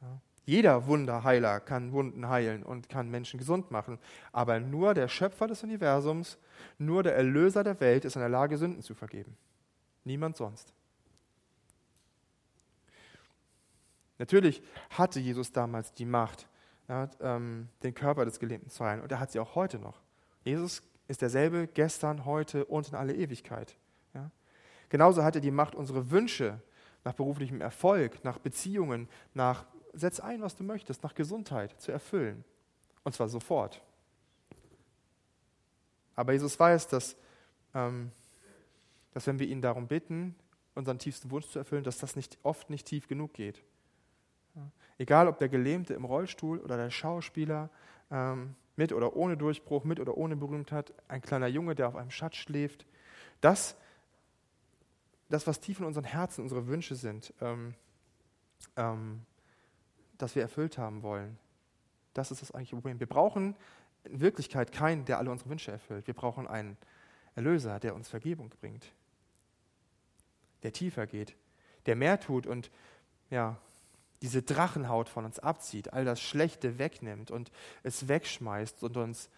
Ja, 0.00 0.20
jeder 0.50 0.88
Wunderheiler 0.88 1.60
kann 1.60 1.92
Wunden 1.92 2.28
heilen 2.28 2.64
und 2.64 2.88
kann 2.88 3.08
Menschen 3.08 3.38
gesund 3.38 3.70
machen. 3.70 4.00
Aber 4.32 4.58
nur 4.58 4.94
der 4.94 5.06
Schöpfer 5.06 5.46
des 5.46 5.62
Universums, 5.62 6.38
nur 6.76 7.04
der 7.04 7.14
Erlöser 7.14 7.62
der 7.62 7.78
Welt 7.78 8.04
ist 8.04 8.16
in 8.16 8.20
der 8.20 8.28
Lage, 8.28 8.58
Sünden 8.58 8.82
zu 8.82 8.96
vergeben. 8.96 9.36
Niemand 10.02 10.36
sonst. 10.36 10.74
Natürlich 14.18 14.60
hatte 14.90 15.20
Jesus 15.20 15.52
damals 15.52 15.92
die 15.92 16.04
Macht, 16.04 16.48
ja, 16.88 17.08
ähm, 17.20 17.68
den 17.84 17.94
Körper 17.94 18.24
des 18.24 18.40
Gelähmten 18.40 18.70
zu 18.70 18.84
heilen. 18.84 19.02
Und 19.02 19.12
er 19.12 19.20
hat 19.20 19.30
sie 19.30 19.38
auch 19.38 19.54
heute 19.54 19.78
noch. 19.78 20.00
Jesus 20.42 20.82
ist 21.06 21.22
derselbe 21.22 21.68
gestern, 21.68 22.24
heute 22.24 22.64
und 22.64 22.88
in 22.88 22.96
alle 22.96 23.14
Ewigkeit. 23.14 23.76
Ja. 24.14 24.32
Genauso 24.88 25.22
hat 25.22 25.36
er 25.36 25.42
die 25.42 25.52
Macht, 25.52 25.76
unsere 25.76 26.10
Wünsche 26.10 26.60
nach 27.04 27.14
beruflichem 27.14 27.60
Erfolg, 27.60 28.24
nach 28.24 28.40
Beziehungen, 28.40 29.08
nach 29.32 29.64
setz 29.92 30.20
ein, 30.20 30.42
was 30.42 30.56
du 30.56 30.64
möchtest, 30.64 31.02
nach 31.02 31.14
Gesundheit 31.14 31.80
zu 31.80 31.92
erfüllen. 31.92 32.44
Und 33.02 33.14
zwar 33.14 33.28
sofort. 33.28 33.82
Aber 36.14 36.32
Jesus 36.32 36.58
weiß, 36.58 36.88
dass, 36.88 37.16
ähm, 37.74 38.12
dass 39.12 39.26
wenn 39.26 39.38
wir 39.38 39.48
ihn 39.48 39.62
darum 39.62 39.88
bitten, 39.88 40.34
unseren 40.74 40.98
tiefsten 40.98 41.30
Wunsch 41.30 41.48
zu 41.48 41.58
erfüllen, 41.58 41.84
dass 41.84 41.98
das 41.98 42.16
nicht, 42.16 42.38
oft 42.42 42.70
nicht 42.70 42.86
tief 42.86 43.08
genug 43.08 43.32
geht. 43.34 43.62
Egal, 44.98 45.28
ob 45.28 45.38
der 45.38 45.48
Gelähmte 45.48 45.94
im 45.94 46.04
Rollstuhl 46.04 46.58
oder 46.58 46.76
der 46.76 46.90
Schauspieler 46.90 47.70
ähm, 48.10 48.54
mit 48.76 48.92
oder 48.92 49.16
ohne 49.16 49.36
Durchbruch, 49.36 49.84
mit 49.84 49.98
oder 49.98 50.16
ohne 50.16 50.36
Berühmtheit, 50.36 50.92
ein 51.08 51.22
kleiner 51.22 51.46
Junge, 51.46 51.74
der 51.74 51.88
auf 51.88 51.96
einem 51.96 52.10
Schatz 52.10 52.36
schläft, 52.36 52.84
das, 53.40 53.76
das 55.30 55.46
was 55.46 55.60
tief 55.60 55.80
in 55.80 55.86
unseren 55.86 56.04
Herzen 56.04 56.42
unsere 56.42 56.66
Wünsche 56.66 56.96
sind, 56.96 57.32
ähm, 57.40 57.74
ähm, 58.76 59.22
das 60.22 60.34
wir 60.34 60.42
erfüllt 60.42 60.78
haben 60.78 61.02
wollen. 61.02 61.38
Das 62.14 62.30
ist 62.30 62.42
das 62.42 62.52
eigentliche 62.52 62.76
Problem. 62.76 63.00
Wir 63.00 63.08
brauchen 63.08 63.56
in 64.04 64.20
Wirklichkeit 64.20 64.72
keinen, 64.72 65.04
der 65.04 65.18
alle 65.18 65.30
unsere 65.30 65.50
Wünsche 65.50 65.70
erfüllt. 65.70 66.06
Wir 66.06 66.14
brauchen 66.14 66.46
einen 66.46 66.76
Erlöser, 67.34 67.78
der 67.78 67.94
uns 67.94 68.08
Vergebung 68.08 68.50
bringt, 68.60 68.92
der 70.62 70.72
tiefer 70.72 71.06
geht, 71.06 71.36
der 71.86 71.96
mehr 71.96 72.18
tut 72.18 72.46
und 72.46 72.70
ja, 73.30 73.56
diese 74.22 74.42
Drachenhaut 74.42 75.08
von 75.08 75.24
uns 75.24 75.38
abzieht, 75.38 75.92
all 75.92 76.04
das 76.04 76.20
Schlechte 76.20 76.78
wegnimmt 76.78 77.30
und 77.30 77.50
es 77.82 78.08
wegschmeißt 78.08 78.82
und 78.82 78.96
uns 78.96 79.30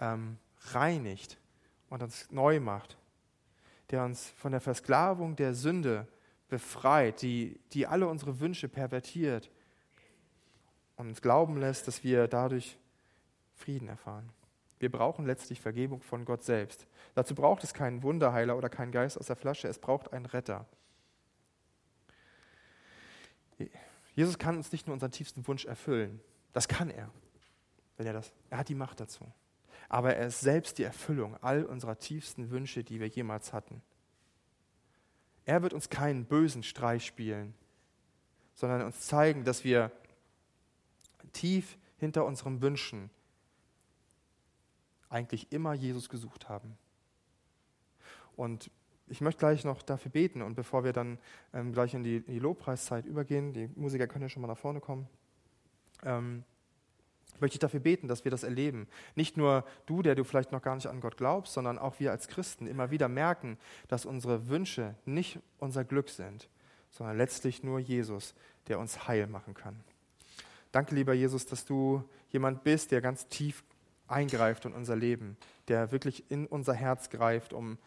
ähm, 0.00 0.38
reinigt 0.72 1.38
und 1.90 2.02
uns 2.02 2.30
neu 2.30 2.60
macht, 2.60 2.96
der 3.90 4.04
uns 4.04 4.28
von 4.30 4.52
der 4.52 4.60
Versklavung 4.60 5.36
der 5.36 5.54
Sünde 5.54 6.06
befreit, 6.48 7.20
die, 7.22 7.60
die 7.72 7.86
alle 7.86 8.08
unsere 8.08 8.40
Wünsche 8.40 8.68
pervertiert 8.68 9.50
und 11.00 11.08
uns 11.08 11.22
glauben 11.22 11.58
lässt, 11.58 11.88
dass 11.88 12.04
wir 12.04 12.28
dadurch 12.28 12.78
Frieden 13.54 13.88
erfahren. 13.88 14.30
Wir 14.78 14.90
brauchen 14.90 15.26
letztlich 15.26 15.60
Vergebung 15.60 16.00
von 16.00 16.24
Gott 16.24 16.42
selbst. 16.42 16.86
Dazu 17.14 17.34
braucht 17.34 17.64
es 17.64 17.74
keinen 17.74 18.02
Wunderheiler 18.02 18.56
oder 18.56 18.68
keinen 18.68 18.92
Geist 18.92 19.18
aus 19.18 19.26
der 19.26 19.36
Flasche, 19.36 19.68
es 19.68 19.78
braucht 19.78 20.12
einen 20.12 20.26
Retter. 20.26 20.66
Jesus 24.14 24.38
kann 24.38 24.56
uns 24.56 24.72
nicht 24.72 24.86
nur 24.86 24.94
unseren 24.94 25.10
tiefsten 25.10 25.46
Wunsch 25.46 25.64
erfüllen, 25.64 26.20
das 26.52 26.68
kann 26.68 26.90
er, 26.90 27.10
wenn 27.96 28.06
er 28.06 28.12
das, 28.12 28.32
er 28.48 28.58
hat 28.58 28.68
die 28.68 28.74
Macht 28.74 29.00
dazu. 29.00 29.24
Aber 29.88 30.14
er 30.14 30.28
ist 30.28 30.40
selbst 30.40 30.78
die 30.78 30.84
Erfüllung 30.84 31.36
all 31.42 31.64
unserer 31.64 31.98
tiefsten 31.98 32.50
Wünsche, 32.50 32.84
die 32.84 33.00
wir 33.00 33.08
jemals 33.08 33.52
hatten. 33.52 33.82
Er 35.44 35.62
wird 35.62 35.74
uns 35.74 35.88
keinen 35.88 36.26
bösen 36.26 36.62
Streich 36.62 37.04
spielen, 37.04 37.54
sondern 38.54 38.82
uns 38.82 39.00
zeigen, 39.00 39.44
dass 39.44 39.64
wir 39.64 39.90
tief 41.32 41.78
hinter 41.98 42.24
unseren 42.24 42.62
Wünschen 42.62 43.10
eigentlich 45.08 45.52
immer 45.52 45.74
Jesus 45.74 46.08
gesucht 46.08 46.48
haben. 46.48 46.76
Und 48.36 48.70
ich 49.08 49.20
möchte 49.20 49.40
gleich 49.40 49.64
noch 49.64 49.82
dafür 49.82 50.10
beten 50.10 50.40
und 50.40 50.54
bevor 50.54 50.84
wir 50.84 50.92
dann 50.92 51.18
ähm, 51.52 51.72
gleich 51.72 51.94
in 51.94 52.04
die, 52.04 52.18
in 52.18 52.32
die, 52.32 52.38
Lobpreiszeit 52.38 53.04
übergehen, 53.04 53.52
die 53.52 53.68
Musiker 53.74 54.06
können 54.06 54.22
ja 54.22 54.28
schon 54.28 54.40
mal 54.40 54.48
nach 54.48 54.56
vorne 54.56 54.80
kommen, 54.80 55.08
ähm, 56.04 56.44
möchte 57.40 57.56
ich 57.56 57.60
dafür 57.60 57.80
beten, 57.80 58.06
dass 58.06 58.24
wir 58.24 58.30
das 58.30 58.44
erleben. 58.44 58.86
Nicht 59.16 59.36
nur 59.36 59.64
du, 59.86 60.02
der 60.02 60.14
du 60.14 60.24
vielleicht 60.24 60.52
noch 60.52 60.62
gar 60.62 60.76
nicht 60.76 60.86
an 60.86 61.00
Gott 61.00 61.16
glaubst, 61.16 61.54
sondern 61.54 61.78
auch 61.78 61.98
wir 61.98 62.12
als 62.12 62.28
Christen 62.28 62.66
immer 62.66 62.90
wieder 62.90 63.08
merken, 63.08 63.58
dass 63.88 64.06
unsere 64.06 64.48
Wünsche 64.48 64.94
nicht 65.06 65.40
unser 65.58 65.84
Glück 65.84 66.08
sind, 66.08 66.48
sondern 66.90 67.16
letztlich 67.16 67.62
nur 67.62 67.78
Jesus, 67.78 68.34
der 68.68 68.78
uns 68.78 69.08
heil 69.08 69.26
machen 69.26 69.54
kann. 69.54 69.82
Danke, 70.72 70.94
lieber 70.94 71.12
Jesus, 71.12 71.46
dass 71.46 71.64
du 71.64 72.04
jemand 72.30 72.62
bist, 72.62 72.92
der 72.92 73.00
ganz 73.00 73.26
tief 73.28 73.64
eingreift 74.06 74.64
in 74.64 74.72
unser 74.72 74.96
Leben, 74.96 75.36
der 75.68 75.92
wirklich 75.92 76.30
in 76.30 76.46
unser 76.46 76.74
Herz 76.74 77.10
greift, 77.10 77.52
um 77.52 77.78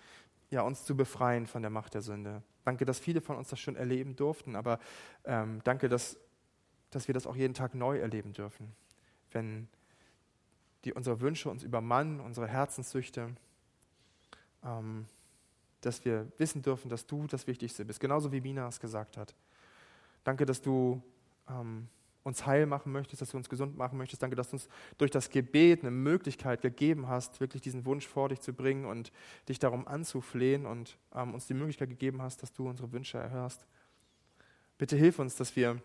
ja, 0.49 0.61
uns 0.61 0.86
zu 0.86 0.95
befreien 0.95 1.47
von 1.47 1.61
der 1.61 1.71
Macht 1.71 1.93
der 1.93 2.01
Sünde. 2.01 2.43
Danke, 2.63 2.86
dass 2.86 2.99
viele 2.99 3.21
von 3.21 3.38
uns 3.38 3.49
das 3.49 3.59
schon 3.59 3.75
erleben 3.75 4.15
durften, 4.15 4.55
aber 4.55 4.79
ähm, 5.25 5.61
danke, 5.63 5.89
dass, 5.89 6.17
dass 6.91 7.07
wir 7.07 7.13
das 7.13 7.27
auch 7.27 7.36
jeden 7.36 7.53
Tag 7.53 7.73
neu 7.75 7.97
erleben 7.97 8.34
dürfen, 8.34 8.73
wenn 9.31 9.67
die, 10.86 10.93
unsere 10.93 11.21
Wünsche 11.21 11.49
uns 11.49 11.63
übermannen, 11.63 12.19
unsere 12.19 12.47
Herzenssüchte, 12.47 13.36
ähm, 14.63 15.05
dass 15.81 16.05
wir 16.05 16.31
wissen 16.38 16.61
dürfen, 16.61 16.89
dass 16.89 17.05
du 17.05 17.27
das 17.27 17.47
Wichtigste 17.47 17.84
bist, 17.84 17.99
genauso 17.99 18.31
wie 18.31 18.41
Mina 18.41 18.67
es 18.67 18.79
gesagt 18.79 19.17
hat. 19.17 19.34
Danke, 20.23 20.45
dass 20.45 20.61
du 20.61 21.01
ähm, 21.49 21.89
uns 22.24 22.45
heil 22.45 22.65
machen 22.65 22.91
möchtest, 22.91 23.21
dass 23.21 23.32
du 23.32 23.38
uns 23.38 23.49
gesund 23.49 23.78
machen 23.78 23.97
möchtest. 23.97 24.24
Danke, 24.24 24.36
dass 24.36 24.49
du 24.49 24.55
uns 24.55 24.67
durch 24.97 25.11
das 25.11 25.30
Gebet 25.30 25.82
eine 25.82 25.91
Möglichkeit 25.91 26.61
gegeben 26.61 27.07
hast, 27.07 27.39
wirklich 27.41 27.61
diesen 27.61 27.86
Wunsch 27.86 28.07
vor 28.07 28.30
dich 28.30 28.39
zu 28.39 28.53
bringen 28.53 28.86
und 28.86 29.11
dich 29.49 29.59
darum 29.59 29.88
anzuflehen 29.88 30.65
und 30.65 30.97
ähm, 31.13 31.34
uns 31.34 31.47
die 31.47 31.53
Möglichkeit 31.53 31.89
gegeben 31.89 32.21
hast, 32.21 32.41
dass 32.41 32.53
du 32.53 32.67
unsere 32.67 32.91
Wünsche 32.91 33.17
erhörst. 33.17 33.67
Bitte 34.78 34.95
hilf 34.95 35.19
uns, 35.19 35.36
dass 35.36 35.55
wir 35.55 35.82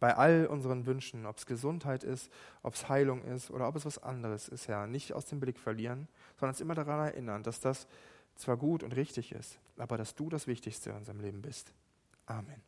bei 0.00 0.14
all 0.14 0.46
unseren 0.46 0.86
Wünschen, 0.86 1.26
ob 1.26 1.38
es 1.38 1.46
Gesundheit 1.46 2.04
ist, 2.04 2.30
ob 2.62 2.74
es 2.74 2.88
Heilung 2.88 3.22
ist 3.22 3.50
oder 3.50 3.68
ob 3.68 3.76
es 3.76 3.84
was 3.84 3.98
anderes 3.98 4.48
ist, 4.48 4.68
Herr, 4.68 4.86
nicht 4.86 5.12
aus 5.12 5.26
dem 5.26 5.40
Blick 5.40 5.58
verlieren, 5.58 6.08
sondern 6.36 6.54
uns 6.54 6.60
immer 6.60 6.74
daran 6.74 7.06
erinnern, 7.06 7.42
dass 7.42 7.60
das 7.60 7.86
zwar 8.36 8.56
gut 8.56 8.82
und 8.82 8.94
richtig 8.94 9.32
ist, 9.32 9.58
aber 9.76 9.96
dass 9.96 10.14
du 10.14 10.28
das 10.28 10.46
Wichtigste 10.46 10.90
in 10.90 10.96
unserem 10.96 11.20
Leben 11.20 11.42
bist. 11.42 11.72
Amen. 12.26 12.67